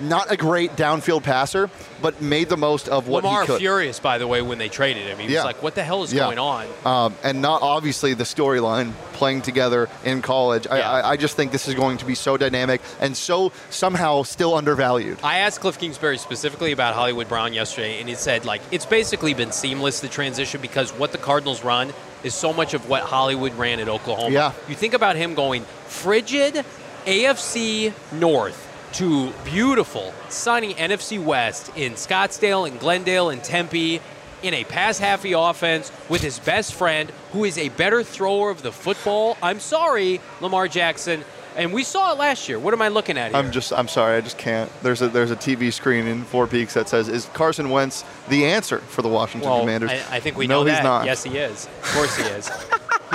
not 0.00 0.30
a 0.32 0.36
great 0.36 0.76
downfield 0.76 1.22
passer, 1.22 1.70
but 2.02 2.20
made 2.22 2.48
the 2.48 2.56
most 2.56 2.88
of 2.88 3.08
what 3.08 3.24
Lamar 3.24 3.42
he 3.42 3.46
could. 3.46 3.58
furious, 3.58 3.98
by 4.00 4.18
the 4.18 4.26
way, 4.26 4.42
when 4.42 4.58
they 4.58 4.68
traded 4.68 5.04
him. 5.04 5.18
He 5.18 5.26
was 5.34 5.44
like, 5.44 5.62
"What 5.62 5.74
the 5.74 5.82
hell 5.84 6.02
is 6.02 6.12
Yeah. 6.12 6.24
going 6.24 6.38
on?" 6.38 6.66
Um, 6.84 7.14
and 7.22 7.42
not 7.42 7.62
obviously 7.62 8.14
the 8.14 8.24
storyline 8.24 8.92
playing 9.12 9.42
together 9.42 9.88
in 10.04 10.22
college. 10.22 10.66
I, 10.70 10.78
Yeah. 10.78 10.90
I, 10.90 11.10
I 11.10 11.16
just 11.16 11.36
think 11.36 11.52
this 11.52 11.68
is 11.68 11.74
going 11.74 11.98
to 11.98 12.04
be 12.06 12.14
so 12.14 12.36
dynamic 12.36 12.80
and 13.00 13.14
so 13.16 13.52
somehow 13.68 14.22
still 14.22 14.54
undervalued. 14.54 15.18
I 15.22 15.38
asked 15.40 15.60
Cliff 15.60 15.78
Kingsbury 15.78 16.16
specifically 16.18 16.72
about 16.72 16.94
Hollywood 16.94 17.28
Brown 17.28 17.52
yesterday, 17.52 18.00
and 18.00 18.08
he 18.08 18.14
said 18.14 18.44
like 18.46 18.62
it's 18.70 18.86
basically 18.86 19.34
been 19.34 19.52
seamless 19.52 20.00
the 20.00 20.08
transition 20.08 20.60
because 20.60 20.90
what 20.92 21.12
the 21.12 21.18
Cardinals 21.18 21.62
run 21.62 21.92
is 22.22 22.34
so 22.34 22.52
much 22.52 22.74
of 22.74 22.88
what 22.88 23.02
Hollywood 23.02 23.54
ran 23.54 23.80
at 23.80 23.88
Oklahoma. 23.88 24.30
Yeah. 24.32 24.52
You 24.68 24.74
think 24.74 24.94
about 24.94 25.16
him 25.16 25.34
going 25.34 25.64
frigid 25.86 26.64
AFC 27.06 27.92
North 28.12 28.66
to 28.94 29.32
beautiful 29.44 30.12
sunny 30.28 30.74
NFC 30.74 31.22
West 31.22 31.70
in 31.76 31.92
Scottsdale 31.94 32.68
and 32.68 32.78
Glendale 32.80 33.30
and 33.30 33.42
Tempe 33.42 34.00
in 34.42 34.54
a 34.54 34.64
pass 34.64 34.98
happy 34.98 35.32
offense 35.32 35.92
with 36.08 36.22
his 36.22 36.38
best 36.38 36.74
friend 36.74 37.10
who 37.32 37.44
is 37.44 37.58
a 37.58 37.68
better 37.70 38.02
thrower 38.02 38.50
of 38.50 38.62
the 38.62 38.72
football. 38.72 39.36
I'm 39.42 39.60
sorry, 39.60 40.20
Lamar 40.40 40.66
Jackson. 40.66 41.24
And 41.56 41.72
we 41.72 41.82
saw 41.82 42.12
it 42.12 42.18
last 42.18 42.48
year. 42.48 42.58
What 42.58 42.72
am 42.74 42.80
I 42.80 42.88
looking 42.88 43.18
at 43.18 43.30
here? 43.32 43.36
I'm 43.36 43.50
just 43.50 43.72
I'm 43.72 43.88
sorry, 43.88 44.16
I 44.16 44.20
just 44.20 44.38
can't. 44.38 44.70
There's 44.82 45.02
a 45.02 45.08
there's 45.08 45.32
a 45.32 45.36
TV 45.36 45.72
screen 45.72 46.06
in 46.06 46.22
Four 46.22 46.46
Peaks 46.46 46.74
that 46.74 46.88
says, 46.88 47.08
"Is 47.08 47.26
Carson 47.34 47.70
Wentz 47.70 48.04
the 48.28 48.44
answer 48.46 48.78
for 48.78 49.02
the 49.02 49.08
Washington 49.08 49.50
Well, 49.50 49.60
Commanders?" 49.60 49.90
I, 49.90 50.16
I 50.16 50.20
think 50.20 50.36
we 50.36 50.46
no, 50.46 50.60
know 50.60 50.66
he's 50.66 50.76
that. 50.78 50.84
not. 50.84 51.06
Yes, 51.06 51.24
he 51.24 51.36
is. 51.36 51.66
Of 51.66 51.92
course, 51.92 52.16
he 52.16 52.22
is. 52.24 52.50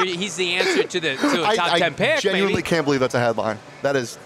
He's 0.03 0.35
the 0.35 0.55
answer 0.55 0.83
to 0.83 0.99
the 0.99 1.15
to 1.15 1.41
a 1.43 1.47
I, 1.47 1.55
top 1.55 1.71
I 1.71 1.79
ten 1.79 1.93
pick. 1.93 2.19
genuinely 2.19 2.55
maybe. 2.55 2.63
can't 2.63 2.83
believe 2.83 2.99
that's 2.99 3.15
a 3.15 3.19
headline. 3.19 3.57
That 3.81 3.95
is 3.95 4.17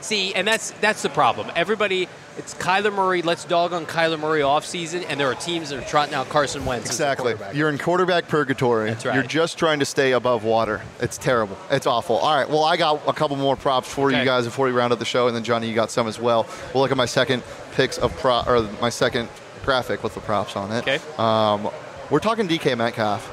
See, 0.00 0.34
and 0.34 0.46
that's 0.46 0.70
that's 0.80 1.02
the 1.02 1.08
problem. 1.08 1.50
Everybody, 1.56 2.08
it's 2.38 2.54
Kyler 2.54 2.92
Murray. 2.92 3.22
Let's 3.22 3.44
dog 3.44 3.72
on 3.72 3.86
Kyler 3.86 4.20
Murray 4.20 4.40
off 4.42 4.64
season, 4.64 5.02
and 5.04 5.18
there 5.18 5.28
are 5.28 5.34
teams 5.34 5.70
that 5.70 5.82
are 5.82 5.88
trotting 5.88 6.14
out 6.14 6.28
Carson 6.28 6.64
Wentz. 6.64 6.86
exactly. 6.86 7.34
You're 7.52 7.68
in 7.70 7.78
quarterback 7.78 8.28
purgatory. 8.28 8.90
That's 8.90 9.04
right. 9.04 9.14
You're 9.14 9.24
just 9.24 9.58
trying 9.58 9.80
to 9.80 9.84
stay 9.84 10.12
above 10.12 10.44
water. 10.44 10.82
It's 11.00 11.18
terrible. 11.18 11.56
It's 11.70 11.86
awful. 11.86 12.18
All 12.18 12.36
right. 12.36 12.48
Well, 12.48 12.64
I 12.64 12.76
got 12.76 13.02
a 13.08 13.12
couple 13.12 13.36
more 13.36 13.56
props 13.56 13.92
for 13.92 14.10
you 14.12 14.24
guys 14.24 14.44
before 14.44 14.66
we 14.66 14.72
round 14.72 14.92
up 14.92 14.98
the 15.00 15.04
show, 15.04 15.26
and 15.26 15.34
then 15.34 15.42
Johnny, 15.42 15.68
you 15.68 15.74
got 15.74 15.90
some 15.90 16.06
as 16.06 16.20
well. 16.20 16.46
We'll 16.72 16.82
look 16.82 16.92
at 16.92 16.96
my 16.96 17.06
second 17.06 17.42
picks 17.72 17.98
of 17.98 18.16
prop 18.18 18.46
or 18.46 18.62
my 18.80 18.90
second 18.90 19.28
graphic 19.64 20.04
with 20.04 20.14
the 20.14 20.20
props 20.20 20.54
on 20.54 20.70
it. 20.70 20.86
Okay. 20.86 21.00
Um, 21.18 21.68
we're 22.10 22.20
talking 22.20 22.46
DK 22.46 22.78
Metcalf, 22.78 23.28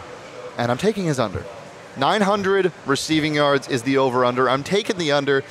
and 0.58 0.72
I'm 0.72 0.80
taking 0.80 1.06
his 1.06 1.20
under. 1.20 1.46
900 1.96 2.72
receiving 2.88 3.36
yards 3.36 3.68
is 3.68 3.84
the 3.84 3.98
over 3.98 4.26
under. 4.26 4.50
I'm 4.50 4.64
taking 4.64 4.98
the 4.98 5.12
under. 5.12 5.44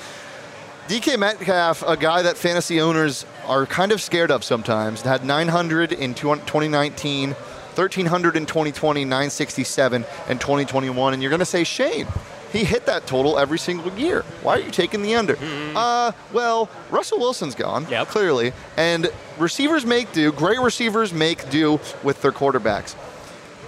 DK 0.92 1.18
Metcalf, 1.18 1.82
a 1.86 1.96
guy 1.96 2.20
that 2.20 2.36
fantasy 2.36 2.78
owners 2.78 3.24
are 3.46 3.64
kind 3.64 3.92
of 3.92 4.02
scared 4.02 4.30
of 4.30 4.44
sometimes, 4.44 5.00
had 5.00 5.24
900 5.24 5.90
in 5.90 6.12
2019, 6.12 7.30
1300 7.30 8.36
in 8.36 8.44
2020, 8.44 9.02
967 9.06 10.04
in 10.28 10.38
2021, 10.38 11.14
and 11.14 11.22
you're 11.22 11.30
going 11.30 11.38
to 11.40 11.46
say, 11.46 11.64
Shane, 11.64 12.06
he 12.52 12.64
hit 12.64 12.84
that 12.84 13.06
total 13.06 13.38
every 13.38 13.58
single 13.58 13.90
year. 13.98 14.20
Why 14.42 14.56
are 14.56 14.60
you 14.60 14.70
taking 14.70 15.00
the 15.00 15.14
under? 15.14 15.38
Uh, 15.74 16.12
well, 16.30 16.68
Russell 16.90 17.18
Wilson's 17.20 17.54
gone, 17.54 17.86
Yep. 17.88 18.08
clearly, 18.08 18.52
and 18.76 19.10
receivers 19.38 19.86
make 19.86 20.12
do. 20.12 20.30
Great 20.30 20.60
receivers 20.60 21.10
make 21.14 21.48
do 21.48 21.80
with 22.02 22.20
their 22.20 22.32
quarterbacks 22.32 22.94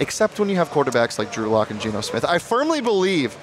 except 0.00 0.40
when 0.40 0.48
you 0.48 0.56
have 0.56 0.68
quarterbacks 0.70 1.18
like 1.20 1.32
Drew 1.32 1.48
Lock 1.48 1.70
and 1.70 1.80
Geno 1.80 2.00
Smith. 2.00 2.24
I 2.24 2.38
firmly 2.38 2.80
believe 2.80 3.34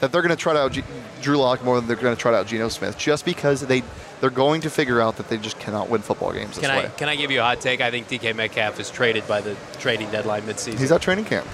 that 0.00 0.12
they're 0.12 0.22
going 0.22 0.30
to 0.30 0.36
try 0.36 0.56
out 0.56 0.72
G- 0.72 0.84
Drew 1.20 1.36
Lock 1.38 1.64
more 1.64 1.76
than 1.76 1.86
they're 1.86 1.96
going 1.96 2.14
to 2.14 2.20
try 2.20 2.34
out 2.34 2.46
Geno 2.46 2.68
Smith, 2.68 2.96
just 2.98 3.24
because 3.24 3.60
they 3.62 3.82
they're 4.20 4.30
going 4.30 4.60
to 4.62 4.70
figure 4.70 5.00
out 5.00 5.16
that 5.16 5.28
they 5.28 5.36
just 5.38 5.58
cannot 5.58 5.88
win 5.88 6.02
football 6.02 6.32
games 6.32 6.56
this 6.56 6.60
Can 6.66 6.70
I 6.70 6.84
way. 6.84 6.90
can 6.96 7.08
I 7.08 7.16
give 7.16 7.30
you 7.30 7.40
a 7.40 7.42
hot 7.42 7.60
take? 7.60 7.80
I 7.80 7.90
think 7.90 8.08
DK 8.08 8.34
Metcalf 8.34 8.80
is 8.80 8.90
traded 8.90 9.26
by 9.28 9.40
the 9.40 9.56
trading 9.78 10.10
deadline 10.10 10.42
midseason. 10.42 10.78
He's 10.78 10.92
at 10.92 11.00
training 11.02 11.24
camp. 11.26 11.46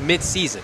Mid-season. 0.00 0.62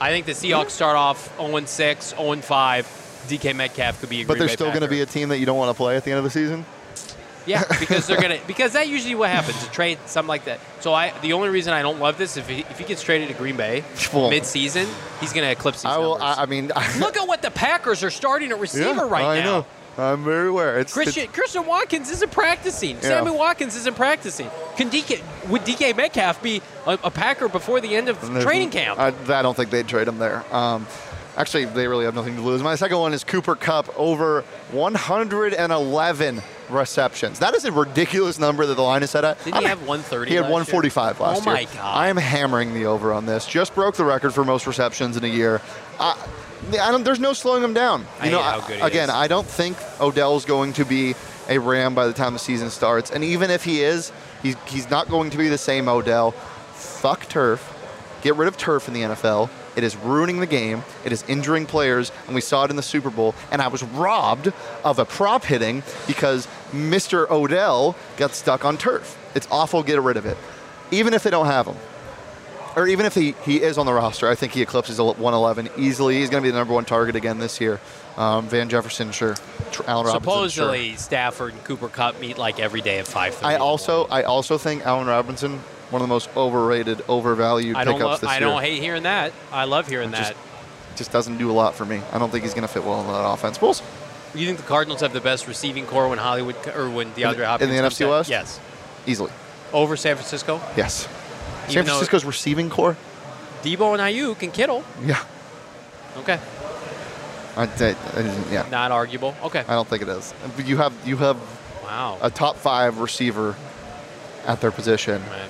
I 0.00 0.10
think 0.10 0.26
the 0.26 0.32
Seahawks 0.32 0.70
start 0.70 0.96
off 0.96 1.36
0-6, 1.38 2.14
0-5. 2.14 2.96
DK 3.28 3.54
Metcalf 3.54 4.00
could 4.00 4.08
be 4.08 4.22
a 4.22 4.24
But 4.24 4.34
Green 4.34 4.38
they're 4.38 4.48
Bay 4.48 4.54
still 4.54 4.68
going 4.68 4.80
to 4.80 4.88
be 4.88 5.02
a 5.02 5.06
team 5.06 5.28
that 5.28 5.38
you 5.38 5.46
don't 5.46 5.58
want 5.58 5.70
to 5.70 5.76
play 5.76 5.96
at 5.96 6.04
the 6.04 6.10
end 6.10 6.18
of 6.18 6.24
the 6.24 6.30
season. 6.30 6.64
Yeah, 7.46 7.64
because 7.80 8.06
they're 8.06 8.20
gonna 8.20 8.38
because 8.46 8.72
that 8.74 8.88
usually 8.88 9.14
what 9.14 9.30
happens. 9.30 9.62
A 9.64 9.70
trade, 9.70 9.98
something 10.06 10.28
like 10.28 10.44
that. 10.44 10.60
So 10.80 10.92
I 10.92 11.12
the 11.20 11.32
only 11.32 11.48
reason 11.48 11.72
I 11.72 11.82
don't 11.82 11.98
love 12.00 12.18
this 12.18 12.36
if 12.36 12.48
he, 12.48 12.60
if 12.60 12.78
he 12.78 12.84
gets 12.84 13.02
traded 13.02 13.28
to 13.28 13.34
Green 13.34 13.56
Bay 13.56 13.84
Well, 14.12 14.30
mid-season, 14.30 14.86
he's 15.20 15.32
gonna 15.32 15.50
eclipse 15.50 15.82
these 15.82 15.92
I 15.92 15.98
will. 15.98 16.16
I, 16.20 16.42
I 16.42 16.46
mean, 16.46 16.68
Look 16.98 17.16
at 17.16 17.26
what 17.26 17.42
the 17.42 17.50
Packers 17.50 18.02
are 18.04 18.10
starting 18.10 18.50
at 18.50 18.58
receiver 18.58 18.90
yeah, 18.90 19.08
right 19.08 19.24
I 19.24 19.38
now. 19.40 19.44
know. 19.44 19.66
I'm 19.98 20.24
very 20.24 20.48
aware. 20.48 20.78
It's, 20.78 20.92
Christian 20.92 21.28
Christian 21.28 21.66
Watkins 21.66 22.10
isn't 22.10 22.32
practicing. 22.32 22.96
Yeah. 22.96 23.02
Sammy 23.02 23.32
Watkins 23.32 23.76
isn't 23.76 23.96
practicing. 23.96 24.48
Can 24.76 24.88
DK 24.90 25.20
would 25.48 25.62
DK 25.62 25.96
Metcalf 25.96 26.42
be 26.42 26.62
a, 26.86 26.98
a 27.04 27.10
Packer 27.10 27.48
before 27.48 27.80
the 27.80 27.94
end 27.94 28.08
of 28.08 28.16
it's, 28.22 28.44
training 28.44 28.70
camp? 28.70 28.98
I, 28.98 29.08
I 29.08 29.42
don't 29.42 29.56
think 29.56 29.70
they'd 29.70 29.88
trade 29.88 30.08
him 30.08 30.18
there. 30.18 30.44
Um, 30.54 30.86
actually, 31.36 31.64
they 31.66 31.86
really 31.88 32.04
have 32.04 32.14
nothing 32.14 32.36
to 32.36 32.42
lose. 32.42 32.62
My 32.62 32.74
second 32.74 32.98
one 32.98 33.12
is 33.14 33.24
Cooper 33.24 33.54
Kupp 33.54 33.88
over 33.98 34.42
111 34.72 36.42
receptions. 36.68 37.38
That 37.38 37.54
is 37.54 37.64
a 37.64 37.72
ridiculous 37.72 38.38
number 38.38 38.66
that 38.66 38.74
the 38.74 38.82
line 38.82 39.02
is 39.02 39.10
set 39.10 39.24
at. 39.24 39.42
Didn't 39.44 39.60
he 39.60 39.66
have 39.66 39.80
130 39.80 40.28
He 40.30 40.34
had 40.36 40.42
last 40.42 40.48
year? 40.48 40.52
145 40.52 41.20
last 41.20 41.42
Oh 41.42 41.44
my 41.44 41.60
year. 41.60 41.68
God. 41.74 41.96
I 41.96 42.08
am 42.08 42.16
hammering 42.16 42.74
the 42.74 42.86
over 42.86 43.12
on 43.12 43.26
this. 43.26 43.46
Just 43.46 43.74
broke 43.74 43.96
the 43.96 44.04
record 44.04 44.32
for 44.32 44.44
most 44.44 44.66
receptions 44.66 45.16
in 45.16 45.24
a 45.24 45.28
year. 45.28 45.60
I, 45.98 46.16
I 46.72 46.90
don't, 46.90 47.04
there's 47.04 47.20
no 47.20 47.32
slowing 47.32 47.62
him 47.64 47.74
down. 47.74 48.06
I 48.20 48.30
know, 48.30 48.38
hate 48.42 48.44
how 48.44 48.60
good 48.66 48.76
he 48.76 48.82
again, 48.82 49.08
is. 49.08 49.14
I 49.14 49.26
don't 49.28 49.46
think 49.46 49.76
Odell's 50.00 50.44
going 50.44 50.72
to 50.74 50.84
be 50.84 51.14
a 51.48 51.58
Ram 51.58 51.94
by 51.94 52.06
the 52.06 52.12
time 52.12 52.32
the 52.32 52.38
season 52.38 52.70
starts. 52.70 53.10
And 53.10 53.24
even 53.24 53.50
if 53.50 53.64
he 53.64 53.82
is, 53.82 54.12
he's, 54.42 54.56
he's 54.68 54.88
not 54.90 55.08
going 55.08 55.30
to 55.30 55.38
be 55.38 55.48
the 55.48 55.58
same 55.58 55.88
Odell. 55.88 56.30
Fuck 56.32 57.28
turf. 57.28 57.76
Get 58.22 58.36
rid 58.36 58.46
of 58.46 58.56
turf 58.56 58.86
in 58.86 58.94
the 58.94 59.00
NFL. 59.00 59.48
It 59.80 59.84
is 59.84 59.96
ruining 59.96 60.40
the 60.40 60.46
game. 60.46 60.84
It 61.06 61.10
is 61.10 61.24
injuring 61.26 61.64
players, 61.64 62.12
and 62.26 62.34
we 62.34 62.42
saw 62.42 62.64
it 62.64 62.70
in 62.70 62.76
the 62.76 62.82
Super 62.82 63.08
Bowl. 63.08 63.34
And 63.50 63.62
I 63.62 63.68
was 63.68 63.82
robbed 63.82 64.52
of 64.84 64.98
a 64.98 65.06
prop 65.06 65.42
hitting 65.42 65.82
because 66.06 66.46
Mr. 66.70 67.30
Odell 67.30 67.96
got 68.18 68.32
stuck 68.32 68.66
on 68.66 68.76
turf. 68.76 69.16
It's 69.34 69.48
awful. 69.50 69.82
Get 69.82 69.98
rid 70.02 70.18
of 70.18 70.26
it. 70.26 70.36
Even 70.90 71.14
if 71.14 71.22
they 71.22 71.30
don't 71.30 71.46
have 71.46 71.66
him, 71.66 71.76
or 72.76 72.86
even 72.86 73.06
if 73.06 73.14
he, 73.14 73.34
he 73.46 73.62
is 73.62 73.78
on 73.78 73.86
the 73.86 73.92
roster, 73.94 74.28
I 74.28 74.34
think 74.34 74.52
he 74.52 74.60
eclipses 74.60 74.98
a 74.98 75.04
111 75.04 75.70
easily. 75.78 76.16
He's 76.16 76.28
going 76.28 76.42
to 76.42 76.46
be 76.46 76.50
the 76.50 76.58
number 76.58 76.74
one 76.74 76.84
target 76.84 77.16
again 77.16 77.38
this 77.38 77.58
year. 77.58 77.80
Um, 78.18 78.48
Van 78.48 78.68
Jefferson, 78.68 79.12
sure. 79.12 79.34
Allen 79.86 80.04
Robinson, 80.04 80.12
sure. 80.12 80.20
Supposedly 80.20 80.96
Stafford 80.96 81.54
and 81.54 81.64
Cooper 81.64 81.88
Kupp 81.88 82.20
meet 82.20 82.36
like 82.36 82.60
every 82.60 82.82
day 82.82 82.98
at 82.98 83.06
5:30. 83.06 83.44
I 83.44 83.56
also 83.56 84.04
I 84.08 84.24
also 84.24 84.58
think 84.58 84.84
Allen 84.84 85.06
Robinson, 85.06 85.62
one 85.90 86.00
of 86.02 86.08
the 86.08 86.12
most 86.12 86.30
overrated, 86.36 87.02
overvalued 87.08 87.76
I 87.76 87.84
pickups 87.84 88.20
this 88.20 88.30
I 88.30 88.38
year. 88.38 88.46
I 88.48 88.50
don't 88.50 88.62
hate 88.62 88.80
hearing 88.80 89.02
that. 89.04 89.32
I 89.52 89.64
love 89.64 89.88
hearing 89.88 90.10
Just- 90.10 90.30
that. 90.30 90.36
just 90.96 91.12
doesn't 91.12 91.38
do 91.38 91.50
a 91.50 91.52
lot 91.52 91.74
for 91.74 91.84
me. 91.84 92.00
I 92.12 92.18
don't 92.18 92.30
think 92.30 92.44
he's 92.44 92.54
going 92.54 92.66
to 92.66 92.72
fit 92.72 92.84
well 92.84 93.00
in 93.00 93.06
that 93.08 93.26
offense. 93.28 93.60
We'll. 93.60 93.74
You 94.34 94.46
think 94.46 94.58
the 94.58 94.64
Cardinals 94.64 95.00
have 95.00 95.12
the 95.12 95.20
best 95.20 95.48
receiving 95.48 95.86
core 95.86 96.08
when 96.08 96.18
Hollywood 96.18 96.54
or 96.76 96.88
when 96.88 97.10
DeAndre 97.12 97.36
the- 97.38 97.46
Hopkins 97.46 97.70
in 97.70 97.76
the 97.76 97.82
comes 97.82 97.98
NFC? 97.98 98.08
West? 98.08 98.30
Yes. 98.30 98.60
easily. 99.06 99.32
Over 99.72 99.96
San 99.96 100.14
Francisco. 100.16 100.60
Yes. 100.76 101.08
San 101.64 101.70
Even 101.72 101.86
though- 101.86 101.92
Francisco's 101.92 102.24
receiving 102.24 102.70
core. 102.70 102.96
Deebo 103.62 103.92
and 103.92 104.00
Aiyuk 104.00 104.42
and 104.42 104.52
Kittle. 104.52 104.84
Yeah. 105.04 105.22
Okay. 106.18 106.38
I, 107.56 107.62
I- 107.64 107.66
I- 108.16 108.44
yeah. 108.52 108.66
Not 108.70 108.92
arguable. 108.92 109.34
Okay. 109.44 109.60
I 109.66 109.72
don't 109.74 109.88
think 109.88 110.02
it 110.02 110.08
is. 110.08 110.32
You 110.64 110.76
have 110.76 110.92
you 111.04 111.16
have 111.16 111.36
Wow. 111.82 112.18
a 112.22 112.30
top 112.30 112.56
five 112.56 112.98
receiver 113.00 113.56
at 114.46 114.60
their 114.60 114.70
position 114.70 115.22
Right. 115.28 115.40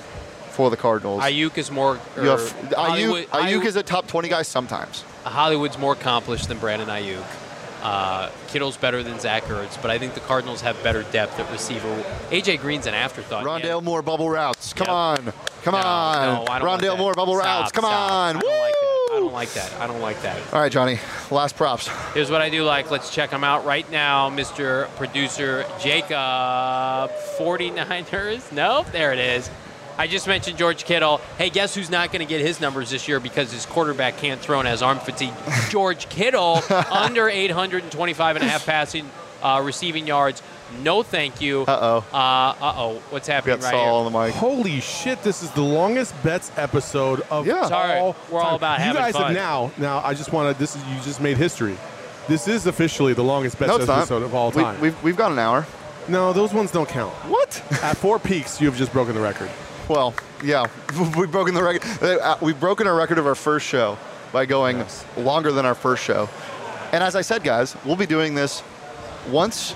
For 0.50 0.68
the 0.70 0.76
Cardinals. 0.76 1.22
Aiyuk 1.22 1.56
is 1.58 1.70
more. 1.70 1.98
you 2.16 2.22
have 2.28 2.40
or 2.40 2.74
Aiyuk, 2.76 3.26
Aiyuk 3.26 3.64
is 3.64 3.76
a 3.76 3.82
top 3.82 4.06
20 4.06 4.28
guy 4.28 4.42
sometimes. 4.42 5.04
Hollywood's 5.24 5.78
more 5.78 5.92
accomplished 5.92 6.48
than 6.48 6.58
Brandon 6.58 6.88
Aiyuk. 6.88 7.24
Uh, 7.82 8.28
Kittle's 8.48 8.76
better 8.76 9.02
than 9.02 9.18
Zach 9.18 9.44
Ertz, 9.44 9.80
but 9.80 9.90
I 9.90 9.96
think 9.96 10.12
the 10.12 10.20
Cardinals 10.20 10.60
have 10.60 10.82
better 10.82 11.02
depth 11.04 11.40
at 11.40 11.50
receiver. 11.50 11.88
AJ 12.30 12.60
Green's 12.60 12.86
an 12.86 12.92
afterthought. 12.92 13.42
Rondale. 13.44 13.82
Moore 13.82 14.02
bubble 14.02 14.28
routes. 14.28 14.74
Come 14.74 14.86
Yep. 14.88 14.94
on. 14.94 15.32
Come 15.62 15.74
No, 15.74 15.80
on. 15.80 16.34
no, 16.34 16.42
like 16.44 16.62
Rondale 16.62 16.80
that. 16.80 16.98
Moore 16.98 17.14
bubble 17.14 17.36
Stop, 17.38 17.46
routes. 17.46 17.72
Come 17.72 17.84
stop. 17.84 18.10
on. 18.12 18.36
I 18.36 18.40
don't 18.40 18.52
like 18.52 18.74
that. 18.74 19.10
I 19.12 19.16
don't 19.16 19.32
like 19.32 19.52
that. 19.54 19.72
I 19.80 19.86
don't 19.86 20.00
like 20.02 20.22
that. 20.22 20.36
All 20.52 20.60
right, 20.60 20.70
Johnny. 20.70 20.98
Last 21.30 21.56
props. 21.56 21.88
Here's 22.12 22.30
what 22.30 22.42
I 22.42 22.50
do 22.50 22.64
like. 22.64 22.90
Let's 22.90 23.08
check 23.14 23.30
them 23.30 23.44
out 23.44 23.64
right 23.64 23.90
now, 23.90 24.28
Mr. 24.28 24.88
Producer 24.96 25.64
Jacob. 25.80 27.10
49ers. 27.38 28.52
Nope, 28.52 28.86
there 28.92 29.12
it 29.14 29.18
is. 29.18 29.48
I 30.00 30.06
just 30.06 30.26
mentioned 30.26 30.56
George 30.56 30.84
Kittle. 30.84 31.18
Hey, 31.36 31.50
guess 31.50 31.74
who's 31.74 31.90
not 31.90 32.10
going 32.10 32.26
to 32.26 32.28
get 32.28 32.40
his 32.40 32.58
numbers 32.58 32.88
this 32.90 33.06
year 33.06 33.20
because 33.20 33.52
his 33.52 33.66
quarterback 33.66 34.16
can't 34.16 34.40
throw 34.40 34.58
and 34.58 34.66
has 34.66 34.80
arm 34.80 34.98
fatigue? 34.98 35.34
George 35.68 36.08
Kittle, 36.08 36.62
under 36.90 37.28
825 37.28 38.36
and 38.36 38.44
a 38.44 38.48
half 38.48 38.64
passing 38.64 39.10
uh, 39.42 39.60
receiving 39.62 40.06
yards. 40.06 40.42
No, 40.82 41.02
thank 41.02 41.42
you. 41.42 41.62
Uh-oh. 41.68 41.98
Uh 42.16 42.54
oh. 42.62 43.02
What's 43.10 43.28
We 43.28 43.34
happening 43.34 43.56
got 43.58 43.64
right 43.64 43.70
Saul 43.72 43.82
here? 43.82 43.92
on 44.06 44.12
the 44.12 44.18
mic. 44.18 44.34
Holy 44.36 44.80
shit! 44.80 45.20
This 45.22 45.42
is 45.42 45.50
the 45.50 45.60
longest 45.62 46.14
bets 46.22 46.50
episode 46.56 47.20
of 47.30 47.46
Yeah. 47.46 47.66
Sorry, 47.66 47.98
all 47.98 48.14
we're 48.30 48.38
all 48.40 48.50
time. 48.50 48.54
about 48.56 48.78
you 48.78 48.84
having 48.84 49.02
guys 49.02 49.12
fun. 49.14 49.22
have 49.26 49.34
now. 49.34 49.72
Now 49.78 49.98
I 50.02 50.14
just 50.14 50.32
want 50.32 50.54
to. 50.54 50.58
This 50.58 50.76
is 50.76 50.82
you 50.86 50.94
just 51.02 51.20
made 51.20 51.36
history. 51.36 51.76
This 52.28 52.46
is 52.48 52.66
officially 52.66 53.12
the 53.14 53.24
longest 53.24 53.58
bets 53.58 53.68
No, 53.68 53.76
it's 53.76 53.86
not. 53.88 53.98
episode 53.98 54.22
of 54.22 54.34
all 54.34 54.50
We, 54.52 54.62
time. 54.62 54.80
we've, 54.80 55.02
we've 55.02 55.16
got 55.16 55.32
an 55.32 55.38
hour. 55.40 55.66
no, 56.08 56.32
those 56.32 56.54
ones 56.54 56.70
don't 56.70 56.88
count. 56.88 57.12
What? 57.26 57.60
At 57.82 57.96
four 57.96 58.18
peaks, 58.20 58.60
you 58.60 58.68
have 58.68 58.78
just 58.78 58.92
broken 58.92 59.14
the 59.16 59.20
record. 59.20 59.50
Well, 59.90 60.14
yeah, 60.44 60.68
we've 61.16 61.33
broken 61.33 61.53
the 61.53 61.64
record. 61.64 61.83
Uh, 62.00 62.37
We've 62.40 62.59
broken 62.61 62.87
our 62.87 62.94
record 62.94 63.18
of 63.18 63.26
our 63.26 63.35
first 63.35 63.66
show 63.66 63.98
by 64.33 64.46
going 64.46 64.79
Yes. 64.79 65.05
longer 65.16 65.50
than 65.50 65.66
our 65.66 65.74
first 65.74 66.05
show. 66.05 66.29
And 66.92 67.03
as 67.03 67.16
I 67.16 67.22
said, 67.22 67.42
guys, 67.42 67.76
we'll 67.85 67.96
be 67.96 68.07
doing 68.07 68.37
this 68.37 68.62
once 69.29 69.74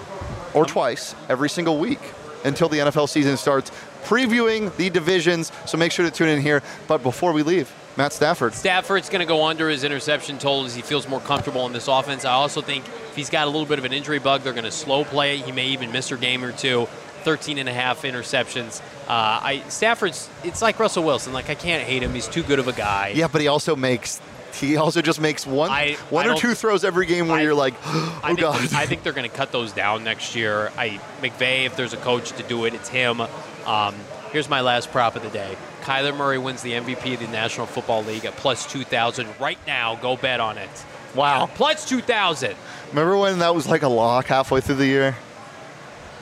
or 0.55 0.67
twice 0.67 1.17
every 1.29 1.51
single 1.51 1.79
week 1.79 1.99
until 2.45 2.69
the 2.69 2.79
NFL 2.79 3.09
season 3.09 3.37
starts, 3.37 3.73
previewing 4.05 4.75
the 4.77 4.89
divisions. 4.89 5.51
So 5.67 5.77
make 5.79 5.91
sure 5.91 6.05
to 6.09 6.13
tune 6.13 6.29
in 6.29 6.41
here. 6.41 6.63
But 6.87 7.03
before 7.03 7.33
we 7.33 7.43
leave, 7.43 7.75
Matt 7.97 8.13
Stafford. 8.13 8.55
Stafford's 8.55 9.09
going 9.09 9.19
to 9.21 9.27
go 9.27 9.45
under 9.45 9.69
his 9.69 9.83
interception 9.83 10.39
total 10.39 10.65
as 10.65 10.77
he 10.77 10.83
feels 10.83 11.09
more 11.09 11.21
comfortable 11.21 11.67
in 11.67 11.73
this 11.73 11.89
offense. 11.89 12.25
I 12.25 12.35
also 12.35 12.61
think 12.61 12.87
if 12.87 13.17
he's 13.17 13.31
got 13.31 13.49
a 13.49 13.51
little 13.51 13.67
bit 13.67 13.81
of 13.81 13.85
an 13.85 13.93
injury 13.93 14.21
bug, 14.21 14.43
they're 14.43 14.53
going 14.53 14.65
to 14.65 14.71
slow 14.71 15.05
play. 15.05 15.39
It. 15.41 15.45
He 15.45 15.51
may 15.51 15.67
even 15.69 15.91
miss 15.91 16.13
a 16.13 16.17
game 16.17 16.45
or 16.45 16.53
two. 16.53 16.87
13 17.25 17.59
and 17.59 17.69
a 17.69 17.73
half 17.73 18.03
interceptions. 18.03 18.81
Uh, 19.09 19.13
I 19.43 19.63
Stafford's 19.69 20.29
it's 20.45 20.63
like 20.63 20.79
Russell 20.79 21.05
Wilson. 21.05 21.33
Like 21.33 21.51
I 21.51 21.55
can't 21.55 21.83
hate 21.83 22.03
him. 22.03 22.13
He's 22.15 22.29
too 22.29 22.43
good 22.43 22.59
of 22.59 22.69
a 22.69 22.73
guy. 22.73 23.13
Yeah, 23.15 23.29
but 23.29 23.41
he 23.41 23.49
also 23.49 23.75
makes. 23.77 24.21
He 24.55 24.77
also 24.77 25.03
just 25.03 25.21
makes 25.21 25.45
one, 25.45 25.69
I- 25.73 25.95
one 26.11 26.29
I 26.29 26.33
or 26.33 26.37
two 26.37 26.55
throws 26.55 26.85
every 26.85 27.07
game 27.07 27.27
where 27.27 27.39
I- 27.39 27.43
you're 27.43 27.55
like, 27.55 27.75
oh 27.85 28.21
I 28.23 28.29
think, 28.29 28.41
god. 28.41 28.73
I 28.73 28.87
think 28.87 29.03
they're 29.03 29.13
going 29.13 29.29
to 29.29 29.37
cut 29.37 29.51
those 29.51 29.73
down 29.73 30.05
next 30.05 30.37
year. 30.37 30.71
I 30.79 31.01
McVay, 31.21 31.65
if 31.67 31.75
there's 31.75 31.93
a 31.93 31.97
coach 31.97 32.31
to 32.33 32.43
do 32.45 32.65
it, 32.65 32.73
it's 32.73 32.89
him. 32.89 33.21
Um, 33.67 33.95
here's 34.31 34.49
my 34.49 34.61
last 34.61 34.93
prop 34.93 35.17
of 35.17 35.23
the 35.25 35.29
day. 35.31 35.57
Kyler 35.83 36.17
Murray 36.17 36.39
wins 36.39 36.63
the 36.63 36.71
MVP 36.73 37.15
of 37.15 37.21
the 37.21 37.27
National 37.27 37.67
Football 37.67 38.05
League 38.05 38.25
at 38.27 38.37
plus 38.37 38.65
2,000 38.71 39.27
right 39.41 39.59
now. 39.67 39.97
Go 39.97 40.17
bet 40.17 40.39
on 40.39 40.57
it. 40.57 40.71
wow. 41.17 41.47
Plus 41.47 41.87
2,000. 41.89 42.55
Remember 42.91 43.19
when 43.19 43.41
that 43.41 43.57
was 43.57 43.67
like 43.67 43.83
a 43.83 43.89
lock 43.89 44.27
halfway 44.27 44.61
through 44.61 44.77
the 44.77 44.87
year? 44.87 45.17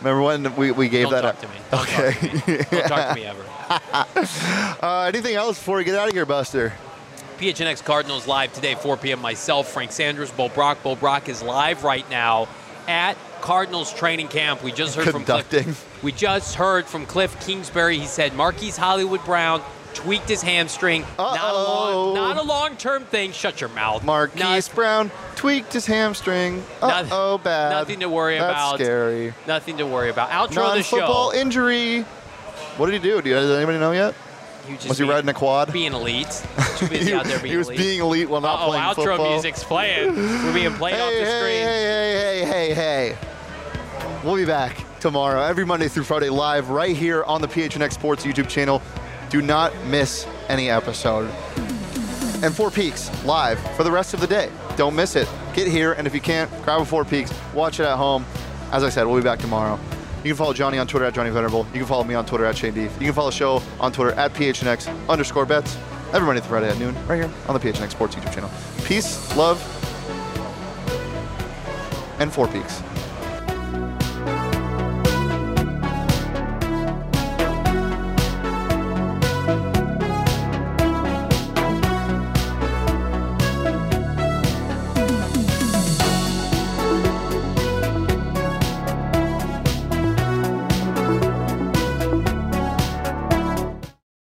Remember 0.02 0.22
when 0.22 0.56
we, 0.56 0.70
we 0.72 0.88
gave 0.88 1.04
Don't 1.10 1.12
that 1.12 1.22
talk 1.22 1.34
up? 1.34 1.40
to 1.40 1.48
me. 1.48 1.54
Don't 1.70 1.80
Okay. 1.82 2.12
talk 2.12 2.44
to 2.44 2.50
me. 2.50 2.56
Don't 2.70 2.88
talk 2.88 3.08
to 3.08 3.14
me 3.14 3.24
ever. 3.26 3.44
Uh, 4.82 5.04
anything 5.08 5.34
else 5.34 5.56
before 5.58 5.76
we 5.78 5.84
get 5.84 5.94
out 5.94 6.08
of 6.08 6.12
here, 6.14 6.26
Buster? 6.26 6.72
PHNX 7.38 7.82
Cardinals 7.84 8.26
live 8.26 8.52
today, 8.52 8.74
4 8.74 8.96
p.m. 8.98 9.20
Myself, 9.20 9.72
Frank 9.72 9.92
Sanders, 9.92 10.30
Bo 10.30 10.48
Brock. 10.48 10.82
Bo 10.82 10.94
Brock 10.96 11.28
is 11.28 11.42
live 11.42 11.84
right 11.84 12.08
now 12.10 12.48
at 12.88 13.16
Cardinals 13.40 13.92
training 13.94 14.28
camp. 14.28 14.62
We 14.62 14.72
just 14.72 14.94
heard 14.96 15.04
from 15.06 15.24
Conducting. 15.24 15.62
Cliff. 15.64 16.02
We 16.02 16.12
just 16.12 16.56
heard 16.56 16.86
from 16.86 17.06
Cliff 17.06 17.38
Kingsbury. 17.46 17.98
He 17.98 18.06
said 18.06 18.34
Marquise 18.34 18.76
Hollywood 18.76 19.24
Brown 19.24 19.62
tweaked 19.94 20.28
his 20.28 20.42
hamstring. 20.42 21.02
Not 21.18 21.36
a 21.38 21.42
Uh-oh. 21.42 22.12
long, 22.12 22.14
not 22.14 22.36
a 22.36 22.42
long-term 22.42 23.04
thing. 23.04 23.32
Shut 23.32 23.60
your 23.60 23.70
mouth. 23.70 24.02
Marquise 24.04 24.68
Not- 24.68 24.74
Brown 24.74 25.10
tweaked 25.36 25.72
his 25.72 25.86
hamstring. 25.86 26.62
Uh 26.80 27.04
oh, 27.10 27.38
bad. 27.38 27.70
nothing 27.70 28.00
to 28.00 28.08
worry 28.08 28.38
That's 28.38 28.50
about. 28.52 28.74
scary. 28.76 29.34
nothing 29.46 29.76
to 29.78 29.86
worry 29.86 30.10
about. 30.10 30.30
Outro 30.30 30.74
the 30.74 30.82
show. 30.82 31.32
injury. 31.34 32.02
What 32.76 32.86
did 32.86 33.02
he 33.02 33.08
do? 33.08 33.20
Do 33.20 33.30
does 33.34 33.50
anybody 33.56 33.78
know 33.78 33.92
yet? 33.92 34.14
You 34.68 34.76
just 34.76 34.88
Was 34.88 34.98
he 34.98 35.04
riding 35.04 35.28
a 35.28 35.34
quad? 35.34 35.72
Being 35.72 35.92
elite. 35.92 36.28
Too 36.76 36.86
busy 36.86 37.06
he, 37.10 37.12
out 37.14 37.24
there 37.24 37.38
being 37.40 37.50
he 37.52 37.56
was 37.58 37.66
elite. 37.68 37.78
being 37.78 38.00
elite 38.00 38.28
while 38.28 38.40
not 38.40 38.60
Uh-oh, 38.60 38.68
playing 38.68 38.84
outro 38.84 38.94
football. 39.16 39.30
music's 39.32 39.64
playing. 39.64 40.14
We're 40.14 40.54
being 40.54 40.72
played 40.74 40.94
off 40.94 41.10
Hey, 41.10 41.18
the 41.18 41.24
hey, 41.26 41.38
screen. 41.38 41.62
hey, 41.66 42.44
hey, 42.46 42.74
hey, 42.74 42.74
hey, 42.74 43.14
hey. 43.14 44.18
We'll 44.24 44.36
be 44.36 44.44
back 44.44 44.84
tomorrow, 45.00 45.42
every 45.42 45.66
Monday 45.66 45.88
through 45.88 46.04
Friday, 46.04 46.28
live 46.30 46.70
right 46.70 46.96
here 46.96 47.24
on 47.24 47.40
the 47.40 47.48
PHNX 47.48 47.92
Sports 47.94 48.24
YouTube 48.24 48.48
channel. 48.48 48.80
Do 49.32 49.40
not 49.40 49.72
miss 49.86 50.26
any 50.50 50.68
episode. 50.68 51.24
and 52.42 52.54
Four 52.54 52.70
Peaks 52.70 53.10
live 53.24 53.58
for 53.76 53.82
the 53.82 53.90
rest 53.90 54.12
of 54.12 54.20
the 54.20 54.26
day. 54.26 54.50
Don't 54.76 54.94
miss 54.94 55.16
it. 55.16 55.26
Get 55.54 55.66
here, 55.68 55.94
and 55.94 56.06
if 56.06 56.14
you 56.14 56.20
can't, 56.20 56.50
grab 56.64 56.82
a 56.82 56.84
Four 56.84 57.06
Peaks, 57.06 57.32
watch 57.54 57.80
it 57.80 57.84
at 57.84 57.96
home. 57.96 58.26
As 58.72 58.84
I 58.84 58.90
said, 58.90 59.06
we'll 59.06 59.16
be 59.16 59.22
back 59.22 59.38
tomorrow. 59.38 59.80
You 60.22 60.32
can 60.32 60.36
follow 60.36 60.52
Johnny 60.52 60.76
on 60.76 60.86
Twitter 60.86 61.06
at 61.06 61.14
Johnny 61.14 61.30
Venerable. 61.30 61.66
You 61.72 61.78
can 61.78 61.86
follow 61.86 62.04
me 62.04 62.14
on 62.14 62.26
Twitter 62.26 62.44
at 62.44 62.58
Shane 62.58 62.74
Deef. 62.74 62.92
You 63.00 63.06
can 63.06 63.14
follow 63.14 63.30
the 63.30 63.36
show 63.36 63.62
on 63.80 63.90
Twitter 63.90 64.12
at 64.12 64.34
PHNX 64.34 65.08
underscore 65.08 65.46
bets. 65.46 65.78
Every 66.12 66.26
Monday 66.26 66.42
through 66.42 66.50
Friday 66.50 66.68
at 66.68 66.78
noon, 66.78 66.94
right 67.06 67.16
here 67.16 67.30
on 67.48 67.58
the 67.58 67.60
PHNX 67.60 67.92
Sports 67.92 68.14
YouTube 68.14 68.34
channel. 68.34 68.50
Peace, 68.84 69.34
love, 69.34 69.58
and 72.20 72.30
Four 72.30 72.48
Peaks. 72.48 72.82